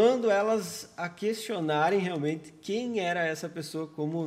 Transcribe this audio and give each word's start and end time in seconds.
levando 0.00 0.30
elas 0.30 0.90
a 0.96 1.08
questionarem 1.08 2.00
realmente 2.00 2.54
quem 2.62 3.00
era 3.00 3.22
essa 3.22 3.48
pessoa, 3.48 3.86
como 3.86 4.26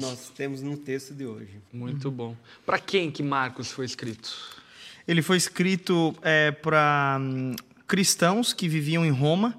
nós 0.00 0.32
temos 0.34 0.60
no 0.60 0.76
texto 0.76 1.14
de 1.14 1.24
hoje. 1.24 1.60
Muito 1.72 2.08
uhum. 2.08 2.14
bom. 2.14 2.36
Para 2.66 2.80
quem 2.80 3.10
que 3.12 3.22
Marcos 3.22 3.70
foi 3.70 3.84
escrito? 3.84 4.34
Ele 5.06 5.22
foi 5.22 5.36
escrito 5.36 6.14
é, 6.20 6.50
para 6.50 7.18
hum, 7.20 7.54
cristãos 7.86 8.52
que 8.52 8.68
viviam 8.68 9.06
em 9.06 9.10
Roma. 9.10 9.56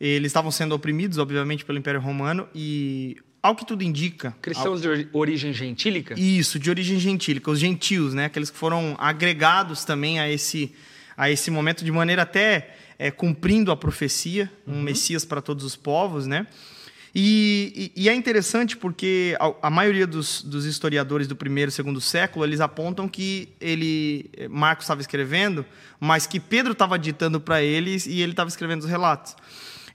Eles 0.00 0.30
estavam 0.30 0.50
sendo 0.50 0.74
oprimidos, 0.74 1.18
obviamente, 1.18 1.64
pelo 1.64 1.78
Império 1.78 2.00
Romano 2.00 2.48
e 2.54 3.16
ao 3.42 3.54
que 3.54 3.66
tudo 3.66 3.82
indica. 3.82 4.34
Cristãos 4.40 4.86
ao... 4.86 4.96
de 4.96 5.08
origem 5.12 5.52
gentílica? 5.52 6.18
Isso, 6.18 6.58
de 6.58 6.70
origem 6.70 6.98
gentílica, 6.98 7.50
os 7.50 7.58
gentios, 7.58 8.14
né? 8.14 8.26
Aqueles 8.26 8.48
que 8.48 8.56
foram 8.56 8.96
agregados 8.98 9.84
também 9.84 10.18
a 10.18 10.30
esse, 10.30 10.74
a 11.16 11.30
esse 11.30 11.50
momento 11.50 11.84
de 11.84 11.92
maneira 11.92 12.22
até 12.22 12.74
é, 12.98 13.10
cumprindo 13.10 13.70
a 13.70 13.76
profecia, 13.76 14.50
um 14.66 14.72
uhum. 14.72 14.82
Messias 14.82 15.24
para 15.24 15.40
todos 15.40 15.64
os 15.64 15.76
povos, 15.76 16.26
né? 16.26 16.46
E, 17.14 17.92
e, 17.96 18.02
e 18.04 18.08
é 18.08 18.14
interessante 18.14 18.76
porque 18.76 19.36
a, 19.40 19.68
a 19.68 19.70
maioria 19.70 20.06
dos, 20.06 20.42
dos, 20.42 20.66
historiadores 20.66 21.26
do 21.26 21.34
primeiro 21.34 21.70
e 21.70 21.72
segundo 21.72 22.00
século 22.00 22.44
eles 22.44 22.60
apontam 22.60 23.08
que 23.08 23.48
ele 23.60 24.30
Marcos 24.50 24.84
estava 24.84 25.00
escrevendo, 25.00 25.64
mas 25.98 26.26
que 26.26 26.38
Pedro 26.38 26.72
estava 26.72 26.98
ditando 26.98 27.40
para 27.40 27.62
eles 27.62 28.06
e 28.06 28.20
ele 28.20 28.32
estava 28.32 28.48
escrevendo 28.48 28.82
os 28.82 28.88
relatos. 28.88 29.34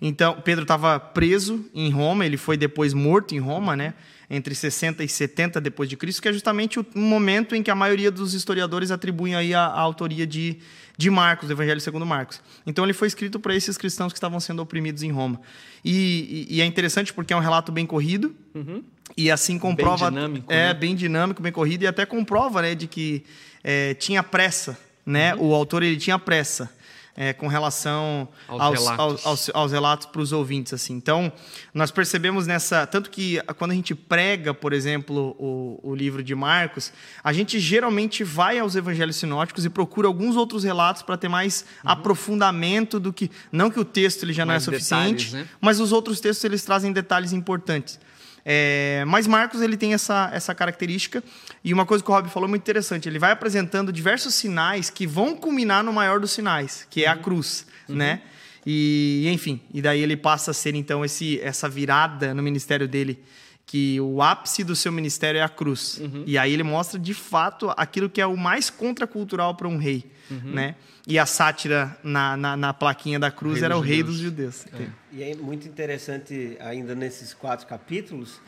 Então 0.01 0.41
Pedro 0.41 0.63
estava 0.63 0.99
preso 0.99 1.63
em 1.73 1.91
Roma, 1.91 2.25
ele 2.25 2.37
foi 2.37 2.57
depois 2.57 2.93
morto 2.93 3.35
em 3.35 3.39
Roma, 3.39 3.75
né? 3.75 3.93
Entre 4.29 4.55
60 4.55 5.03
e 5.03 5.07
70 5.07 5.59
depois 5.61 5.89
de 5.89 5.97
Cristo, 5.97 6.21
que 6.21 6.27
é 6.27 6.33
justamente 6.33 6.79
o 6.79 6.85
momento 6.95 7.55
em 7.55 7.63
que 7.63 7.69
a 7.69 7.75
maioria 7.75 8.11
dos 8.11 8.33
historiadores 8.33 8.91
atribuem 8.91 9.35
aí 9.35 9.53
a, 9.53 9.61
a 9.61 9.79
autoria 9.79 10.25
de, 10.25 10.57
de 10.97 11.09
Marcos, 11.09 11.47
do 11.47 11.53
Evangelho 11.53 11.81
segundo 11.81 12.05
Marcos. 12.05 12.41
Então 12.65 12.83
ele 12.83 12.93
foi 12.93 13.07
escrito 13.07 13.39
para 13.39 13.55
esses 13.55 13.77
cristãos 13.77 14.11
que 14.11 14.17
estavam 14.17 14.39
sendo 14.39 14.61
oprimidos 14.61 15.03
em 15.03 15.11
Roma. 15.11 15.41
E, 15.83 16.47
e, 16.49 16.57
e 16.57 16.61
é 16.61 16.65
interessante 16.65 17.13
porque 17.13 17.33
é 17.33 17.35
um 17.35 17.41
relato 17.41 17.71
bem 17.71 17.85
corrido 17.85 18.35
uhum. 18.53 18.83
e 19.15 19.29
assim 19.29 19.59
comprova 19.59 20.09
bem 20.09 20.19
dinâmico, 20.19 20.51
é 20.51 20.67
né? 20.67 20.73
bem 20.73 20.95
dinâmico, 20.95 21.41
bem 21.41 21.51
corrido 21.51 21.83
e 21.83 21.87
até 21.87 22.05
comprova, 22.05 22.61
né, 22.61 22.75
de 22.75 22.87
que 22.87 23.23
é, 23.63 23.93
tinha 23.93 24.23
pressa, 24.23 24.77
né? 25.05 25.35
Uhum. 25.35 25.49
O 25.49 25.53
autor 25.53 25.83
ele 25.83 25.97
tinha 25.97 26.17
pressa 26.17 26.69
é, 27.15 27.31
com 27.31 27.47
relação 27.47 28.27
aos, 28.47 28.61
aos 28.61 28.79
relatos, 28.79 29.51
aos, 29.53 29.71
relatos 29.71 30.07
para 30.07 30.21
os 30.21 30.31
ouvintes. 30.31 30.73
assim. 30.73 30.93
Então, 30.93 31.31
nós 31.73 31.91
percebemos 31.91 32.47
nessa. 32.47 32.87
Tanto 32.87 33.09
que 33.09 33.39
quando 33.57 33.71
a 33.71 33.75
gente 33.75 33.93
prega, 33.93 34.53
por 34.53 34.73
exemplo, 34.73 35.35
o, 35.39 35.79
o 35.83 35.95
livro 35.95 36.23
de 36.23 36.33
Marcos, 36.33 36.91
a 37.23 37.31
gente 37.31 37.59
geralmente 37.59 38.23
vai 38.23 38.57
aos 38.57 38.75
evangelhos 38.75 39.15
sinóticos 39.15 39.65
e 39.65 39.69
procura 39.69 40.07
alguns 40.07 40.35
outros 40.35 40.63
relatos 40.63 41.01
para 41.01 41.17
ter 41.17 41.29
mais 41.29 41.65
uhum. 41.83 41.91
aprofundamento 41.91 42.99
do 42.99 43.13
que. 43.13 43.29
Não 43.51 43.69
que 43.69 43.79
o 43.79 43.85
texto 43.85 44.23
ele 44.23 44.33
já 44.33 44.45
mais 44.45 44.65
não 44.65 44.73
é 44.73 44.79
suficiente, 44.79 45.25
detalhes, 45.25 45.33
né? 45.33 45.57
mas 45.61 45.79
os 45.79 45.91
outros 45.91 46.19
textos 46.19 46.43
eles 46.43 46.63
trazem 46.63 46.91
detalhes 46.91 47.31
importantes. 47.31 47.99
É, 48.45 49.05
mas 49.07 49.25
Marcos 49.25 49.61
ele 49.61 49.77
tem 49.77 49.93
essa, 49.93 50.29
essa 50.33 50.53
característica 50.53 51.23
e 51.63 51.73
uma 51.73 51.85
coisa 51.85 52.03
que 52.03 52.11
o 52.11 52.13
Rob 52.13 52.29
falou 52.29 52.47
é 52.47 52.49
muito 52.49 52.61
interessante. 52.61 53.07
Ele 53.07 53.19
vai 53.19 53.31
apresentando 53.31 53.91
diversos 53.91 54.35
sinais 54.35 54.89
que 54.89 55.07
vão 55.07 55.35
culminar 55.35 55.83
no 55.83 55.93
maior 55.93 56.19
dos 56.19 56.31
sinais, 56.31 56.85
que 56.89 57.05
é 57.05 57.07
a 57.07 57.15
uhum. 57.15 57.21
cruz, 57.21 57.65
uhum. 57.87 57.95
né? 57.95 58.21
E 58.65 59.29
enfim, 59.31 59.61
e 59.73 59.81
daí 59.81 60.01
ele 60.01 60.15
passa 60.15 60.51
a 60.51 60.53
ser 60.53 60.73
então 60.75 61.03
esse, 61.03 61.39
essa 61.41 61.67
virada 61.67 62.33
no 62.33 62.41
ministério 62.41 62.87
dele 62.87 63.19
que 63.65 63.99
o 64.01 64.21
ápice 64.21 64.63
do 64.63 64.75
seu 64.75 64.91
ministério 64.91 65.39
é 65.39 65.41
a 65.41 65.49
cruz. 65.49 65.99
Uhum. 65.99 66.23
E 66.27 66.37
aí 66.37 66.53
ele 66.53 66.63
mostra 66.63 66.99
de 66.99 67.13
fato 67.13 67.73
aquilo 67.77 68.09
que 68.09 68.21
é 68.21 68.25
o 68.27 68.37
mais 68.37 68.69
contracultural 68.69 69.55
para 69.55 69.67
um 69.67 69.77
rei, 69.77 70.05
uhum. 70.29 70.51
né? 70.51 70.75
E 71.05 71.19
a 71.19 71.25
sátira 71.25 71.97
na, 72.03 72.37
na, 72.37 72.55
na 72.55 72.73
plaquinha 72.73 73.19
da 73.19 73.29
cruz 73.29 73.55
rei 73.55 73.65
era 73.65 73.77
o 73.77 73.81
rei 73.81 74.01
dos 74.01 74.17
judeus. 74.17 74.65
É. 74.67 74.87
E 75.11 75.23
é 75.23 75.35
muito 75.35 75.67
interessante 75.67 76.57
ainda 76.59 76.95
nesses 76.95 77.33
quatro 77.33 77.67
capítulos 77.67 78.39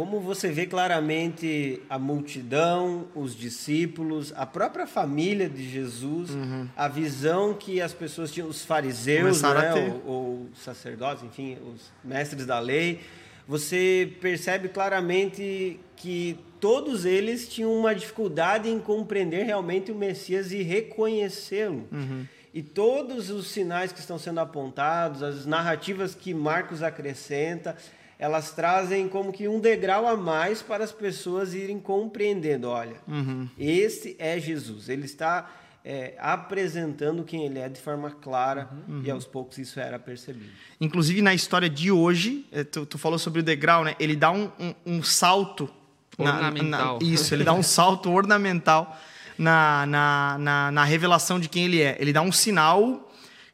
como 0.00 0.18
você 0.18 0.50
vê 0.50 0.64
claramente 0.64 1.82
a 1.90 1.98
multidão, 1.98 3.08
os 3.14 3.36
discípulos, 3.36 4.32
a 4.34 4.46
própria 4.46 4.86
família 4.86 5.46
de 5.46 5.68
Jesus, 5.68 6.30
uhum. 6.30 6.66
a 6.74 6.88
visão 6.88 7.52
que 7.52 7.82
as 7.82 7.92
pessoas 7.92 8.32
tinham, 8.32 8.48
os 8.48 8.64
fariseus, 8.64 9.42
né, 9.42 9.74
ou, 9.74 10.10
ou 10.10 10.48
sacerdotes, 10.54 11.22
enfim, 11.24 11.58
os 11.74 11.92
mestres 12.02 12.46
da 12.46 12.58
lei, 12.58 13.00
você 13.46 14.10
percebe 14.22 14.70
claramente 14.70 15.78
que 15.96 16.38
todos 16.60 17.04
eles 17.04 17.48
tinham 17.48 17.72
uma 17.72 17.94
dificuldade 17.94 18.68
em 18.68 18.78
compreender 18.78 19.44
realmente 19.44 19.90
o 19.90 19.94
Messias 19.94 20.52
e 20.52 20.62
reconhecê-lo. 20.62 21.88
Uhum. 21.90 22.26
E 22.52 22.62
todos 22.62 23.30
os 23.30 23.48
sinais 23.48 23.92
que 23.92 24.00
estão 24.00 24.18
sendo 24.18 24.40
apontados, 24.40 25.22
as 25.22 25.46
narrativas 25.46 26.14
que 26.14 26.34
Marcos 26.34 26.82
acrescenta, 26.82 27.76
elas 28.18 28.52
trazem 28.52 29.08
como 29.08 29.32
que 29.32 29.48
um 29.48 29.60
degrau 29.60 30.06
a 30.06 30.16
mais 30.16 30.60
para 30.60 30.84
as 30.84 30.92
pessoas 30.92 31.54
irem 31.54 31.78
compreendendo. 31.78 32.68
Olha, 32.68 32.96
uhum. 33.08 33.48
esse 33.58 34.16
é 34.18 34.38
Jesus. 34.38 34.88
Ele 34.88 35.06
está 35.06 35.48
é, 35.84 36.14
apresentando 36.18 37.24
quem 37.24 37.46
ele 37.46 37.58
é 37.58 37.68
de 37.68 37.80
forma 37.80 38.10
clara 38.10 38.68
uhum. 38.86 39.02
e 39.04 39.10
aos 39.10 39.24
poucos 39.24 39.56
isso 39.58 39.80
era 39.80 39.98
percebido. 39.98 40.50
Inclusive 40.80 41.22
na 41.22 41.32
história 41.32 41.70
de 41.70 41.90
hoje, 41.90 42.46
é, 42.52 42.64
tu, 42.64 42.84
tu 42.84 42.98
falou 42.98 43.18
sobre 43.18 43.40
o 43.40 43.42
degrau, 43.42 43.84
né? 43.84 43.94
Ele 43.98 44.16
dá 44.16 44.30
um, 44.30 44.50
um, 44.58 44.74
um 44.84 45.02
salto 45.02 45.70
ornamental. 46.18 46.98
Na, 47.00 47.06
na, 47.06 47.12
isso, 47.12 47.34
ele 47.34 47.42
dá 47.44 47.52
um 47.52 47.62
salto 47.62 48.10
ornamental 48.10 48.98
na, 49.38 49.86
na, 49.86 50.36
na, 50.38 50.70
na 50.70 50.84
revelação 50.84 51.40
de 51.40 51.48
quem 51.48 51.64
ele 51.64 51.80
é. 51.80 51.96
Ele 51.98 52.12
dá 52.12 52.22
um 52.22 52.32
sinal 52.32 53.10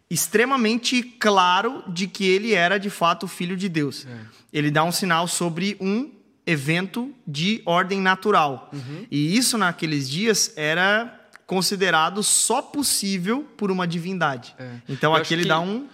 extremamente 0.09 1.03
claro 1.03 1.83
de 1.89 2.07
que 2.07 2.25
ele 2.25 2.55
era 2.55 2.79
de 2.79 2.91
fato 2.91 3.25
o 3.25 3.29
filho 3.29 3.57
de 3.57 3.69
Deus. 3.69 4.07
É. 4.07 4.19
Ele 4.53 4.71
dá 4.71 4.85
um 4.85 4.93
sinal 4.93 5.27
sobre 5.27 5.77
um 5.81 6.11
evento 6.47 7.13
de 7.27 7.61
ordem 7.67 8.01
natural. 8.01 8.71
Uhum. 8.73 9.07
E 9.11 9.37
isso 9.37 9.59
naqueles 9.59 10.09
dias 10.09 10.53
era 10.57 11.13
considerado 11.47 12.23
só 12.23 12.63
possível 12.63 13.45
por 13.57 13.71
uma 13.71 13.87
divindade. 13.87 14.55
É. 14.59 14.71
Então 14.89 15.13
Eu 15.13 15.21
aqui 15.21 15.35
ele 15.35 15.45
dá 15.45 15.61
um. 15.61 15.89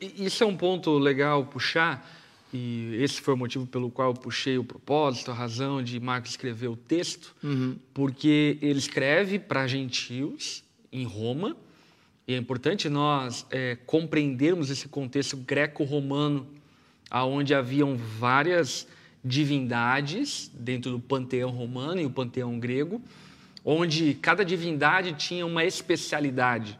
Isso 0.00 0.44
é 0.44 0.46
um 0.46 0.56
ponto 0.56 0.98
legal 0.98 1.46
puxar, 1.46 2.06
e 2.52 2.96
esse 3.00 3.20
foi 3.20 3.34
o 3.34 3.36
motivo 3.36 3.66
pelo 3.66 3.90
qual 3.90 4.10
eu 4.10 4.14
puxei 4.14 4.58
o 4.58 4.64
propósito, 4.64 5.30
a 5.30 5.34
razão 5.34 5.82
de 5.82 5.98
Marcos 5.98 6.32
escrever 6.32 6.68
o 6.68 6.76
texto, 6.76 7.34
uhum. 7.42 7.76
porque 7.94 8.58
ele 8.60 8.78
escreve 8.78 9.38
para 9.38 9.66
gentios 9.66 10.62
em 10.92 11.04
Roma, 11.04 11.56
e 12.26 12.34
é 12.34 12.36
importante 12.36 12.88
nós 12.88 13.46
é, 13.50 13.76
compreendermos 13.86 14.70
esse 14.70 14.88
contexto 14.88 15.36
greco-romano, 15.36 16.46
onde 17.10 17.54
haviam 17.54 17.96
várias 17.96 18.86
divindades 19.24 20.50
dentro 20.54 20.92
do 20.92 21.00
panteão 21.00 21.50
romano 21.50 22.00
e 22.00 22.06
o 22.06 22.10
panteão 22.10 22.58
grego, 22.58 23.02
onde 23.64 24.14
cada 24.14 24.44
divindade 24.44 25.12
tinha 25.14 25.44
uma 25.44 25.64
especialidade. 25.64 26.78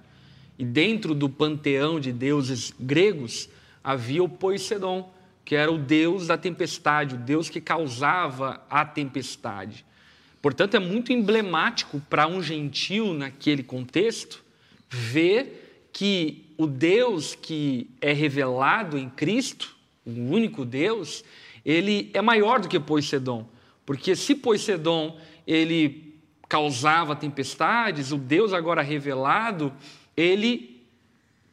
E 0.59 0.65
dentro 0.65 1.15
do 1.15 1.29
panteão 1.29 2.01
de 2.01 2.13
deuses 2.13 2.73
gregos 2.79 3.49
havia 3.83 4.23
o 4.23 4.29
Poseidon, 4.29 5.12
que 5.45 5.55
era 5.55 5.71
o 5.71 5.79
deus 5.79 6.27
da 6.27 6.37
tempestade, 6.39 7.15
o 7.15 7.19
deus 7.19 7.49
que 7.49 7.61
causava 7.61 8.65
a 8.71 8.85
tempestade. 8.85 9.85
Portanto, 10.41 10.75
é 10.75 10.81
muito 10.81 11.13
emblemático 11.13 12.01
para 12.11 12.27
um 12.27 12.43
gentil 12.43 13.15
naquele 13.15 13.63
contexto 13.63 14.43
ver 14.89 15.89
que 15.93 16.53
o 16.57 16.67
Deus 16.67 17.35
que 17.35 17.91
é 18.01 18.13
revelado 18.13 18.99
em 18.99 19.09
Cristo, 19.09 19.77
o 20.05 20.11
único 20.11 20.65
Deus, 20.65 21.25
ele 21.65 22.11
é 22.13 22.21
maior 22.21 22.61
do 22.61 22.69
que 22.69 22.79
Poseidon. 22.81 23.49
Porque 23.85 24.17
se 24.17 24.35
Poseidon 24.35 25.19
ele 25.47 26.15
causava 26.49 27.17
tempestades, 27.17 28.13
o 28.13 28.17
Deus 28.17 28.53
agora 28.53 28.83
revelado, 28.83 29.73
ele 30.17 30.72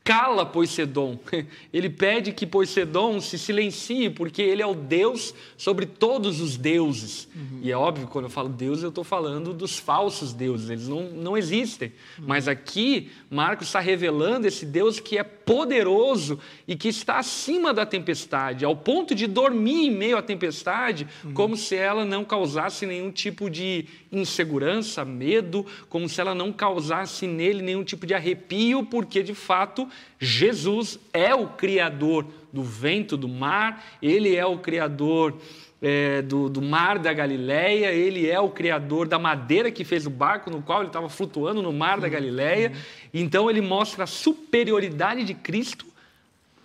cala 0.03 0.45
Poseidon. 0.45 1.19
Ele 1.71 1.89
pede 1.89 2.31
que 2.31 2.45
Poseidon 2.45 3.21
se 3.21 3.37
silencie, 3.37 4.09
porque 4.09 4.41
ele 4.41 4.61
é 4.61 4.65
o 4.65 4.73
Deus 4.73 5.33
sobre 5.57 5.85
todos 5.85 6.41
os 6.41 6.57
deuses. 6.57 7.27
Uhum. 7.35 7.59
E 7.61 7.71
é 7.71 7.77
óbvio, 7.77 8.07
quando 8.07 8.25
eu 8.25 8.29
falo 8.29 8.49
Deus, 8.49 8.81
eu 8.81 8.89
estou 8.89 9.03
falando 9.03 9.53
dos 9.53 9.77
falsos 9.77 10.33
deuses, 10.33 10.69
eles 10.69 10.87
não, 10.87 11.03
não 11.11 11.37
existem. 11.37 11.91
Uhum. 12.17 12.25
Mas 12.27 12.47
aqui, 12.47 13.11
Marcos 13.29 13.67
está 13.67 13.79
revelando 13.79 14.47
esse 14.47 14.65
Deus 14.65 14.99
que 14.99 15.17
é 15.17 15.23
poderoso 15.49 16.37
e 16.67 16.75
que 16.75 16.89
está 16.89 17.17
acima 17.17 17.73
da 17.73 17.83
tempestade, 17.83 18.63
ao 18.63 18.75
ponto 18.75 19.15
de 19.15 19.25
dormir 19.25 19.87
em 19.87 19.89
meio 19.89 20.15
à 20.15 20.21
tempestade, 20.21 21.07
uhum. 21.23 21.33
como 21.33 21.57
se 21.57 21.75
ela 21.75 22.05
não 22.05 22.23
causasse 22.23 22.85
nenhum 22.85 23.09
tipo 23.09 23.49
de 23.49 23.85
insegurança, 24.11 25.03
medo, 25.03 25.65
como 25.89 26.07
se 26.07 26.21
ela 26.21 26.35
não 26.35 26.53
causasse 26.53 27.25
nele 27.25 27.63
nenhum 27.63 27.83
tipo 27.83 28.05
de 28.05 28.13
arrepio, 28.13 28.85
porque 28.85 29.23
de 29.23 29.33
fato 29.33 29.89
Jesus 30.19 30.99
é 31.11 31.33
o 31.33 31.47
Criador 31.47 32.27
do 32.53 32.61
vento, 32.61 33.17
do 33.17 33.27
mar, 33.27 33.97
ele 34.03 34.35
é 34.35 34.45
o 34.45 34.59
Criador 34.59 35.35
é, 35.81 36.21
do, 36.21 36.49
do, 36.49 36.61
mar 36.61 36.99
da 36.99 37.13
Galileia, 37.13 37.91
ele 37.91 38.27
é 38.27 38.39
o 38.39 38.49
Criador 38.49 39.07
da 39.07 39.17
madeira 39.17 39.71
que 39.71 39.83
fez 39.83 40.05
o 40.05 40.09
barco 40.09 40.49
no 40.49 40.61
qual 40.61 40.79
ele 40.79 40.89
estava 40.89 41.09
flutuando 41.09 41.61
no 41.61 41.71
mar 41.71 41.99
da 41.99 42.09
Galileia. 42.09 42.73
Então 43.13 43.49
ele 43.49 43.61
mostra 43.61 44.03
a 44.03 44.07
superioridade 44.07 45.23
de 45.23 45.33
Cristo 45.33 45.85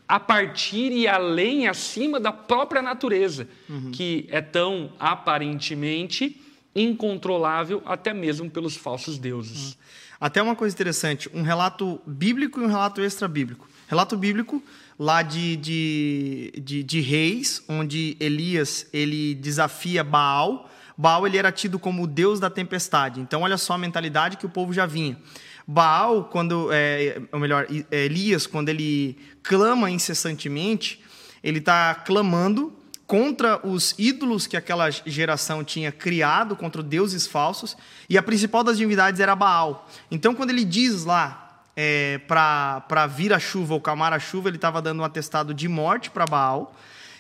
a 0.07 0.21
partir 0.21 0.93
e 0.93 1.09
além, 1.09 1.67
acima 1.67 2.21
da 2.21 2.33
própria 2.33 2.83
natureza, 2.83 3.49
uhum. 3.69 3.91
que 3.91 4.27
é 4.31 4.41
tão 4.41 4.93
aparentemente 4.99 6.41
incontrolável 6.75 7.83
até 7.87 8.13
mesmo 8.13 8.51
pelos 8.51 8.77
falsos 8.77 9.17
deuses. 9.17 9.69
Uhum. 9.69 9.75
Até 10.21 10.43
uma 10.43 10.57
coisa 10.57 10.75
interessante, 10.75 11.31
um 11.33 11.43
relato 11.43 12.01
bíblico 12.07 12.61
e 12.61 12.65
um 12.65 12.67
relato 12.67 13.01
extra-bíblico. 13.01 13.69
Relato 13.89 14.17
bíblico 14.17 14.63
lá 14.99 15.23
de, 15.23 15.57
de, 15.57 16.53
de, 16.63 16.83
de, 16.83 17.01
reis, 17.01 17.63
onde 17.69 18.17
Elias 18.21 18.87
ele 18.93 19.35
desafia 19.35 20.05
Baal. 20.05 20.71
Baal 20.97 21.27
ele 21.27 21.37
era 21.37 21.51
tido 21.51 21.79
como 21.79 22.05
o 22.05 22.07
deus 22.07 22.39
da 22.39 22.49
tempestade. 22.49 23.21
Então 23.21 23.43
olha 23.43 23.57
só 23.57 23.75
a 23.75 23.79
mentalidade 23.79 24.37
que 24.37 24.47
o 24.47 24.51
povo 24.51 24.73
já 24.73 24.87
vinha. 24.87 25.19
Baal, 25.67 26.25
quando, 26.25 26.69
é, 26.73 27.21
ou 27.33 27.41
melhor, 27.41 27.67
Elias, 27.91 28.47
quando 28.47 28.69
ele 28.69 29.17
clama 29.43 29.91
incessantemente, 29.91 31.03
ele 31.43 31.59
está 31.59 31.95
clamando 31.95 32.73
contra 33.07 33.67
os 33.67 33.95
ídolos 33.99 34.47
que 34.47 34.57
aquela 34.57 34.91
geração 34.91 35.63
tinha 35.63 35.93
criado, 35.93 36.57
contra 36.57 36.83
deuses 36.83 37.27
falsos, 37.27 37.77
e 38.09 38.17
a 38.17 38.23
principal 38.23 38.65
das 38.65 38.79
divindades 38.79 39.21
era 39.21 39.37
Baal. 39.37 39.89
Então, 40.11 40.35
quando 40.35 40.51
ele 40.51 40.65
diz 40.65 41.05
lá 41.05 41.44
é, 41.77 42.19
para 42.27 43.07
vir 43.07 43.33
a 43.33 43.39
chuva 43.39 43.75
ou 43.75 43.81
calmar 43.81 44.13
a 44.13 44.19
chuva, 44.19 44.49
ele 44.49 44.57
estava 44.57 44.81
dando 44.81 45.01
um 45.01 45.05
atestado 45.05 45.53
de 45.53 45.69
morte 45.69 46.11
para 46.11 46.25
Baal, 46.25 46.75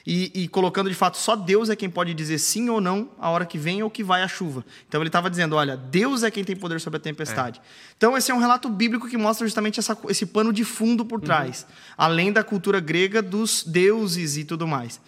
e, 0.06 0.30
e, 0.34 0.48
colocando 0.48 0.90
de 0.90 0.94
fato 0.94 1.16
só 1.16 1.34
Deus 1.34 1.70
é 1.70 1.76
quem 1.76 1.88
pode 1.88 2.12
dizer 2.12 2.38
sim 2.38 2.68
ou 2.68 2.78
não 2.78 3.08
a 3.18 3.30
hora 3.30 3.46
que 3.46 3.56
vem 3.56 3.82
ou 3.82 3.88
que 3.88 4.04
vai 4.04 4.22
a 4.22 4.28
chuva. 4.28 4.62
Então 4.86 5.00
ele 5.00 5.08
estava 5.08 5.30
dizendo: 5.30 5.56
olha, 5.56 5.78
Deus 5.78 6.22
é 6.22 6.30
quem 6.30 6.44
tem 6.44 6.54
poder 6.54 6.78
sobre 6.78 6.98
a 6.98 7.00
tempestade. 7.00 7.58
É. 7.58 7.62
Então 7.96 8.14
esse 8.14 8.30
é 8.30 8.34
um 8.34 8.38
relato 8.38 8.68
bíblico 8.68 9.08
que 9.08 9.16
mostra 9.16 9.46
justamente 9.46 9.80
essa, 9.80 9.96
esse 10.10 10.26
pano 10.26 10.52
de 10.52 10.62
fundo 10.62 11.06
por 11.06 11.22
trás, 11.22 11.62
uhum. 11.66 11.74
além 11.96 12.30
da 12.30 12.44
cultura 12.44 12.80
grega 12.80 13.22
dos 13.22 13.64
deuses 13.64 14.36
e 14.36 14.44
tudo 14.44 14.66
mais. 14.66 15.00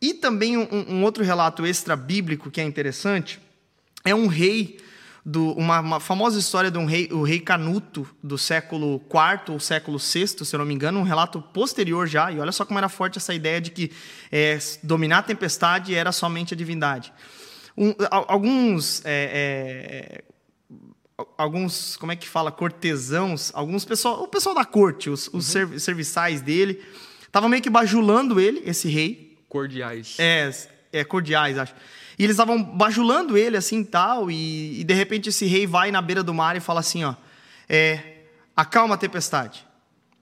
E 0.00 0.14
também 0.14 0.56
um, 0.56 0.68
um 0.88 1.02
outro 1.02 1.24
relato 1.24 1.66
extra 1.66 1.96
bíblico 1.96 2.52
que 2.52 2.60
é 2.60 2.64
interessante 2.64 3.40
é 4.04 4.14
um 4.14 4.28
rei 4.28 4.78
do, 5.24 5.52
uma, 5.52 5.80
uma, 5.80 6.00
famosa 6.00 6.38
história 6.38 6.70
de 6.70 6.78
um 6.78 6.86
rei, 6.86 7.08
o 7.12 7.22
rei 7.22 7.40
Canuto, 7.40 8.08
do 8.22 8.38
século 8.38 9.02
IV 9.06 9.52
ou 9.52 9.60
século 9.60 9.98
VI, 9.98 10.28
se 10.44 10.54
eu 10.54 10.58
não 10.58 10.66
me 10.66 10.74
engano, 10.74 10.98
um 10.98 11.02
relato 11.02 11.40
posterior 11.40 12.06
já, 12.06 12.32
e 12.32 12.38
olha 12.38 12.52
só 12.52 12.64
como 12.64 12.78
era 12.78 12.88
forte 12.88 13.18
essa 13.18 13.34
ideia 13.34 13.60
de 13.60 13.70
que 13.70 13.92
é, 14.32 14.58
dominar 14.82 15.18
a 15.18 15.22
tempestade 15.22 15.94
era 15.94 16.12
somente 16.12 16.54
a 16.54 16.56
divindade. 16.56 17.12
Um, 17.76 17.94
alguns. 18.10 19.02
É, 19.04 20.22
é, 20.22 20.24
alguns, 21.36 21.96
como 21.96 22.12
é 22.12 22.16
que 22.16 22.26
fala, 22.26 22.50
cortesãos, 22.50 23.50
alguns 23.54 23.84
pessoal, 23.84 24.22
o 24.22 24.28
pessoal 24.28 24.54
da 24.54 24.64
corte, 24.64 25.10
os, 25.10 25.28
os 25.32 25.54
uhum. 25.54 25.78
serviçais 25.78 26.40
dele, 26.40 26.82
estavam 27.26 27.48
meio 27.48 27.62
que 27.62 27.70
bajulando 27.70 28.40
ele, 28.40 28.62
esse 28.64 28.88
rei. 28.88 29.38
Cordiais. 29.48 30.16
É, 30.18 30.50
é 30.92 31.04
cordiais, 31.04 31.58
acho. 31.58 31.74
E 32.20 32.24
eles 32.24 32.34
estavam 32.34 32.62
bajulando 32.62 33.34
ele 33.34 33.56
assim 33.56 33.82
tal, 33.82 34.30
e, 34.30 34.82
e 34.82 34.84
de 34.84 34.92
repente 34.92 35.30
esse 35.30 35.46
rei 35.46 35.66
vai 35.66 35.90
na 35.90 36.02
beira 36.02 36.22
do 36.22 36.34
mar 36.34 36.54
e 36.54 36.60
fala 36.60 36.80
assim: 36.80 37.02
ó, 37.02 37.14
é, 37.66 38.24
acalma 38.54 38.94
a 38.94 38.98
tempestade. 38.98 39.66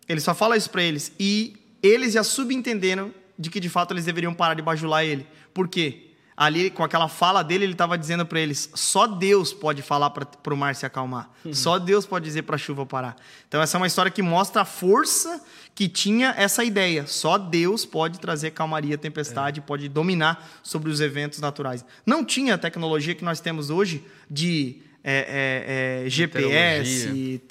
Ele 0.09 0.21
só 0.21 0.33
fala 0.33 0.57
isso 0.57 0.71
para 0.71 0.81
eles. 0.81 1.11
E 1.19 1.57
eles 1.83 2.13
já 2.13 2.23
subentenderam 2.23 3.13
de 3.37 3.51
que 3.51 3.59
de 3.59 3.69
fato 3.69 3.93
eles 3.93 4.05
deveriam 4.05 4.33
parar 4.33 4.55
de 4.55 4.63
bajular 4.63 5.05
ele. 5.05 5.27
Por 5.53 5.67
quê? 5.67 6.08
Ali 6.39 6.71
com 6.71 6.85
aquela 6.85 7.09
fala 7.09 7.43
dele, 7.43 7.65
ele 7.65 7.73
estava 7.73 7.99
dizendo 7.99 8.25
para 8.25 8.39
eles: 8.39 8.71
só 8.73 9.09
Deus 9.09 9.53
pode 9.53 9.83
falar 9.83 10.11
para 10.11 10.55
o 10.55 10.57
mar 10.57 10.75
se 10.77 10.87
acalmar, 10.87 11.29
uhum. 11.45 11.53
só 11.53 11.81
Deus 11.81 12.07
pode 12.07 12.25
dizer 12.25 12.43
para 12.43 12.55
a 12.55 12.59
chuva 12.59 12.87
parar. 12.87 13.17
Então, 13.49 13.61
essa 13.61 13.77
é 13.77 13.79
uma 13.79 13.89
história 13.89 14.11
que 14.11 14.23
mostra 14.23 14.63
a 14.63 14.65
força 14.65 15.45
que 15.75 15.89
tinha 15.89 16.33
essa 16.37 16.63
ideia: 16.63 17.07
só 17.09 17.37
Deus 17.37 17.85
pode 17.85 18.21
trazer 18.21 18.53
calmaria, 18.53 18.97
tempestade, 18.97 19.59
é. 19.59 19.63
pode 19.63 19.89
dominar 19.89 20.49
sobre 20.63 20.91
os 20.91 21.01
eventos 21.01 21.41
naturais. 21.41 21.85
Não 22.07 22.25
tinha 22.25 22.55
a 22.55 22.59
tecnologia 22.59 23.17
que 23.17 23.25
nós 23.25 23.41
temos 23.41 23.69
hoje 23.69 24.05
de 24.31 24.81
é, 25.03 26.05
é, 26.05 26.07
é 26.07 26.11
GPS, 26.11 27.43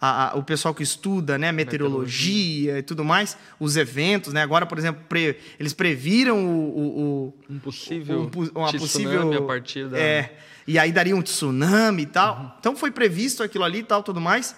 a, 0.00 0.30
a, 0.30 0.36
o 0.36 0.42
pessoal 0.42 0.74
que 0.74 0.82
estuda 0.82 1.36
né, 1.36 1.50
meteorologia, 1.50 2.72
meteorologia, 2.72 2.78
e 2.78 2.82
tudo 2.82 3.04
mais, 3.04 3.36
os 3.58 3.76
eventos. 3.76 4.32
Né? 4.32 4.42
Agora, 4.42 4.64
por 4.66 4.78
exemplo, 4.78 5.02
pre, 5.08 5.36
eles 5.58 5.72
previram 5.72 6.44
o, 6.44 6.78
o, 6.78 6.82
o 7.28 7.34
um 7.50 7.58
possível, 7.58 8.30
um, 8.34 8.58
uma 8.58 8.72
possível 8.72 9.32
a 9.32 9.42
partir 9.42 9.88
da... 9.88 9.98
É, 9.98 10.36
e 10.66 10.78
aí 10.78 10.92
daria 10.92 11.16
um 11.16 11.22
tsunami 11.22 12.02
e 12.02 12.06
tal. 12.06 12.36
Uhum. 12.36 12.50
Então 12.60 12.76
foi 12.76 12.90
previsto 12.90 13.42
aquilo 13.42 13.64
ali 13.64 13.78
e 13.78 13.82
tal, 13.82 14.02
tudo 14.02 14.20
mais. 14.20 14.54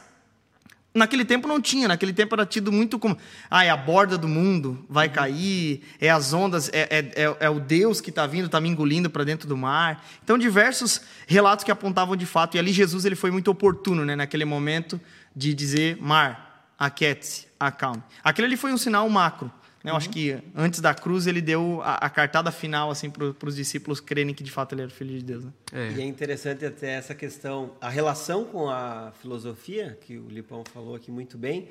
Naquele 0.93 1.25
tempo 1.25 1.47
não 1.47 1.61
tinha, 1.61 1.87
naquele 1.87 2.13
tempo 2.13 2.35
era 2.35 2.45
tido 2.45 2.73
muito 2.73 2.99
como, 2.99 3.17
ah, 3.49 3.65
é 3.65 3.71
a 3.71 3.77
borda 3.77 4.19
do 4.19 4.27
mundo, 4.27 4.85
vai 4.91 5.07
uhum. 5.07 5.15
cair, 5.15 5.83
é 6.01 6.11
as 6.11 6.33
ondas, 6.33 6.69
é, 6.73 6.81
é, 6.91 7.25
é, 7.25 7.37
é 7.39 7.49
o 7.49 7.61
Deus 7.61 8.01
que 8.01 8.11
está 8.11 8.27
vindo, 8.27 8.47
está 8.47 8.61
me 8.61 8.69
engolindo 8.69 9.09
para 9.09 9.23
dentro 9.23 9.49
do 9.49 9.57
mar. 9.57 10.05
Então, 10.25 10.37
diversos 10.37 11.01
relatos 11.29 11.65
que 11.65 11.71
apontavam 11.71 12.17
de 12.17 12.27
fato, 12.27 12.57
e 12.57 12.59
ali 12.59 12.73
Jesus 12.73 13.05
ele 13.05 13.15
foi 13.15 13.31
muito 13.31 13.53
oportuno, 13.53 14.05
né, 14.05 14.17
naquele 14.17 14.45
momento, 14.45 15.01
de 15.35 15.55
dizer 15.55 15.97
mar, 16.01 16.73
aquiete-se, 16.79 17.47
acalme. 17.59 18.03
Aquele 18.23 18.47
ali 18.47 18.57
foi 18.57 18.73
um 18.73 18.79
sinal 18.79 19.09
macro. 19.09 19.51
Né? 19.83 19.91
Eu 19.91 19.97
acho 19.97 20.11
que 20.11 20.39
antes 20.55 20.81
da 20.81 20.95
cruz 20.95 21.27
ele 21.27 21.41
deu 21.41 21.81
a, 21.83 21.95
a 21.95 22.11
cartada 22.11 22.51
final 22.51 22.91
assim 22.91 23.11
para 23.11 23.49
os 23.49 23.57
discípulos 23.57 24.01
crerem 24.01 24.35
que 24.35 24.43
de 24.43 24.51
fato 24.51 24.75
ele 24.75 24.83
era 24.83 24.91
filho 24.91 25.17
de 25.17 25.25
Deus. 25.25 25.45
Né? 25.45 25.53
É. 25.73 25.93
E 25.93 26.01
é 26.03 26.05
interessante 26.05 26.65
até 26.65 26.93
essa 26.93 27.15
questão, 27.15 27.73
a 27.81 27.89
relação 27.89 28.45
com 28.45 28.69
a 28.69 29.13
filosofia, 29.21 29.99
que 30.01 30.19
o 30.19 30.29
Lipão 30.29 30.63
falou 30.73 30.95
aqui 30.95 31.11
muito 31.11 31.39
bem. 31.39 31.69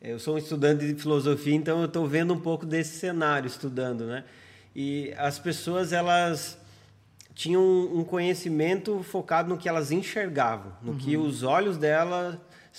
Eu 0.00 0.18
sou 0.18 0.34
um 0.34 0.38
estudante 0.38 0.86
de 0.86 0.98
filosofia, 0.98 1.54
então 1.54 1.80
eu 1.80 1.84
estou 1.84 2.06
vendo 2.06 2.32
um 2.32 2.40
pouco 2.40 2.64
desse 2.64 2.98
cenário 2.98 3.46
estudando, 3.46 4.06
né? 4.06 4.24
E 4.74 5.12
as 5.18 5.38
pessoas 5.38 5.92
elas 5.92 6.58
tinham 7.34 7.62
um 7.62 8.02
conhecimento 8.02 9.02
focado 9.02 9.48
no 9.48 9.58
que 9.58 9.68
elas 9.68 9.92
enxergavam, 9.92 10.72
no 10.80 10.92
uhum. 10.92 10.98
que 10.98 11.16
os 11.18 11.42
olhos 11.42 11.76
delas 11.76 12.38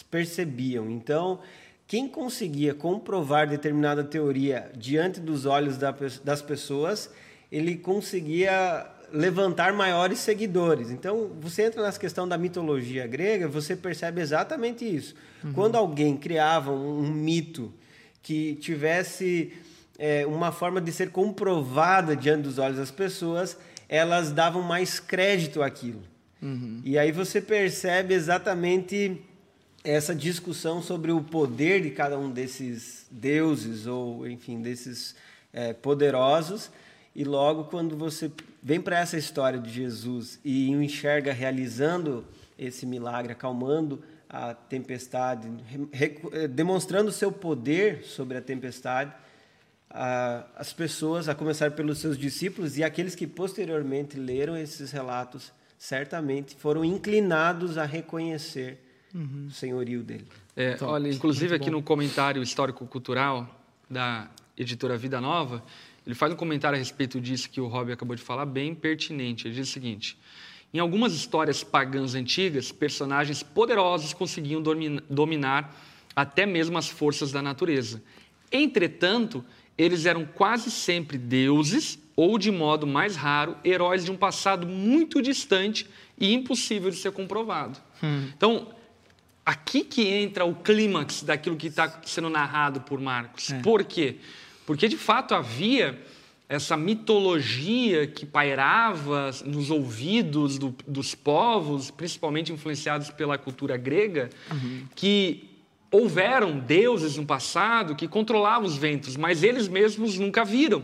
percebiam. 0.09 0.89
Então, 0.89 1.39
quem 1.87 2.07
conseguia 2.07 2.73
comprovar 2.73 3.47
determinada 3.49 4.03
teoria 4.03 4.71
diante 4.77 5.19
dos 5.19 5.45
olhos 5.45 5.77
das 5.77 6.41
pessoas, 6.41 7.09
ele 7.51 7.75
conseguia 7.75 8.87
levantar 9.11 9.73
maiores 9.73 10.19
seguidores. 10.19 10.89
Então, 10.89 11.31
você 11.39 11.63
entra 11.63 11.81
nessa 11.81 11.99
questão 11.99 12.27
da 12.27 12.37
mitologia 12.37 13.05
grega, 13.05 13.47
você 13.47 13.75
percebe 13.75 14.21
exatamente 14.21 14.85
isso. 14.85 15.15
Uhum. 15.43 15.53
Quando 15.53 15.75
alguém 15.75 16.15
criava 16.15 16.71
um, 16.71 16.99
um 16.99 17.11
mito 17.11 17.73
que 18.21 18.55
tivesse 18.55 19.51
é, 19.99 20.25
uma 20.25 20.51
forma 20.51 20.79
de 20.79 20.91
ser 20.91 21.09
comprovada 21.09 22.15
diante 22.15 22.43
dos 22.43 22.57
olhos 22.57 22.77
das 22.77 22.91
pessoas, 22.91 23.57
elas 23.89 24.31
davam 24.31 24.61
mais 24.61 24.99
crédito 24.99 25.61
àquilo. 25.61 26.01
Uhum. 26.41 26.81
E 26.85 26.97
aí 26.97 27.11
você 27.11 27.41
percebe 27.41 28.13
exatamente 28.13 29.21
essa 29.83 30.13
discussão 30.13 30.81
sobre 30.81 31.11
o 31.11 31.21
poder 31.21 31.81
de 31.81 31.89
cada 31.91 32.17
um 32.17 32.29
desses 32.29 33.05
deuses 33.09 33.87
ou, 33.87 34.27
enfim, 34.27 34.61
desses 34.61 35.15
é, 35.51 35.73
poderosos. 35.73 36.69
E 37.15 37.23
logo 37.23 37.65
quando 37.65 37.97
você 37.97 38.31
vem 38.61 38.79
para 38.79 38.99
essa 38.99 39.17
história 39.17 39.59
de 39.59 39.69
Jesus 39.69 40.39
e 40.45 40.73
o 40.75 40.81
enxerga 40.81 41.33
realizando 41.33 42.25
esse 42.57 42.85
milagre, 42.85 43.33
acalmando 43.33 44.01
a 44.29 44.53
tempestade, 44.53 45.49
é, 46.31 46.47
demonstrando 46.47 47.09
o 47.09 47.11
seu 47.11 47.31
poder 47.31 48.03
sobre 48.03 48.37
a 48.37 48.41
tempestade, 48.41 49.11
as 50.55 50.71
pessoas, 50.71 51.27
a 51.27 51.35
começar 51.35 51.71
pelos 51.71 51.97
seus 51.97 52.17
discípulos 52.17 52.77
e 52.77 52.83
aqueles 52.83 53.13
que 53.13 53.27
posteriormente 53.27 54.17
leram 54.17 54.55
esses 54.55 54.89
relatos, 54.89 55.51
certamente 55.77 56.55
foram 56.55 56.85
inclinados 56.85 57.77
a 57.77 57.83
reconhecer 57.83 58.79
uhum. 59.13 59.49
senhorio 59.51 60.03
dele. 60.03 60.27
É, 60.55 60.77
olha, 60.81 61.09
inclusive 61.09 61.55
aqui 61.55 61.69
no 61.69 61.81
comentário 61.81 62.41
histórico-cultural 62.41 63.49
da 63.89 64.29
editora 64.57 64.97
Vida 64.97 65.19
Nova, 65.19 65.63
ele 66.05 66.15
faz 66.15 66.33
um 66.33 66.35
comentário 66.35 66.75
a 66.75 66.79
respeito 66.79 67.19
disso 67.19 67.49
que 67.49 67.61
o 67.61 67.67
Rob 67.67 67.91
acabou 67.91 68.15
de 68.15 68.21
falar, 68.21 68.45
bem 68.45 68.73
pertinente. 68.73 69.47
Ele 69.47 69.55
diz 69.55 69.69
o 69.69 69.71
seguinte: 69.71 70.17
em 70.73 70.79
algumas 70.79 71.13
histórias 71.13 71.63
pagãs 71.63 72.15
antigas, 72.15 72.71
personagens 72.71 73.43
poderosos 73.43 74.13
conseguiam 74.13 74.61
dominar 75.09 75.75
até 76.15 76.45
mesmo 76.45 76.77
as 76.77 76.87
forças 76.87 77.31
da 77.31 77.41
natureza. 77.41 78.01
Entretanto, 78.51 79.43
eles 79.77 80.05
eram 80.05 80.25
quase 80.25 80.69
sempre 80.69 81.17
deuses 81.17 81.99
ou, 82.15 82.37
de 82.37 82.51
modo 82.51 82.85
mais 82.85 83.15
raro, 83.15 83.55
heróis 83.63 84.05
de 84.05 84.11
um 84.11 84.17
passado 84.17 84.67
muito 84.67 85.21
distante 85.21 85.87
e 86.19 86.33
impossível 86.33 86.89
de 86.89 86.97
ser 86.97 87.11
comprovado. 87.11 87.79
Hum. 88.03 88.29
Então, 88.35 88.67
aqui 89.45 89.83
que 89.83 90.07
entra 90.07 90.45
o 90.45 90.55
clímax 90.55 91.23
daquilo 91.23 91.55
que 91.55 91.67
está 91.67 92.01
sendo 92.05 92.29
narrado 92.29 92.81
por 92.81 92.99
Marcos. 92.99 93.51
É. 93.51 93.59
Por 93.59 93.83
quê? 93.83 94.17
Porque 94.65 94.87
de 94.87 94.97
fato 94.97 95.33
havia 95.33 95.99
essa 96.47 96.75
mitologia 96.75 98.05
que 98.07 98.25
pairava 98.25 99.31
nos 99.45 99.71
ouvidos 99.71 100.57
do, 100.57 100.75
dos 100.85 101.15
povos, 101.15 101.89
principalmente 101.89 102.51
influenciados 102.51 103.09
pela 103.09 103.37
cultura 103.37 103.77
grega, 103.77 104.29
uhum. 104.51 104.85
que 104.93 105.49
houveram 105.89 106.59
deuses 106.59 107.15
no 107.15 107.25
passado 107.25 107.95
que 107.95 108.07
controlavam 108.07 108.67
os 108.67 108.77
ventos, 108.77 109.15
mas 109.15 109.43
eles 109.43 109.69
mesmos 109.69 110.17
nunca 110.17 110.43
viram. 110.43 110.83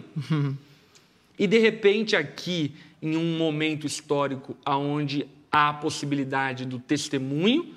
e 1.37 1.45
de 1.45 1.57
repente 1.59 2.15
aqui, 2.15 2.73
em 3.01 3.17
um 3.17 3.37
momento 3.37 3.85
histórico 3.85 4.55
onde 4.65 5.27
há 5.51 5.69
a 5.69 5.73
possibilidade 5.73 6.65
do 6.65 6.79
testemunho, 6.79 7.75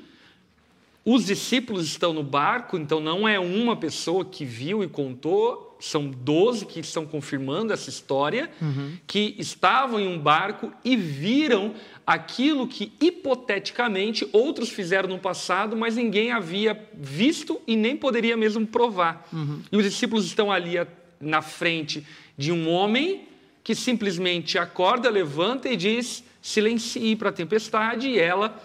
os 1.04 1.26
discípulos 1.26 1.86
estão 1.86 2.12
no 2.12 2.22
barco, 2.22 2.76
então 2.76 3.00
não 3.00 3.26
é 3.26 3.38
uma 3.38 3.74
pessoa 3.74 4.24
que 4.24 4.44
viu 4.44 4.84
e 4.84 4.88
contou, 4.88 5.76
são 5.80 6.10
doze 6.10 6.66
que 6.66 6.78
estão 6.78 7.06
confirmando 7.06 7.72
essa 7.72 7.88
história, 7.88 8.50
uhum. 8.60 8.98
que 9.06 9.34
estavam 9.38 9.98
em 9.98 10.06
um 10.06 10.18
barco 10.18 10.70
e 10.84 10.94
viram 10.96 11.74
aquilo 12.06 12.68
que 12.68 12.92
hipoteticamente 13.00 14.28
outros 14.30 14.68
fizeram 14.68 15.08
no 15.08 15.18
passado, 15.18 15.74
mas 15.74 15.96
ninguém 15.96 16.32
havia 16.32 16.78
visto 16.92 17.60
e 17.66 17.76
nem 17.76 17.96
poderia 17.96 18.36
mesmo 18.36 18.66
provar. 18.66 19.26
Uhum. 19.32 19.62
E 19.72 19.76
os 19.78 19.84
discípulos 19.84 20.26
estão 20.26 20.52
ali 20.52 20.74
na 21.18 21.40
frente 21.40 22.06
de 22.36 22.52
um 22.52 22.68
homem 22.68 23.26
que 23.64 23.74
simplesmente 23.74 24.58
acorda, 24.58 25.08
levanta 25.08 25.68
e 25.68 25.76
diz: 25.76 26.22
silencie 26.42 27.16
para 27.16 27.30
a 27.30 27.32
tempestade, 27.32 28.08
e 28.08 28.18
ela 28.18 28.60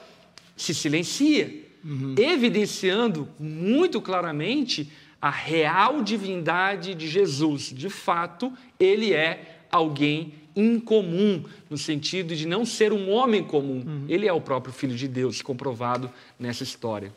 se 0.55 0.73
silencia, 0.73 1.64
uhum. 1.85 2.15
evidenciando 2.17 3.29
muito 3.39 4.01
claramente 4.01 4.91
a 5.21 5.29
real 5.29 6.01
divindade 6.01 6.95
de 6.95 7.07
Jesus. 7.07 7.71
De 7.73 7.89
fato, 7.89 8.51
ele 8.79 9.13
é 9.13 9.65
alguém 9.71 10.33
incomum, 10.55 11.43
no 11.69 11.77
sentido 11.77 12.35
de 12.35 12.47
não 12.47 12.65
ser 12.65 12.93
um 12.93 13.09
homem 13.09 13.43
comum. 13.43 13.83
Uhum. 13.85 14.05
Ele 14.07 14.27
é 14.27 14.33
o 14.33 14.41
próprio 14.41 14.73
Filho 14.73 14.95
de 14.95 15.07
Deus, 15.07 15.41
comprovado 15.41 16.09
nessa 16.39 16.63
história. 16.63 17.11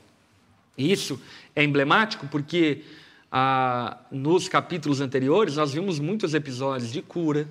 E 0.76 0.90
isso 0.90 1.20
é 1.54 1.62
emblemático 1.62 2.26
porque 2.28 2.82
ah, 3.30 3.98
nos 4.10 4.48
capítulos 4.48 5.00
anteriores 5.00 5.56
nós 5.56 5.72
vimos 5.72 5.98
muitos 5.98 6.34
episódios 6.34 6.92
de 6.92 7.02
cura, 7.02 7.48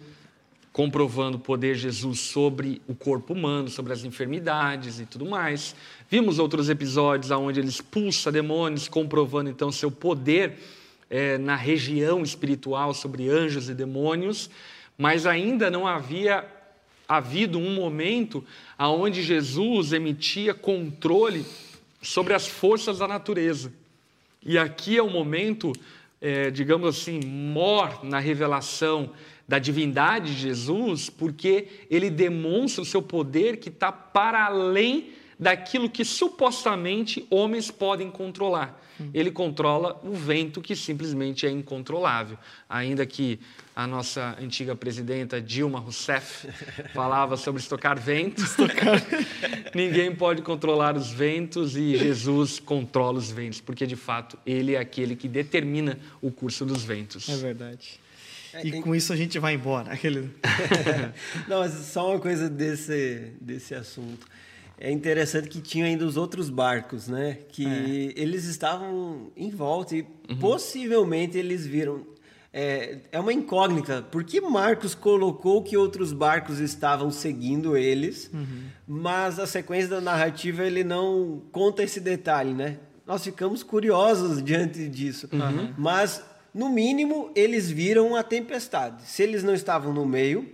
comprovando 0.77 1.37
o 1.37 1.39
poder 1.39 1.73
de 1.73 1.81
Jesus 1.81 2.19
sobre 2.19 2.79
o 2.87 2.93
corpo 2.93 3.33
humano, 3.33 3.67
sobre 3.67 3.91
as 3.91 4.05
enfermidades 4.05 4.99
e 4.99 5.05
tudo 5.05 5.25
mais. 5.25 5.75
Vimos 6.09 6.37
outros 6.37 6.69
episódios 6.69 7.31
onde 7.31 7.59
ele 7.59 7.67
expulsa 7.67 8.31
demônios, 8.31 8.87
comprovando 8.87 9.49
então 9.49 9.71
seu 9.71 9.89
poder 9.89 10.53
é, 11.09 11.37
na 11.37 11.55
região 11.55 12.21
espiritual 12.21 12.93
sobre 12.93 13.27
anjos 13.27 13.67
e 13.69 13.73
demônios 13.73 14.49
mas 14.97 15.25
ainda 15.25 15.69
não 15.69 15.85
havia 15.85 16.45
havido 17.07 17.59
um 17.59 17.75
momento 17.75 18.43
onde 18.79 19.21
Jesus 19.21 19.93
emitia 19.93 20.53
controle 20.53 21.45
sobre 22.01 22.33
as 22.33 22.47
forças 22.47 22.97
da 22.97 23.07
natureza. 23.07 23.71
E 24.43 24.57
aqui 24.57 24.97
é 24.97 25.03
o 25.03 25.09
momento, 25.09 25.71
é, 26.19 26.49
digamos 26.49 26.97
assim, 26.97 27.19
mor 27.19 28.03
na 28.03 28.19
revelação 28.19 29.11
da 29.47 29.59
divindade 29.59 30.35
de 30.35 30.41
Jesus, 30.41 31.09
porque 31.09 31.67
ele 31.89 32.09
demonstra 32.09 32.81
o 32.81 32.85
seu 32.85 33.01
poder 33.01 33.57
que 33.57 33.69
está 33.69 33.91
para 33.91 34.45
além 34.45 35.11
daquilo 35.39 35.89
que 35.89 36.03
supostamente 36.03 37.25
homens 37.29 37.69
podem 37.71 38.09
controlar. 38.09 38.81
Ele 39.13 39.29
controla 39.29 39.99
o 40.03 40.11
vento 40.13 40.59
que 40.59 40.75
simplesmente 40.75 41.45
é 41.45 41.51
incontrolável. 41.51 42.37
Ainda 42.67 43.05
que 43.05 43.39
a 43.75 43.85
nossa 43.85 44.35
antiga 44.41 44.75
presidenta 44.75 45.39
Dilma 45.39 45.79
Rousseff 45.79 46.47
falava 46.95 47.37
sobre 47.37 47.61
estocar 47.61 47.99
ventos, 47.99 48.55
ninguém 49.75 50.15
pode 50.15 50.41
controlar 50.41 50.97
os 50.97 51.11
ventos 51.11 51.77
e 51.77 51.95
Jesus 51.95 52.59
controla 52.59 53.19
os 53.19 53.29
ventos, 53.29 53.61
porque 53.61 53.85
de 53.85 53.95
fato 53.95 54.37
ele 54.45 54.73
é 54.73 54.79
aquele 54.79 55.15
que 55.15 55.27
determina 55.27 55.99
o 56.19 56.31
curso 56.31 56.65
dos 56.65 56.83
ventos. 56.83 57.29
É 57.29 57.35
verdade. 57.35 57.99
É, 58.57 58.67
e 58.67 58.81
com 58.81 58.95
isso 58.95 59.13
a 59.13 59.15
gente 59.15 59.37
vai 59.39 59.53
embora. 59.53 59.91
Aquele... 59.93 60.31
Não, 61.47 61.59
mas 61.59 61.73
só 61.73 62.11
uma 62.11 62.19
coisa 62.19 62.49
desse, 62.49 63.33
desse 63.41 63.75
assunto 63.75 64.25
é 64.79 64.91
interessante 64.91 65.49
que 65.49 65.59
tinha 65.59 65.85
ainda 65.85 66.05
os 66.05 66.17
outros 66.17 66.49
barcos, 66.49 67.07
né? 67.07 67.39
Que 67.49 67.65
é. 67.65 68.21
eles 68.21 68.45
estavam 68.45 69.31
em 69.35 69.49
volta 69.49 69.95
e 69.95 70.05
uhum. 70.29 70.37
possivelmente 70.39 71.37
eles 71.37 71.65
viram. 71.65 72.05
É, 72.53 72.99
é 73.11 73.19
uma 73.19 73.33
incógnita. 73.33 74.01
Por 74.01 74.23
que 74.23 74.39
Marcos 74.39 74.95
colocou 74.95 75.63
que 75.63 75.75
outros 75.75 76.13
barcos 76.13 76.59
estavam 76.59 77.11
seguindo 77.11 77.75
eles, 77.75 78.29
uhum. 78.33 78.63
mas 78.87 79.39
a 79.39 79.45
sequência 79.45 79.89
da 79.89 80.01
narrativa 80.01 80.63
ele 80.63 80.83
não 80.83 81.41
conta 81.51 81.83
esse 81.83 81.99
detalhe, 81.99 82.53
né? 82.53 82.77
Nós 83.05 83.23
ficamos 83.23 83.63
curiosos 83.63 84.41
diante 84.43 84.87
disso. 84.87 85.27
Uhum. 85.31 85.73
Mas, 85.77 86.23
no 86.57 86.69
mínimo, 86.69 87.29
eles 87.35 87.69
viram 87.69 88.15
a 88.15 88.23
tempestade. 88.23 89.03
Se 89.03 89.21
eles 89.21 89.43
não 89.43 89.53
estavam 89.53 89.93
no 89.93 90.07
meio, 90.07 90.49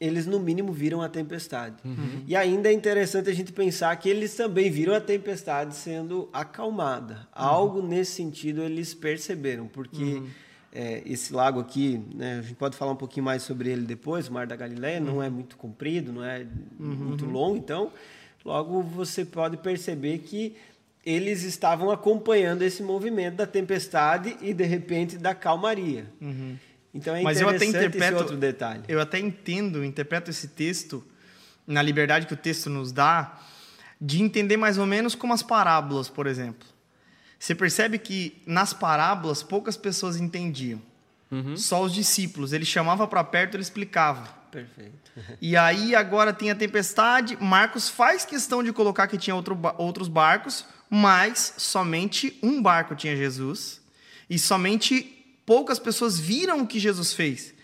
eles 0.00 0.26
no 0.26 0.40
mínimo 0.40 0.72
viram 0.72 1.00
a 1.02 1.08
tempestade. 1.08 1.76
Uhum. 1.84 2.24
E 2.26 2.34
ainda 2.34 2.68
é 2.68 2.72
interessante 2.72 3.30
a 3.30 3.32
gente 3.32 3.52
pensar 3.52 3.94
que 3.94 4.08
eles 4.08 4.34
também 4.34 4.68
viram 4.72 4.92
a 4.92 5.00
tempestade 5.00 5.76
sendo 5.76 6.28
acalmada. 6.32 7.14
Uhum. 7.14 7.20
Algo 7.32 7.80
nesse 7.80 8.10
sentido 8.12 8.60
eles 8.62 8.92
perceberam, 8.92 9.68
porque 9.68 10.02
uhum. 10.02 10.26
é, 10.72 11.00
esse 11.06 11.32
lago 11.32 11.60
aqui, 11.60 12.02
né, 12.12 12.40
a 12.40 12.42
gente 12.42 12.56
pode 12.56 12.76
falar 12.76 12.90
um 12.90 12.96
pouquinho 12.96 13.24
mais 13.24 13.44
sobre 13.44 13.70
ele 13.70 13.82
depois, 13.82 14.26
o 14.26 14.32
Mar 14.32 14.48
da 14.48 14.56
Galileia, 14.56 14.98
não 14.98 15.16
uhum. 15.16 15.22
é 15.22 15.30
muito 15.30 15.56
comprido, 15.56 16.12
não 16.12 16.24
é 16.24 16.44
uhum. 16.76 16.86
muito 16.88 17.24
longo, 17.24 17.56
então 17.56 17.92
logo 18.44 18.82
você 18.82 19.24
pode 19.24 19.58
perceber 19.58 20.18
que 20.18 20.56
eles 21.10 21.42
estavam 21.42 21.90
acompanhando 21.90 22.62
esse 22.62 22.82
movimento 22.82 23.36
da 23.36 23.46
tempestade 23.46 24.36
e 24.40 24.54
de 24.54 24.64
repente 24.64 25.18
da 25.18 25.34
calmaria. 25.34 26.06
Uhum. 26.20 26.56
Então 26.94 27.14
é 27.14 27.22
Mas 27.22 27.40
eu 27.40 27.48
até 27.48 27.64
interpreto, 27.64 28.18
outro 28.18 28.36
detalhe. 28.36 28.82
Eu 28.88 29.00
até 29.00 29.18
entendo, 29.18 29.84
interpreto 29.84 30.30
esse 30.30 30.48
texto 30.48 31.04
na 31.66 31.82
liberdade 31.82 32.26
que 32.26 32.34
o 32.34 32.36
texto 32.36 32.68
nos 32.68 32.92
dá 32.92 33.40
de 34.00 34.22
entender 34.22 34.56
mais 34.56 34.78
ou 34.78 34.86
menos 34.86 35.14
como 35.14 35.32
as 35.32 35.42
parábolas, 35.42 36.08
por 36.08 36.26
exemplo. 36.26 36.66
Você 37.38 37.54
percebe 37.54 37.98
que 37.98 38.42
nas 38.46 38.72
parábolas 38.72 39.42
poucas 39.42 39.76
pessoas 39.76 40.16
entendiam. 40.16 40.80
Uhum. 41.30 41.56
Só 41.56 41.82
os 41.82 41.94
discípulos. 41.94 42.52
Ele 42.52 42.64
chamava 42.64 43.06
para 43.06 43.22
perto, 43.22 43.54
ele 43.54 43.62
explicava. 43.62 44.39
Perfeito. 44.50 45.10
E 45.40 45.56
aí 45.56 45.94
agora 45.94 46.32
tem 46.32 46.50
a 46.50 46.54
tempestade. 46.54 47.36
Marcos 47.40 47.88
faz 47.88 48.24
questão 48.24 48.62
de 48.62 48.72
colocar 48.72 49.06
que 49.06 49.16
tinha 49.16 49.34
outro, 49.34 49.58
outros 49.78 50.08
barcos, 50.08 50.64
mas 50.88 51.54
somente 51.58 52.38
um 52.42 52.60
barco 52.60 52.94
tinha 52.94 53.16
Jesus 53.16 53.80
e 54.28 54.38
somente 54.38 55.20
poucas 55.46 55.78
pessoas 55.78 56.18
viram 56.18 56.60
o 56.60 56.66
que 56.66 56.78
Jesus 56.78 57.12
fez. 57.12 57.54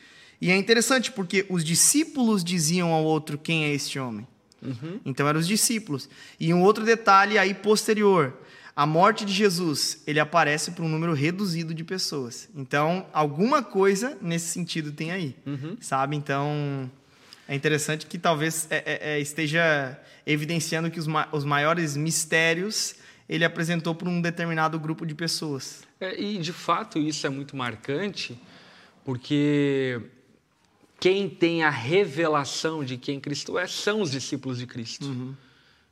E 0.40 0.50
é 0.50 0.56
interessante 0.56 1.10
porque 1.10 1.46
os 1.48 1.64
discípulos 1.64 2.44
diziam 2.44 2.92
ao 2.92 3.04
outro 3.04 3.38
quem 3.38 3.64
é 3.64 3.72
este 3.72 3.98
homem. 3.98 4.26
Uhum. 4.62 5.00
Então 5.04 5.28
eram 5.28 5.40
os 5.40 5.46
discípulos. 5.46 6.08
E 6.38 6.52
um 6.52 6.62
outro 6.62 6.84
detalhe 6.84 7.38
aí 7.38 7.54
posterior: 7.54 8.36
a 8.76 8.84
morte 8.84 9.24
de 9.24 9.32
Jesus, 9.32 10.02
ele 10.06 10.20
aparece 10.20 10.72
para 10.72 10.84
um 10.84 10.88
número 10.88 11.14
reduzido 11.14 11.72
de 11.72 11.82
pessoas. 11.82 12.46
Então, 12.54 13.06
alguma 13.10 13.62
coisa 13.62 14.18
nesse 14.20 14.48
sentido 14.48 14.92
tem 14.92 15.10
aí, 15.10 15.34
uhum. 15.46 15.78
sabe? 15.80 16.14
Então, 16.14 16.90
é 17.48 17.54
interessante 17.54 18.04
que 18.04 18.18
talvez 18.18 18.66
é, 18.68 18.76
é, 18.84 19.14
é 19.14 19.20
esteja 19.20 19.98
evidenciando 20.26 20.90
que 20.90 21.00
os, 21.00 21.06
ma 21.06 21.26
os 21.32 21.42
maiores 21.42 21.96
mistérios 21.96 22.96
ele 23.26 23.46
apresentou 23.46 23.94
para 23.94 24.10
um 24.10 24.20
determinado 24.20 24.78
grupo 24.78 25.06
de 25.06 25.14
pessoas. 25.14 25.82
É, 25.98 26.20
e 26.20 26.36
de 26.36 26.52
fato 26.52 26.98
isso 26.98 27.26
é 27.26 27.30
muito 27.30 27.56
marcante, 27.56 28.38
porque 29.06 30.02
quem 31.00 31.30
tem 31.30 31.64
a 31.64 31.70
revelação 31.70 32.84
de 32.84 32.98
quem 32.98 33.18
Cristo 33.20 33.58
é 33.58 33.66
são 33.66 34.02
os 34.02 34.10
discípulos 34.10 34.58
de 34.58 34.66
Cristo. 34.66 35.06
Uhum. 35.06 35.34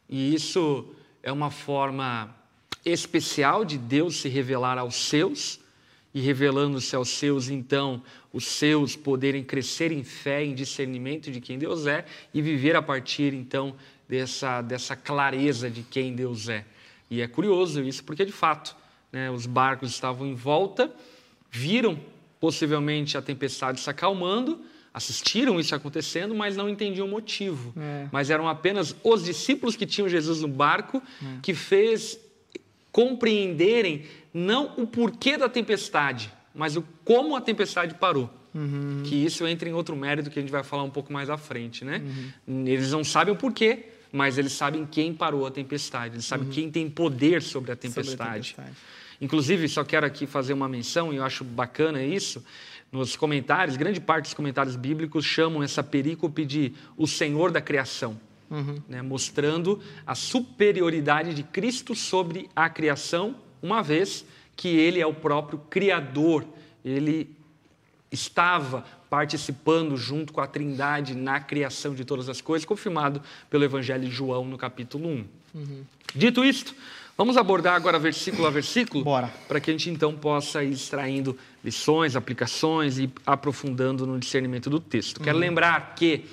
E 0.06 0.34
isso 0.34 0.94
é 1.22 1.32
uma 1.32 1.50
forma 1.50 2.43
especial 2.84 3.64
de 3.64 3.78
Deus 3.78 4.16
se 4.16 4.28
revelar 4.28 4.78
aos 4.78 4.94
seus, 4.94 5.60
e 6.14 6.20
revelando-se 6.20 6.94
aos 6.94 7.08
seus, 7.08 7.48
então, 7.48 8.00
os 8.32 8.46
seus 8.46 8.94
poderem 8.94 9.42
crescer 9.42 9.90
em 9.90 10.04
fé, 10.04 10.44
em 10.44 10.54
discernimento 10.54 11.30
de 11.30 11.40
quem 11.40 11.58
Deus 11.58 11.88
é 11.88 12.04
e 12.32 12.40
viver 12.40 12.76
a 12.76 12.82
partir, 12.82 13.34
então, 13.34 13.74
dessa, 14.08 14.62
dessa 14.62 14.94
clareza 14.94 15.68
de 15.68 15.82
quem 15.82 16.14
Deus 16.14 16.48
é. 16.48 16.64
E 17.10 17.20
é 17.20 17.26
curioso 17.26 17.82
isso, 17.82 18.04
porque 18.04 18.24
de 18.24 18.32
fato 18.32 18.76
né, 19.12 19.28
os 19.30 19.44
barcos 19.44 19.90
estavam 19.90 20.26
em 20.26 20.34
volta, 20.34 20.92
viram 21.50 21.98
possivelmente 22.38 23.18
a 23.18 23.22
tempestade 23.22 23.80
se 23.80 23.90
acalmando, 23.90 24.60
assistiram 24.92 25.58
isso 25.58 25.74
acontecendo, 25.74 26.34
mas 26.34 26.56
não 26.56 26.68
entendiam 26.68 27.08
o 27.08 27.10
motivo. 27.10 27.72
É. 27.76 28.06
Mas 28.12 28.30
eram 28.30 28.48
apenas 28.48 28.94
os 29.02 29.24
discípulos 29.24 29.74
que 29.74 29.84
tinham 29.84 30.08
Jesus 30.08 30.42
no 30.42 30.48
barco 30.48 31.02
é. 31.20 31.38
que 31.42 31.54
fez 31.54 32.18
compreenderem 32.94 34.04
não 34.32 34.72
o 34.76 34.86
porquê 34.86 35.36
da 35.36 35.48
tempestade, 35.48 36.32
mas 36.54 36.76
o 36.76 36.84
como 37.04 37.34
a 37.34 37.40
tempestade 37.40 37.92
parou. 37.94 38.30
Uhum. 38.54 39.02
Que 39.04 39.16
isso 39.16 39.44
entra 39.48 39.68
em 39.68 39.72
outro 39.72 39.96
mérito 39.96 40.30
que 40.30 40.38
a 40.38 40.42
gente 40.42 40.52
vai 40.52 40.62
falar 40.62 40.84
um 40.84 40.90
pouco 40.90 41.12
mais 41.12 41.28
à 41.28 41.36
frente, 41.36 41.84
né? 41.84 42.00
Uhum. 42.46 42.68
Eles 42.68 42.92
não 42.92 43.02
sabem 43.02 43.34
o 43.34 43.36
porquê, 43.36 43.86
mas 44.12 44.38
eles 44.38 44.52
sabem 44.52 44.86
quem 44.86 45.12
parou 45.12 45.44
a 45.44 45.50
tempestade, 45.50 46.14
eles 46.14 46.24
sabem 46.24 46.46
uhum. 46.46 46.52
quem 46.52 46.70
tem 46.70 46.88
poder 46.88 47.42
sobre 47.42 47.72
a 47.72 47.76
tempestade. 47.76 48.16
Sobre 48.16 48.22
a 48.22 48.32
tempestade. 48.32 48.76
Inclusive, 49.20 49.68
só 49.68 49.82
quero 49.82 50.06
aqui 50.06 50.24
fazer 50.24 50.52
uma 50.52 50.68
menção, 50.68 51.12
e 51.12 51.16
eu 51.16 51.24
acho 51.24 51.42
bacana 51.42 52.00
isso, 52.00 52.44
nos 52.92 53.16
comentários, 53.16 53.76
grande 53.76 54.00
parte 54.00 54.26
dos 54.26 54.34
comentários 54.34 54.76
bíblicos 54.76 55.24
chamam 55.24 55.64
essa 55.64 55.82
perícope 55.82 56.44
de 56.44 56.72
o 56.96 57.08
Senhor 57.08 57.50
da 57.50 57.60
criação, 57.60 58.16
uhum. 58.54 58.82
né, 58.88 59.02
mostrando 59.02 59.80
a 60.06 60.14
superioridade 60.14 61.34
de 61.34 61.42
Cristo 61.42 61.94
sobre 61.94 62.48
a 62.54 62.68
criação, 62.68 63.34
uma 63.62 63.82
vez 63.82 64.24
que 64.56 64.68
ele 64.68 65.00
é 65.00 65.06
o 65.06 65.14
próprio 65.14 65.58
Criador, 65.68 66.44
ele 66.84 67.28
estava 68.10 68.84
participando 69.10 69.96
junto 69.96 70.32
com 70.32 70.40
a 70.40 70.46
Trindade 70.46 71.14
na 71.14 71.40
criação 71.40 71.94
de 71.94 72.04
todas 72.04 72.28
as 72.28 72.40
coisas, 72.40 72.64
confirmado 72.64 73.20
pelo 73.50 73.64
Evangelho 73.64 74.04
de 74.04 74.10
João 74.10 74.44
no 74.44 74.56
capítulo 74.56 75.08
1. 75.08 75.24
Uhum. 75.54 75.84
Dito 76.14 76.44
isto, 76.44 76.74
vamos 77.16 77.36
abordar 77.36 77.74
agora 77.74 77.98
versículo 77.98 78.46
a 78.46 78.50
versículo, 78.50 79.04
para 79.48 79.60
que 79.60 79.70
a 79.70 79.72
gente 79.72 79.90
então 79.90 80.14
possa 80.14 80.62
ir 80.62 80.72
extraindo 80.72 81.36
lições, 81.64 82.16
aplicações 82.16 82.98
e 82.98 83.10
aprofundando 83.26 84.06
no 84.06 84.18
discernimento 84.18 84.68
do 84.68 84.78
texto. 84.78 85.18
Uhum. 85.18 85.24
Quero 85.24 85.38
lembrar 85.38 85.94
que 85.94 86.24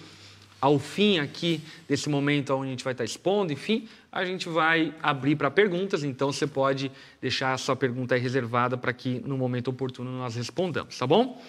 ao 0.61 0.77
fim 0.77 1.17
aqui 1.17 1.59
desse 1.89 2.07
momento 2.07 2.53
onde 2.53 2.67
a 2.67 2.69
gente 2.69 2.83
vai 2.83 2.93
estar 2.93 3.03
expondo, 3.03 3.51
enfim, 3.51 3.87
a 4.11 4.23
gente 4.23 4.47
vai 4.47 4.93
abrir 5.01 5.35
para 5.35 5.49
perguntas, 5.49 6.03
então 6.03 6.31
você 6.31 6.45
pode 6.45 6.91
deixar 7.19 7.53
a 7.53 7.57
sua 7.57 7.75
pergunta 7.75 8.13
aí 8.13 8.21
reservada 8.21 8.77
para 8.77 8.93
que 8.93 9.19
no 9.25 9.37
momento 9.37 9.69
oportuno 9.69 10.11
nós 10.11 10.35
respondamos, 10.35 10.97
tá 10.97 11.07
bom? 11.07 11.41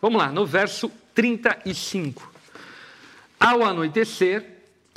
Vamos 0.00 0.18
lá, 0.18 0.32
no 0.32 0.46
verso 0.46 0.90
35. 1.14 2.32
Ao 3.38 3.62
anoitecer, 3.62 4.44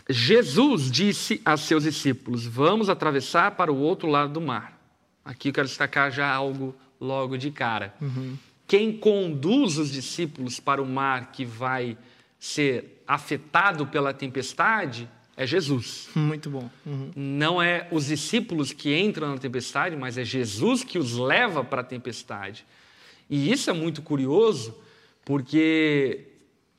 Jesus 0.10 0.90
disse 0.90 1.42
a 1.44 1.58
seus 1.58 1.84
discípulos: 1.84 2.46
Vamos 2.46 2.90
atravessar 2.90 3.52
para 3.52 3.72
o 3.72 3.78
outro 3.78 4.08
lado 4.08 4.34
do 4.34 4.42
mar. 4.42 4.80
Aqui 5.26 5.50
eu 5.50 5.54
quero 5.54 5.68
destacar 5.68 6.12
já 6.12 6.30
algo 6.30 6.74
logo 7.00 7.38
de 7.38 7.52
cara. 7.52 7.94
Uhum. 8.02 8.38
Quem 8.66 8.94
conduz 8.94 9.78
os 9.78 9.92
discípulos 9.92 10.60
para 10.60 10.82
o 10.82 10.86
mar 10.86 11.32
que 11.32 11.46
vai 11.46 11.98
ser 12.40 13.04
afetado 13.08 13.88
pela 13.88 14.14
tempestade 14.14 15.10
é 15.36 15.46
Jesus. 15.46 16.10
Muito 16.16 16.50
bom. 16.50 16.70
Uhum. 16.86 17.12
Não 17.16 17.62
é 17.62 17.88
os 17.92 18.08
discípulos 18.08 18.74
que 18.74 18.98
entram 18.98 19.30
na 19.30 19.38
tempestade, 19.38 19.96
mas 19.96 20.18
é 20.18 20.26
Jesus 20.26 20.84
que 20.84 20.98
os 20.98 21.14
leva 21.14 21.64
para 21.64 21.82
a 21.82 21.86
tempestade. 21.86 22.66
E 23.30 23.52
isso 23.52 23.70
é 23.70 23.74
muito 23.74 24.02
curioso, 24.02 24.74
porque 25.26 26.28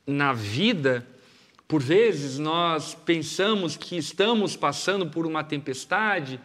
na 0.07 0.33
vida, 0.33 1.07
por 1.69 1.83
vezes, 1.83 2.39
nós 2.39 2.95
pensamos 2.95 3.77
que 3.77 3.99
estamos 3.99 4.57
passando 4.57 5.07
por 5.07 5.27
uma 5.27 5.45
tempestade 5.45 6.41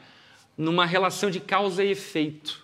numa 0.58 0.86
relação 0.86 1.32
de 1.32 1.39
causa 1.39 1.84
e 1.84 1.91
efeito. 1.91 2.62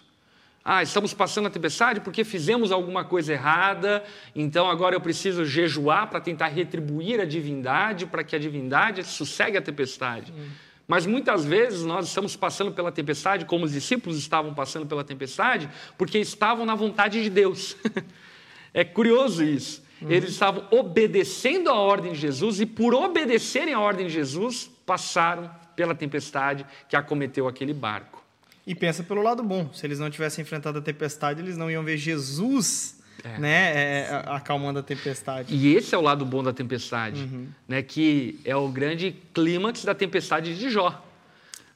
Ah, 0.63 0.83
estamos 0.83 1.13
passando 1.13 1.47
a 1.47 1.49
tempestade 1.49 2.01
porque 2.01 2.23
fizemos 2.23 2.71
alguma 2.71 3.03
coisa 3.03 3.33
errada, 3.33 4.03
então 4.35 4.69
agora 4.69 4.95
eu 4.95 5.01
preciso 5.01 5.45
jejuar 5.45 6.09
para 6.09 6.19
tentar 6.19 6.47
retribuir 6.47 7.19
a 7.19 7.25
divindade, 7.25 8.05
para 8.05 8.23
que 8.23 8.35
a 8.35 8.39
divindade 8.39 9.03
sossegue 9.03 9.57
a 9.57 9.61
tempestade. 9.61 10.31
Hum. 10.31 10.49
Mas 10.89 11.05
muitas 11.05 11.45
vezes 11.45 11.83
nós 11.83 12.07
estamos 12.07 12.35
passando 12.35 12.71
pela 12.71 12.91
tempestade, 12.91 13.45
como 13.45 13.63
os 13.63 13.71
discípulos 13.71 14.17
estavam 14.17 14.55
passando 14.55 14.87
pela 14.87 15.03
tempestade, 15.03 15.69
porque 15.95 16.17
estavam 16.17 16.65
na 16.65 16.73
vontade 16.73 17.21
de 17.21 17.29
Deus. 17.29 17.77
é 18.73 18.83
curioso 18.83 19.43
isso. 19.43 19.83
Uhum. 20.01 20.11
Eles 20.11 20.31
estavam 20.31 20.65
obedecendo 20.71 21.69
a 21.69 21.75
ordem 21.75 22.13
de 22.13 22.19
Jesus 22.19 22.59
e, 22.59 22.65
por 22.65 22.95
obedecerem 22.95 23.73
a 23.73 23.79
ordem 23.79 24.07
de 24.07 24.13
Jesus, 24.13 24.69
passaram 24.83 25.51
pela 25.75 25.93
tempestade 25.93 26.65
que 26.89 26.95
acometeu 26.95 27.47
aquele 27.47 27.73
barco. 27.73 28.23
E 28.69 28.75
pensa 28.75 29.01
pelo 29.01 29.23
lado 29.23 29.41
bom. 29.41 29.73
Se 29.73 29.83
eles 29.87 29.97
não 29.97 30.11
tivessem 30.11 30.43
enfrentado 30.43 30.77
a 30.77 30.81
tempestade, 30.83 31.41
eles 31.41 31.57
não 31.57 31.71
iam 31.71 31.83
ver 31.83 31.97
Jesus 31.97 33.01
é. 33.23 33.39
né, 33.39 33.73
é, 33.73 34.23
acalmando 34.27 34.77
a 34.77 34.83
tempestade. 34.83 35.55
E 35.55 35.73
esse 35.73 35.95
é 35.95 35.97
o 35.97 36.01
lado 36.01 36.23
bom 36.23 36.43
da 36.43 36.53
tempestade, 36.53 37.23
uhum. 37.23 37.47
né, 37.67 37.81
que 37.81 38.39
é 38.45 38.55
o 38.55 38.67
grande 38.69 39.15
clímax 39.33 39.83
da 39.83 39.95
tempestade 39.95 40.55
de 40.55 40.69
Jó. 40.69 41.03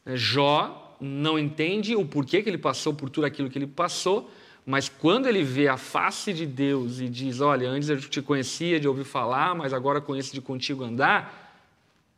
É, 0.06 0.16
Jó 0.16 0.96
não 1.02 1.40
entende 1.40 1.96
o 1.96 2.06
porquê 2.06 2.44
que 2.44 2.50
ele 2.52 2.60
passou 2.60 2.94
por 2.94 3.10
tudo 3.10 3.26
aquilo 3.26 3.50
que 3.50 3.58
ele 3.58 3.66
passou, 3.66 4.32
mas 4.64 4.88
quando 4.88 5.28
ele 5.28 5.44
vê 5.44 5.68
a 5.68 5.78
face 5.78 6.32
de 6.32 6.46
Deus 6.46 7.00
e 7.00 7.10
diz: 7.10 7.42
Olha, 7.42 7.70
antes 7.70 7.90
eu 7.90 8.00
te 8.00 8.22
conhecia 8.22 8.80
de 8.80 8.88
ouvir 8.88 9.04
falar, 9.04 9.56
mas 9.56 9.74
agora 9.74 10.00
conheço 10.00 10.32
de 10.32 10.42
contigo 10.42 10.84
andar 10.84 11.43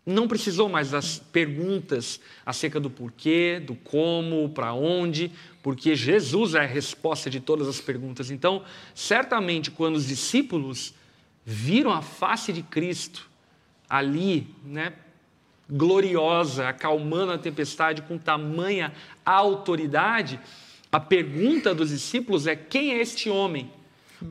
não 0.06 0.28
precisou 0.28 0.70
mais 0.70 0.92
das 0.92 1.18
perguntas 1.18 2.20
acerca 2.46 2.80
do 2.80 2.90
porquê, 2.90 3.60
do 3.60 3.76
como, 3.76 4.48
para 4.50 4.74
onde, 4.74 5.32
porque 5.64 5.96
Jesus 5.96 6.54
é 6.54 6.60
a 6.60 6.66
resposta 6.66 7.30
de 7.30 7.40
todas 7.40 7.68
as 7.68 7.82
perguntas. 7.82 8.30
Então, 8.30 8.64
certamente, 8.94 9.72
quando 9.72 9.96
os 9.96 10.08
discípulos 10.08 10.94
viram 11.44 11.92
a 11.92 12.04
face 12.04 12.54
de 12.54 12.62
Cristo 12.62 13.28
ali, 13.90 14.48
né, 14.64 14.94
gloriosa, 15.68 16.70
acalmando 16.70 17.32
a 17.32 17.38
tempestade 17.38 18.04
com 18.04 18.18
tamanha 18.18 18.94
autoridade, 19.26 20.40
a 20.92 21.00
pergunta 21.00 21.74
dos 21.74 21.90
discípulos 21.90 22.46
é: 22.46 22.56
quem 22.56 22.92
é 22.92 23.02
este 23.02 23.30
homem? 23.30 23.72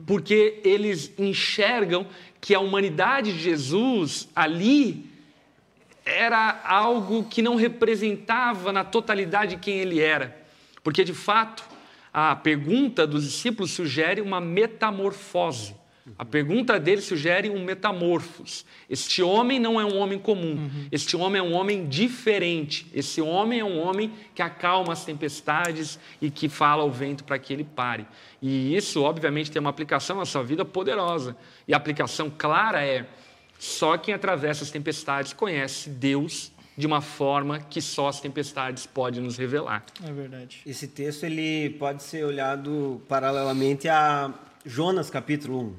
Porque 0.07 0.61
eles 0.63 1.11
enxergam 1.17 2.07
que 2.39 2.55
a 2.55 2.59
humanidade 2.59 3.33
de 3.33 3.39
Jesus 3.39 4.29
ali 4.33 5.14
era 6.05 6.61
algo 6.63 7.23
que 7.23 7.41
não 7.41 7.55
representava 7.55 8.71
na 8.71 8.83
totalidade 8.83 9.57
quem 9.57 9.79
ele 9.79 9.99
era. 9.99 10.37
Porque, 10.83 11.03
de 11.03 11.13
fato, 11.13 11.67
a 12.13 12.35
pergunta 12.35 13.07
dos 13.07 13.23
discípulos 13.23 13.71
sugere 13.71 14.21
uma 14.21 14.39
metamorfose. 14.39 15.75
A 16.19 16.23
pergunta 16.23 16.79
dele 16.79 17.01
sugere 17.01 17.49
um 17.49 17.63
metamorfos. 17.63 18.63
Este 18.87 19.23
homem 19.23 19.59
não 19.59 19.81
é 19.81 19.85
um 19.85 19.97
homem 19.97 20.19
comum. 20.19 20.51
Uhum. 20.51 20.87
Este 20.91 21.17
homem 21.17 21.39
é 21.39 21.43
um 21.43 21.53
homem 21.53 21.87
diferente. 21.87 22.85
Esse 22.93 23.19
homem 23.19 23.59
é 23.59 23.65
um 23.65 23.79
homem 23.79 24.13
que 24.35 24.43
acalma 24.43 24.93
as 24.93 25.03
tempestades 25.03 25.99
e 26.21 26.29
que 26.29 26.47
fala 26.47 26.83
ao 26.83 26.91
vento 26.91 27.23
para 27.23 27.39
que 27.39 27.51
ele 27.51 27.63
pare. 27.63 28.05
E 28.39 28.75
isso, 28.75 29.01
obviamente, 29.01 29.49
tem 29.49 29.59
uma 29.59 29.71
aplicação 29.71 30.17
na 30.17 30.25
sua 30.25 30.43
vida 30.43 30.63
poderosa. 30.63 31.35
E 31.67 31.73
a 31.73 31.77
aplicação 31.77 32.29
clara 32.29 32.85
é 32.85 33.07
só 33.59 33.97
quem 33.97 34.13
atravessa 34.13 34.63
as 34.63 34.71
tempestades 34.71 35.33
conhece 35.33 35.89
Deus 35.89 36.51
de 36.77 36.85
uma 36.85 37.01
forma 37.01 37.59
que 37.59 37.81
só 37.81 38.09
as 38.09 38.19
tempestades 38.19 38.85
podem 38.85 39.21
nos 39.21 39.37
revelar. 39.37 39.83
É 40.03 40.11
verdade. 40.11 40.61
Esse 40.65 40.87
texto 40.87 41.23
ele 41.23 41.69
pode 41.71 42.03
ser 42.03 42.25
olhado 42.25 43.01
paralelamente 43.07 43.87
a 43.87 44.33
Jonas 44.65 45.09
capítulo 45.09 45.77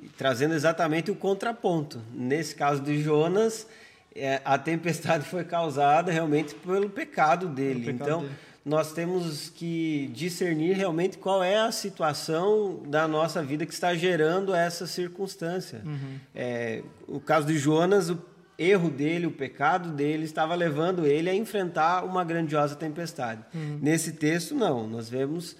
1, 0.00 0.08
trazendo 0.16 0.54
exatamente 0.54 1.10
o 1.10 1.16
contraponto. 1.16 2.00
Nesse 2.12 2.54
caso 2.54 2.80
de 2.80 3.02
Jonas, 3.02 3.66
é, 4.14 4.40
a 4.44 4.56
tempestade 4.56 5.24
foi 5.28 5.44
causada 5.44 6.12
realmente 6.12 6.54
pelo 6.54 6.88
pecado 6.88 7.48
dele. 7.48 7.86
Pelo 7.86 7.98
pecado 7.98 8.08
então, 8.08 8.20
dele 8.20 8.49
nós 8.64 8.92
temos 8.92 9.48
que 9.48 10.10
discernir 10.12 10.76
realmente 10.76 11.16
qual 11.16 11.42
é 11.42 11.58
a 11.58 11.72
situação 11.72 12.82
da 12.86 13.08
nossa 13.08 13.42
vida 13.42 13.64
que 13.64 13.72
está 13.72 13.94
gerando 13.94 14.54
essa 14.54 14.86
circunstância. 14.86 15.80
Uhum. 15.84 16.18
É, 16.34 16.82
o 17.08 17.18
caso 17.18 17.46
de 17.46 17.58
Jonas, 17.58 18.10
o 18.10 18.18
erro 18.58 18.90
dele, 18.90 19.26
o 19.26 19.30
pecado 19.30 19.90
dele, 19.90 20.24
estava 20.24 20.54
levando 20.54 21.06
ele 21.06 21.30
a 21.30 21.34
enfrentar 21.34 22.04
uma 22.04 22.22
grandiosa 22.22 22.76
tempestade. 22.76 23.42
Uhum. 23.54 23.78
Nesse 23.80 24.12
texto, 24.12 24.54
não. 24.54 24.86
Nós 24.86 25.08
vemos 25.08 25.56